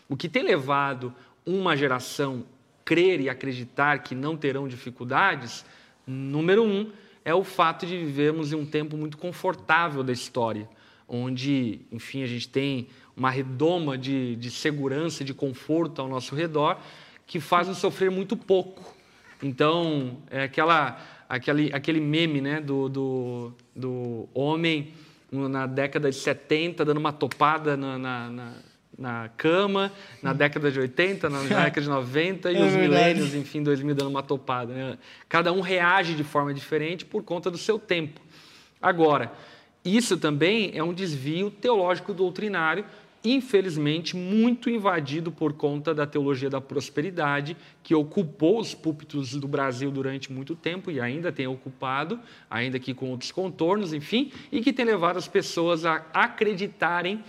O 0.08 0.16
que 0.16 0.28
tem 0.28 0.42
levado 0.42 1.14
uma 1.44 1.76
geração 1.76 2.44
crer 2.84 3.20
e 3.20 3.28
acreditar 3.28 4.00
que 4.00 4.14
não 4.14 4.36
terão 4.36 4.68
dificuldades, 4.68 5.64
número 6.06 6.62
um, 6.62 6.90
é 7.24 7.34
o 7.34 7.42
fato 7.42 7.86
de 7.86 7.96
vivermos 7.96 8.52
em 8.52 8.56
um 8.56 8.66
tempo 8.66 8.96
muito 8.96 9.18
confortável 9.18 10.02
da 10.02 10.12
história 10.12 10.68
onde, 11.08 11.80
enfim, 11.90 12.22
a 12.22 12.26
gente 12.26 12.48
tem 12.48 12.88
uma 13.16 13.30
redoma 13.30 13.96
de, 13.96 14.36
de 14.36 14.50
segurança, 14.50 15.24
de 15.24 15.32
conforto 15.32 16.02
ao 16.02 16.08
nosso 16.08 16.34
redor, 16.34 16.78
que 17.26 17.40
faz 17.40 17.68
nos 17.68 17.78
sofrer 17.78 18.10
muito 18.10 18.36
pouco. 18.36 18.94
Então, 19.42 20.18
é 20.30 20.44
aquela, 20.44 21.00
aquele, 21.28 21.70
aquele 21.72 22.00
meme 22.00 22.40
né, 22.40 22.60
do, 22.60 22.88
do, 22.88 23.52
do 23.74 24.28
homem 24.34 24.92
na 25.30 25.66
década 25.66 26.10
de 26.10 26.16
70 26.16 26.84
dando 26.84 26.98
uma 26.98 27.12
topada 27.12 27.76
na, 27.76 27.98
na, 27.98 28.30
na, 28.30 28.52
na 28.98 29.30
cama, 29.36 29.92
na 30.22 30.32
década 30.32 30.70
de 30.70 30.78
80, 30.78 31.28
na 31.28 31.42
década 31.42 31.80
de 31.80 31.88
90 31.88 32.52
e 32.52 32.56
é 32.56 32.64
os 32.64 32.72
milênios, 32.72 33.34
enfim, 33.34 33.62
2000 33.62 33.94
dando 33.94 34.10
uma 34.10 34.22
topada. 34.22 34.72
Né? 34.72 34.98
Cada 35.28 35.52
um 35.52 35.60
reage 35.60 36.14
de 36.14 36.24
forma 36.24 36.54
diferente 36.54 37.04
por 37.04 37.22
conta 37.22 37.50
do 37.50 37.58
seu 37.58 37.78
tempo. 37.78 38.20
Agora, 38.80 39.32
isso 39.86 40.16
também 40.16 40.72
é 40.74 40.82
um 40.82 40.92
desvio 40.92 41.50
teológico 41.50 42.12
doutrinário, 42.12 42.84
infelizmente 43.24 44.16
muito 44.16 44.68
invadido 44.68 45.30
por 45.30 45.52
conta 45.52 45.94
da 45.94 46.06
teologia 46.06 46.50
da 46.50 46.60
prosperidade, 46.60 47.56
que 47.82 47.94
ocupou 47.94 48.60
os 48.60 48.74
púlpitos 48.74 49.34
do 49.34 49.46
Brasil 49.46 49.90
durante 49.90 50.32
muito 50.32 50.56
tempo 50.56 50.90
e 50.90 51.00
ainda 51.00 51.30
tem 51.30 51.46
ocupado, 51.46 52.18
ainda 52.50 52.78
que 52.78 52.94
com 52.94 53.10
outros 53.10 53.30
contornos, 53.30 53.92
enfim, 53.92 54.32
e 54.50 54.60
que 54.60 54.72
tem 54.72 54.84
levado 54.84 55.16
as 55.16 55.28
pessoas 55.28 55.84
a 55.84 56.04
acreditarem 56.12 57.22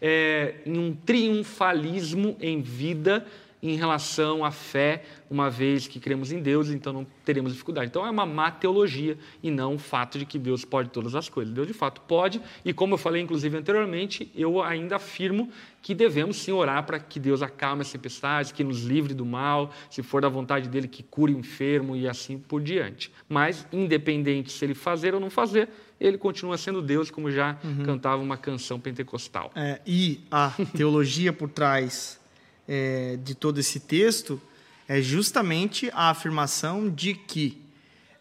é, 0.00 0.56
em 0.66 0.78
um 0.78 0.94
triunfalismo 0.94 2.36
em 2.40 2.60
vida 2.60 3.26
em 3.64 3.76
relação 3.76 4.44
à 4.44 4.50
fé, 4.50 5.02
uma 5.30 5.48
vez 5.48 5.88
que 5.88 5.98
cremos 5.98 6.30
em 6.30 6.40
Deus, 6.40 6.68
então 6.68 6.92
não 6.92 7.06
teremos 7.24 7.52
dificuldade. 7.52 7.86
Então 7.88 8.06
é 8.06 8.10
uma 8.10 8.26
má 8.26 8.50
teologia 8.50 9.16
e 9.42 9.50
não 9.50 9.76
o 9.76 9.78
fato 9.78 10.18
de 10.18 10.26
que 10.26 10.38
Deus 10.38 10.66
pode 10.66 10.90
todas 10.90 11.14
as 11.14 11.30
coisas. 11.30 11.52
Deus 11.52 11.66
de 11.66 11.72
fato 11.72 12.02
pode, 12.02 12.42
e 12.62 12.74
como 12.74 12.94
eu 12.94 12.98
falei 12.98 13.22
inclusive 13.22 13.56
anteriormente, 13.56 14.30
eu 14.34 14.62
ainda 14.62 14.96
afirmo 14.96 15.48
que 15.80 15.94
devemos 15.94 16.36
sim 16.36 16.52
orar 16.52 16.84
para 16.84 16.98
que 16.98 17.18
Deus 17.18 17.40
acalme 17.40 17.80
as 17.80 17.90
tempestades, 17.90 18.52
que 18.52 18.62
nos 18.62 18.82
livre 18.82 19.14
do 19.14 19.24
mal, 19.24 19.72
se 19.88 20.02
for 20.02 20.20
da 20.20 20.28
vontade 20.28 20.68
dele, 20.68 20.86
que 20.86 21.02
cure 21.02 21.34
o 21.34 21.38
enfermo 21.38 21.96
e 21.96 22.06
assim 22.06 22.38
por 22.38 22.60
diante. 22.60 23.10
Mas, 23.26 23.66
independente 23.72 24.52
se 24.52 24.62
ele 24.62 24.74
fazer 24.74 25.14
ou 25.14 25.20
não 25.20 25.30
fazer, 25.30 25.70
ele 25.98 26.18
continua 26.18 26.58
sendo 26.58 26.82
Deus, 26.82 27.10
como 27.10 27.30
já 27.30 27.58
uhum. 27.64 27.82
cantava 27.82 28.22
uma 28.22 28.36
canção 28.36 28.78
pentecostal. 28.78 29.50
É, 29.54 29.80
e 29.86 30.20
a 30.30 30.52
teologia 30.76 31.32
por 31.32 31.48
trás 31.48 32.22
é, 32.68 33.18
de 33.22 33.34
todo 33.34 33.60
esse 33.60 33.80
texto 33.80 34.40
é 34.88 35.00
justamente 35.00 35.90
a 35.92 36.10
afirmação 36.10 36.90
de 36.90 37.14
que, 37.14 37.62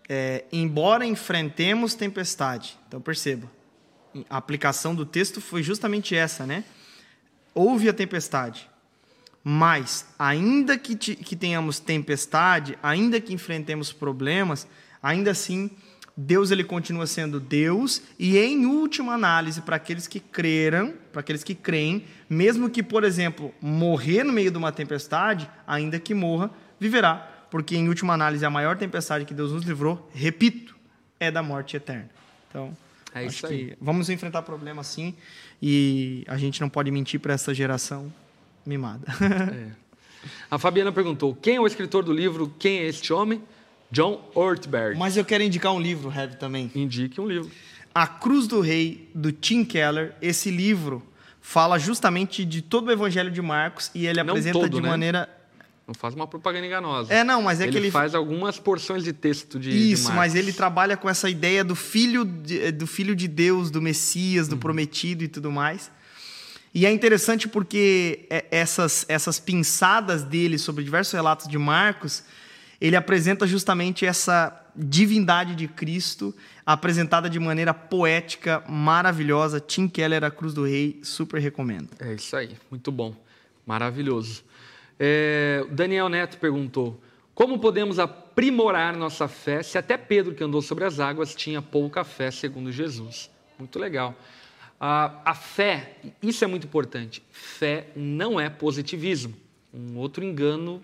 é, 0.08 0.46
embora 0.52 1.06
enfrentemos 1.06 1.94
tempestade, 1.94 2.78
então 2.88 3.02
perceba, 3.02 3.50
a 4.30 4.38
aplicação 4.38 4.94
do 4.94 5.06
texto 5.06 5.41
foi 5.41 5.64
justamente 5.64 6.16
essa, 6.16 6.46
né? 6.46 6.64
Houve 7.54 7.89
a 7.89 7.94
tempestade, 7.94 8.70
mas 9.44 10.06
ainda 10.18 10.78
que, 10.78 10.96
que 10.96 11.36
tenhamos 11.36 11.80
tempestade, 11.80 12.78
ainda 12.82 13.20
que 13.20 13.34
enfrentemos 13.34 13.91
problemas, 13.91 14.68
ainda 15.02 15.32
assim 15.32 15.70
Deus 16.16 16.51
ele 16.51 16.64
continua 16.64 17.07
sendo 17.07 17.39
Deus 17.39 18.01
e 18.20 18.38
em 18.38 18.66
última 18.66 19.14
análise 19.14 19.61
para 19.61 19.78
aqueles 19.78 20.07
que 20.07 20.20
creram, 20.20 20.93
para 21.11 21.22
aqueles 21.22 21.43
que 21.43 21.55
creem, 21.55 22.05
mesmo 22.30 22.70
que, 22.70 22.84
por 22.84 23.03
exemplo, 23.03 23.53
morrer 23.59 24.24
no 24.24 24.32
meio 24.32 24.51
de 24.51 24.57
uma 24.57 24.72
tempestade, 24.72 25.49
ainda 25.66 25.99
que 25.99 26.14
morra, 26.14 26.51
viverá, 26.80 27.47
porque 27.49 27.76
em 27.76 27.88
última 27.88 28.14
análise 28.14 28.45
a 28.45 28.49
maior 28.49 28.78
tempestade 28.78 29.26
que 29.26 29.34
Deus 29.34 29.51
nos 29.51 29.64
livrou, 29.64 30.09
repito, 30.14 30.76
é 31.20 31.32
da 31.32 31.41
morte 31.41 31.78
eterna. 31.78 32.09
Então, 32.47 32.78
é 33.14 33.26
isso 33.26 33.45
aí. 33.47 33.76
vamos 33.82 34.09
enfrentar 34.09 34.43
problemas 34.43 34.88
sim 34.88 35.16
e 35.61 36.24
a 36.28 36.38
gente 36.38 36.61
não 36.61 36.70
pode 36.70 36.91
mentir 36.91 37.20
para 37.20 37.34
essa 37.34 37.53
geração 37.53 38.14
mimada. 38.66 39.05
É. 39.70 39.84
A 40.49 40.57
Fabiana 40.57 40.89
perguntou: 40.89 41.36
quem 41.36 41.57
é 41.57 41.59
o 41.59 41.68
escritor 41.68 42.01
do 42.01 42.14
livro 42.14 42.53
Quem 42.57 42.80
é 42.80 42.88
este 42.88 43.11
homem? 43.11 43.43
John 43.94 44.28
Ortberg. 44.34 44.98
Mas 44.98 45.16
eu 45.16 45.24
quero 45.24 45.44
indicar 45.44 45.72
um 45.72 45.80
livro, 45.80 46.12
Heavy, 46.12 46.36
também. 46.36 46.72
Indique 46.74 47.22
um 47.22 47.28
livro. 47.28 47.52
A 47.94 48.08
Cruz 48.08 48.48
do 48.48 48.60
Rei, 48.60 49.08
do 49.14 49.32
Tim 49.32 49.64
Keller. 49.64 50.16
Esse 50.20 50.50
livro 50.50 51.04
fala 51.39 51.78
justamente 51.78 52.44
de 52.44 52.64
todo 52.64 52.88
o 52.88 52.91
Evangelho 52.91 53.30
de 53.30 53.41
Marcos 53.41 53.91
e 53.94 54.08
ele 54.08 54.24
Não 54.24 54.32
apresenta 54.32 54.60
todo, 54.60 54.78
de 54.78 54.82
né? 54.82 54.89
maneira 54.89 55.30
não 55.86 55.94
faz 55.94 56.16
uma 56.16 56.26
propaganda 56.26 56.66
enganosa. 56.66 57.14
É, 57.14 57.26
não, 57.26 57.41
mas 57.41 57.60
é 57.60 57.64
ele 57.64 57.72
que 57.74 57.78
ele 57.78 57.91
faz 57.91 58.16
algumas 58.16 58.58
porções 58.58 59.04
de 59.04 59.12
texto 59.12 59.60
de 59.60 59.70
Isso, 59.70 60.10
de 60.10 60.16
mas 60.16 60.34
ele 60.34 60.54
trabalha 60.54 60.96
com 60.96 61.10
essa 61.10 61.30
ideia 61.30 61.62
do 61.62 61.76
filho 61.76 62.24
de, 62.24 62.72
do 62.72 62.88
filho 62.88 63.14
de 63.14 63.28
Deus, 63.28 63.70
do 63.70 63.82
Messias, 63.82 64.48
do 64.48 64.54
uhum. 64.54 64.60
prometido 64.60 65.26
e 65.26 65.28
tudo 65.28 65.52
mais. 65.52 65.91
E 66.74 66.86
é 66.86 66.91
interessante 66.91 67.50
porque 67.50 68.26
é, 68.30 68.46
essas 68.50 69.06
essas 69.10 69.41
pinçadas 69.41 70.24
dele 70.24 70.58
sobre 70.58 70.86
diversos 70.86 71.14
relatos 71.14 71.50
de 71.50 71.58
Marcos 71.58 72.24
ele 72.84 72.98
apresenta 72.98 73.48
justamente 73.48 74.06
essa 74.06 74.62
divindade 74.76 75.56
de 75.56 75.70
Cristo 75.70 76.36
apresentada 76.66 77.30
de 77.30 77.40
maneira 77.40 77.74
poética, 77.74 78.62
maravilhosa. 78.68 79.62
Tim 79.62 79.88
Keller, 79.88 80.22
A 80.26 80.30
Cruz 80.30 80.54
do 80.54 80.66
Rei, 80.66 81.00
super 81.02 81.40
recomendo. 81.40 81.88
É 81.98 82.14
isso 82.14 82.36
aí, 82.36 82.58
muito 82.70 82.92
bom, 82.92 83.16
maravilhoso. 83.66 84.44
É, 85.00 85.66
Daniel 85.72 86.10
Neto 86.10 86.38
perguntou: 86.38 87.02
como 87.34 87.58
podemos 87.58 88.00
aprimorar 88.00 88.98
nossa 88.98 89.30
fé 89.30 89.64
se 89.64 89.78
até 89.78 89.96
Pedro, 89.96 90.36
que 90.36 90.44
andou 90.44 90.62
sobre 90.62 90.84
as 90.84 91.00
águas, 91.00 91.34
tinha 91.34 91.62
pouca 91.62 92.04
fé, 92.04 92.32
segundo 92.32 92.70
Jesus? 92.70 93.32
Muito 93.58 93.80
legal. 93.80 94.14
A, 94.78 95.22
a 95.24 95.34
fé, 95.34 96.00
isso 96.22 96.44
é 96.44 96.48
muito 96.48 96.68
importante. 96.68 97.24
Fé 97.32 97.88
não 97.96 98.38
é 98.38 98.50
positivismo. 98.50 99.34
Um 99.74 99.96
outro 99.96 100.22
engano 100.22 100.84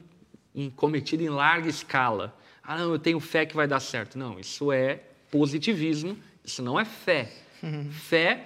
cometido 0.76 1.24
em 1.24 1.30
larga 1.30 1.70
escala. 1.70 2.38
Ah, 2.64 2.78
não, 2.78 2.92
eu 2.92 3.00
tenho 3.00 3.20
fé 3.20 3.46
que 3.46 3.56
vai 3.56 3.68
dar 3.68 3.80
certo. 3.80 4.18
Não, 4.18 4.40
isso 4.40 4.72
é 4.72 5.02
positivismo, 5.32 6.18
isso 6.44 6.62
não 6.62 6.80
é 6.80 6.86
fé. 6.86 7.32
Uhum. 7.62 7.90
Fé 7.92 8.46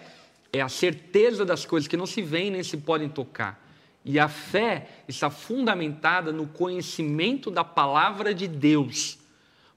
é 0.52 0.62
a 0.62 0.70
certeza 0.70 1.44
das 1.44 1.66
coisas 1.66 1.88
que 1.88 1.98
não 1.98 2.06
se 2.06 2.22
veem 2.22 2.52
nem 2.52 2.64
se 2.64 2.78
podem 2.78 3.10
tocar. 3.10 3.62
E 4.06 4.20
a 4.20 4.28
fé 4.28 4.88
está 5.08 5.30
fundamentada 5.30 6.32
no 6.32 6.46
conhecimento 6.46 7.50
da 7.50 7.64
palavra 7.64 8.34
de 8.34 8.48
Deus. 8.48 9.18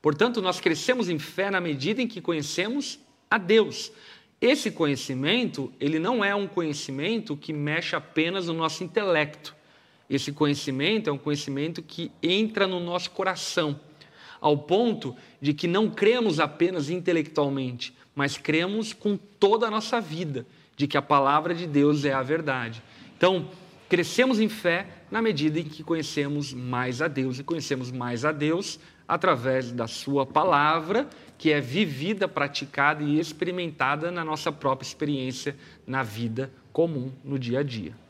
Portanto, 0.02 0.42
nós 0.42 0.60
crescemos 0.60 1.08
em 1.08 1.18
fé 1.18 1.50
na 1.50 1.60
medida 1.60 2.02
em 2.02 2.06
que 2.06 2.20
conhecemos 2.20 2.98
a 3.30 3.38
Deus. 3.38 3.90
Esse 4.40 4.70
conhecimento, 4.70 5.72
ele 5.80 5.98
não 5.98 6.24
é 6.24 6.34
um 6.34 6.46
conhecimento 6.46 7.36
que 7.36 7.52
mexe 7.52 7.96
apenas 7.96 8.48
no 8.48 8.54
nosso 8.54 8.84
intelecto. 8.84 9.55
Esse 10.08 10.32
conhecimento 10.32 11.10
é 11.10 11.12
um 11.12 11.18
conhecimento 11.18 11.82
que 11.82 12.10
entra 12.22 12.66
no 12.66 12.78
nosso 12.78 13.10
coração, 13.10 13.78
ao 14.40 14.56
ponto 14.56 15.16
de 15.40 15.52
que 15.52 15.66
não 15.66 15.90
cremos 15.90 16.38
apenas 16.38 16.88
intelectualmente, 16.90 17.94
mas 18.14 18.38
cremos 18.38 18.92
com 18.92 19.16
toda 19.16 19.66
a 19.66 19.70
nossa 19.70 20.00
vida 20.00 20.46
de 20.76 20.86
que 20.86 20.96
a 20.96 21.02
palavra 21.02 21.54
de 21.54 21.66
Deus 21.66 22.04
é 22.04 22.12
a 22.12 22.22
verdade. 22.22 22.82
Então, 23.16 23.48
crescemos 23.88 24.38
em 24.38 24.48
fé 24.48 24.86
na 25.10 25.22
medida 25.22 25.58
em 25.58 25.64
que 25.64 25.82
conhecemos 25.82 26.52
mais 26.52 27.00
a 27.00 27.08
Deus 27.08 27.38
e 27.38 27.44
conhecemos 27.44 27.90
mais 27.90 28.24
a 28.24 28.32
Deus 28.32 28.78
através 29.08 29.72
da 29.72 29.86
sua 29.86 30.26
palavra, 30.26 31.08
que 31.38 31.52
é 31.52 31.60
vivida, 31.60 32.26
praticada 32.26 33.02
e 33.02 33.18
experimentada 33.18 34.10
na 34.10 34.24
nossa 34.24 34.50
própria 34.50 34.86
experiência 34.86 35.56
na 35.86 36.02
vida 36.02 36.50
comum, 36.72 37.12
no 37.24 37.38
dia 37.38 37.60
a 37.60 37.62
dia. 37.62 38.05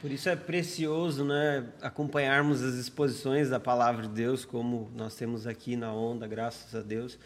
Por 0.00 0.10
isso 0.10 0.28
é 0.28 0.36
precioso, 0.36 1.24
né, 1.24 1.64
acompanharmos 1.80 2.62
as 2.62 2.74
exposições 2.74 3.48
da 3.48 3.58
palavra 3.58 4.02
de 4.02 4.08
Deus, 4.10 4.44
como 4.44 4.90
nós 4.94 5.14
temos 5.14 5.46
aqui 5.46 5.74
na 5.76 5.92
onda, 5.92 6.26
graças 6.26 6.74
a 6.74 6.82
Deus, 6.82 7.18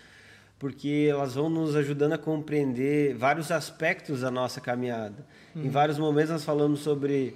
porque 0.59 1.09
elas 1.11 1.35
vão 1.35 1.49
nos 1.49 1.75
ajudando 1.75 2.13
a 2.13 2.19
compreender 2.19 3.15
vários 3.15 3.51
aspectos 3.51 4.21
da 4.21 4.31
nossa 4.31 4.61
caminhada. 4.61 5.27
Em 5.55 5.65
uhum. 5.65 5.71
vários 5.71 5.99
momentos 5.99 6.31
nós 6.31 6.45
falamos 6.45 6.81
sobre 6.81 7.35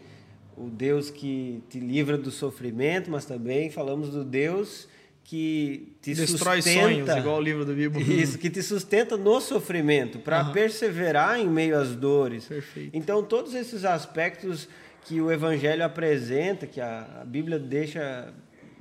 o 0.57 0.69
Deus 0.69 1.11
que 1.11 1.63
te 1.69 1.81
livra 1.81 2.17
do 2.17 2.31
sofrimento, 2.31 3.11
mas 3.11 3.25
também 3.25 3.71
falamos 3.71 4.11
do 4.11 4.25
Deus 4.25 4.87
que 5.25 5.97
te 6.03 6.15
Destrói 6.15 6.61
sustenta, 6.61 6.83
sonhos, 6.83 7.17
igual 7.17 7.39
o 7.39 7.41
livro 7.41 7.65
do 7.65 7.75
Bíblia. 7.75 8.23
Isso, 8.23 8.39
que 8.39 8.51
te 8.51 8.63
sustenta 8.63 9.17
no 9.17 9.41
sofrimento, 9.41 10.19
para 10.19 10.45
uhum. 10.45 10.53
perseverar 10.53 11.41
em 11.41 11.49
meio 11.49 11.79
às 11.79 11.97
dores. 11.97 12.45
Perfeito. 12.45 12.91
Então, 12.93 13.23
todos 13.23 13.55
esses 13.55 13.87
aspectos 13.87 14.69
que 15.05 15.21
o 15.21 15.31
Evangelho 15.31 15.85
apresenta, 15.85 16.67
que 16.67 16.81
a, 16.81 17.07
a 17.21 17.25
Bíblia 17.25 17.59
deixa 17.59 18.33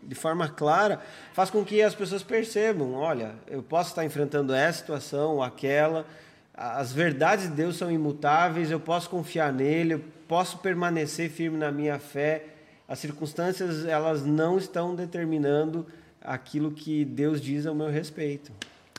de 0.01 0.15
forma 0.15 0.47
clara, 0.47 1.01
faz 1.33 1.49
com 1.49 1.63
que 1.63 1.81
as 1.81 1.95
pessoas 1.95 2.23
percebam: 2.23 2.93
olha, 2.93 3.35
eu 3.47 3.61
posso 3.61 3.89
estar 3.89 4.05
enfrentando 4.05 4.53
essa 4.53 4.79
situação 4.79 5.35
ou 5.35 5.43
aquela, 5.43 6.05
as 6.53 6.91
verdades 6.91 7.49
de 7.49 7.55
Deus 7.55 7.77
são 7.77 7.91
imutáveis, 7.91 8.69
eu 8.69 8.79
posso 8.79 9.09
confiar 9.09 9.51
nele, 9.51 9.95
eu 9.95 10.03
posso 10.27 10.57
permanecer 10.59 11.29
firme 11.29 11.57
na 11.57 11.71
minha 11.71 11.99
fé. 11.99 12.45
As 12.87 12.99
circunstâncias 12.99 13.85
elas 13.85 14.25
não 14.25 14.57
estão 14.57 14.93
determinando 14.95 15.87
aquilo 16.21 16.71
que 16.71 17.03
Deus 17.05 17.41
diz 17.41 17.65
ao 17.65 17.73
meu 17.73 17.89
respeito. 17.89 18.51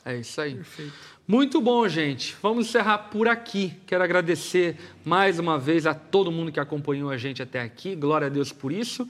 É 0.05 0.17
isso 0.17 0.41
aí. 0.41 0.57
Perfeito. 0.57 1.14
Muito 1.27 1.59
bom, 1.59 1.89
gente. 1.89 2.37
Vamos 2.43 2.69
encerrar 2.69 2.99
por 2.99 3.27
aqui. 3.29 3.73
Quero 3.87 4.05
agradecer 4.05 4.77
mais 5.03 5.39
uma 5.39 5.59
vez 5.59 5.87
a 5.87 5.95
todo 5.95 6.31
mundo 6.31 6.53
que 6.53 6.61
acompanhou 6.61 7.09
a 7.09 7.17
gente 7.17 7.43
até 7.43 7.63
aqui. 7.63 7.97
Glória 7.97 8.27
a 8.27 8.31
Deus 8.31 8.53
por 8.53 8.71
isso. 8.71 9.09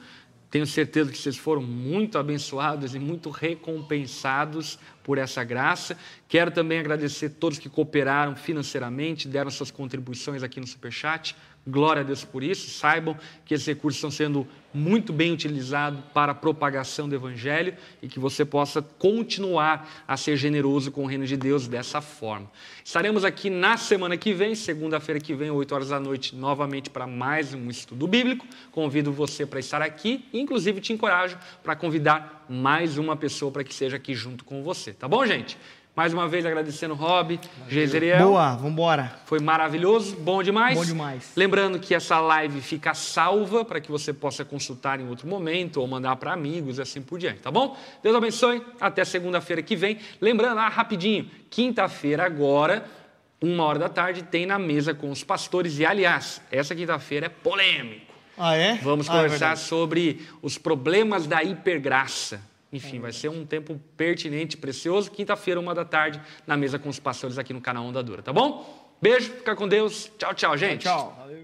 Tenho 0.49 0.65
certeza 0.65 1.11
que 1.11 1.19
vocês 1.19 1.37
foram 1.37 1.61
muito 1.61 2.17
abençoados 2.17 2.95
e 2.95 3.01
muito 3.01 3.31
recompensados 3.31 4.79
por 5.03 5.19
essa 5.19 5.43
graça. 5.43 5.99
Quero 6.29 6.53
também 6.53 6.79
agradecer 6.79 7.27
a 7.27 7.31
todos 7.31 7.59
que 7.59 7.69
cooperaram 7.69 8.37
financeiramente, 8.37 9.27
deram 9.27 9.51
suas 9.51 9.73
contribuições 9.73 10.45
aqui 10.45 10.61
no 10.61 10.67
Superchat. 10.69 11.35
Glória 11.67 12.03
a 12.03 12.05
Deus 12.05 12.25
por 12.25 12.43
isso. 12.43 12.71
Saibam 12.71 13.17
que 13.45 13.55
esses 13.55 13.67
recursos 13.67 13.97
estão 13.97 14.11
sendo 14.11 14.47
muito 14.73 15.13
bem 15.13 15.33
utilizados 15.33 16.01
para 16.13 16.33
a 16.33 16.35
propagação 16.35 17.09
do 17.09 17.15
Evangelho 17.15 17.75
e 18.03 18.09
que 18.09 18.19
você 18.19 18.45
possa 18.45 18.83
continuar 18.83 20.05
a 20.07 20.17
ser 20.17 20.37
generoso 20.37 20.91
com 20.91 21.05
o 21.05 21.07
reino 21.07 21.27
de 21.27 21.37
Deus 21.37 21.69
dessa 21.69 22.01
forma. 22.01 22.51
Estaremos 22.85 23.25
aqui 23.25 23.49
na 23.49 23.77
semana 23.77 24.17
que 24.17 24.35
vem, 24.35 24.55
segunda-feira 24.55 25.21
que 25.21 25.33
vem, 25.33 25.51
8 25.51 25.75
horas 25.75 25.89
da 25.89 26.01
noite, 26.01 26.35
novamente 26.35 26.91
para 26.91 27.07
mais 27.07 27.55
um 27.55 27.71
estudo 27.71 28.07
bíblico. 28.07 28.47
Convido 28.73 29.13
você 29.13 29.47
para 29.47 29.61
estar 29.61 29.81
aqui 29.81 30.25
inclusive, 30.33 30.81
te 30.81 30.93
encorajo 30.93 31.39
para 31.63 31.77
convidar 31.77 32.45
mais 32.49 32.99
uma 32.99 33.17
pessoa 33.17 33.51
para 33.51 33.65
que 33.65 33.75
seja 33.75 33.97
aqui 33.97 34.15
junto 34.15 34.45
com 34.45 34.63
você. 34.63 34.93
Tá 34.93 35.09
bom, 35.09 35.25
gente? 35.25 35.57
Mais 35.97 36.13
uma 36.13 36.27
vez 36.27 36.45
agradecendo 36.45 36.93
o 36.93 36.97
Rob, 36.97 37.39
Gezeriel. 37.69 38.27
Boa, 38.27 38.57
vambora. 38.57 39.15
Foi 39.27 39.39
maravilhoso, 39.39 40.17
bom 40.17 40.43
demais. 40.43 40.77
Bom 40.77 40.85
demais. 40.85 41.31
Lembrando 41.37 41.79
que 41.79 41.95
essa 41.95 42.19
live 42.19 42.61
fica 42.61 42.95
salva 42.95 43.65
para 43.65 43.81
que 43.81 43.93
você 43.93 44.13
possa 44.13 44.45
consultar 44.45 44.99
em 44.99 45.09
outro 45.09 45.29
momento 45.29 45.81
ou 45.81 45.87
mandar 45.87 46.17
para 46.17 46.33
amigos 46.33 46.79
e 46.79 46.83
assim 46.83 47.01
por 47.01 47.17
diante, 47.17 47.39
tá 47.41 47.51
bom? 47.51 47.77
Deus 48.03 48.17
abençoe, 48.17 48.61
até 48.81 49.05
segunda-feira 49.05 49.63
que 49.63 49.77
vem. 49.77 49.99
Lembrando, 50.21 50.59
ah, 50.59 50.69
rapidinho, 50.69 51.31
quinta-feira 51.49 52.27
agora, 52.27 52.85
uma 53.41 53.63
hora 53.63 53.79
da 53.79 53.89
tarde, 53.89 54.25
tem 54.25 54.47
na 54.47 54.59
mesa 54.59 54.93
com 54.95 55.13
os 55.13 55.23
pastores. 55.23 55.79
E, 55.79 55.87
aliás, 55.87 56.43
essa 56.51 56.75
quinta-feira 56.75 57.27
é 57.27 57.29
polêmico. 57.29 58.13
Ah, 58.37 58.57
é? 58.57 58.75
Vamos 58.83 59.09
ah, 59.09 59.13
é 59.13 59.23
conversar 59.23 59.53
é 59.53 59.57
sobre 59.57 60.27
os 60.43 60.59
problemas 60.59 61.29
da 61.29 61.45
hipergraça. 61.45 62.41
Enfim, 62.75 62.99
vai 62.99 63.13
ser 63.13 63.29
um 63.29 63.47
tempo 63.47 63.81
pertinente, 63.97 64.57
precioso. 64.57 65.11
Quinta-feira, 65.11 65.61
uma 65.61 65.75
da 65.75 65.85
tarde, 65.85 66.21
na 66.47 66.57
mesa 66.57 66.79
com 66.79 66.89
os 66.89 66.99
pastores 66.99 67.39
aqui 67.39 67.53
no 67.53 67.61
canal 67.61 67.85
Onda 67.85 68.03
Dura, 68.03 68.23
tá 68.23 68.33
bom? 68.33 68.97
Beijo, 69.01 69.31
fica 69.31 69.55
com 69.55 69.69
Deus. 69.69 70.11
Tchau, 70.19 70.35
tchau, 70.35 70.57
gente. 70.57 70.83
Tchau. 70.83 71.15
tchau. 71.17 71.44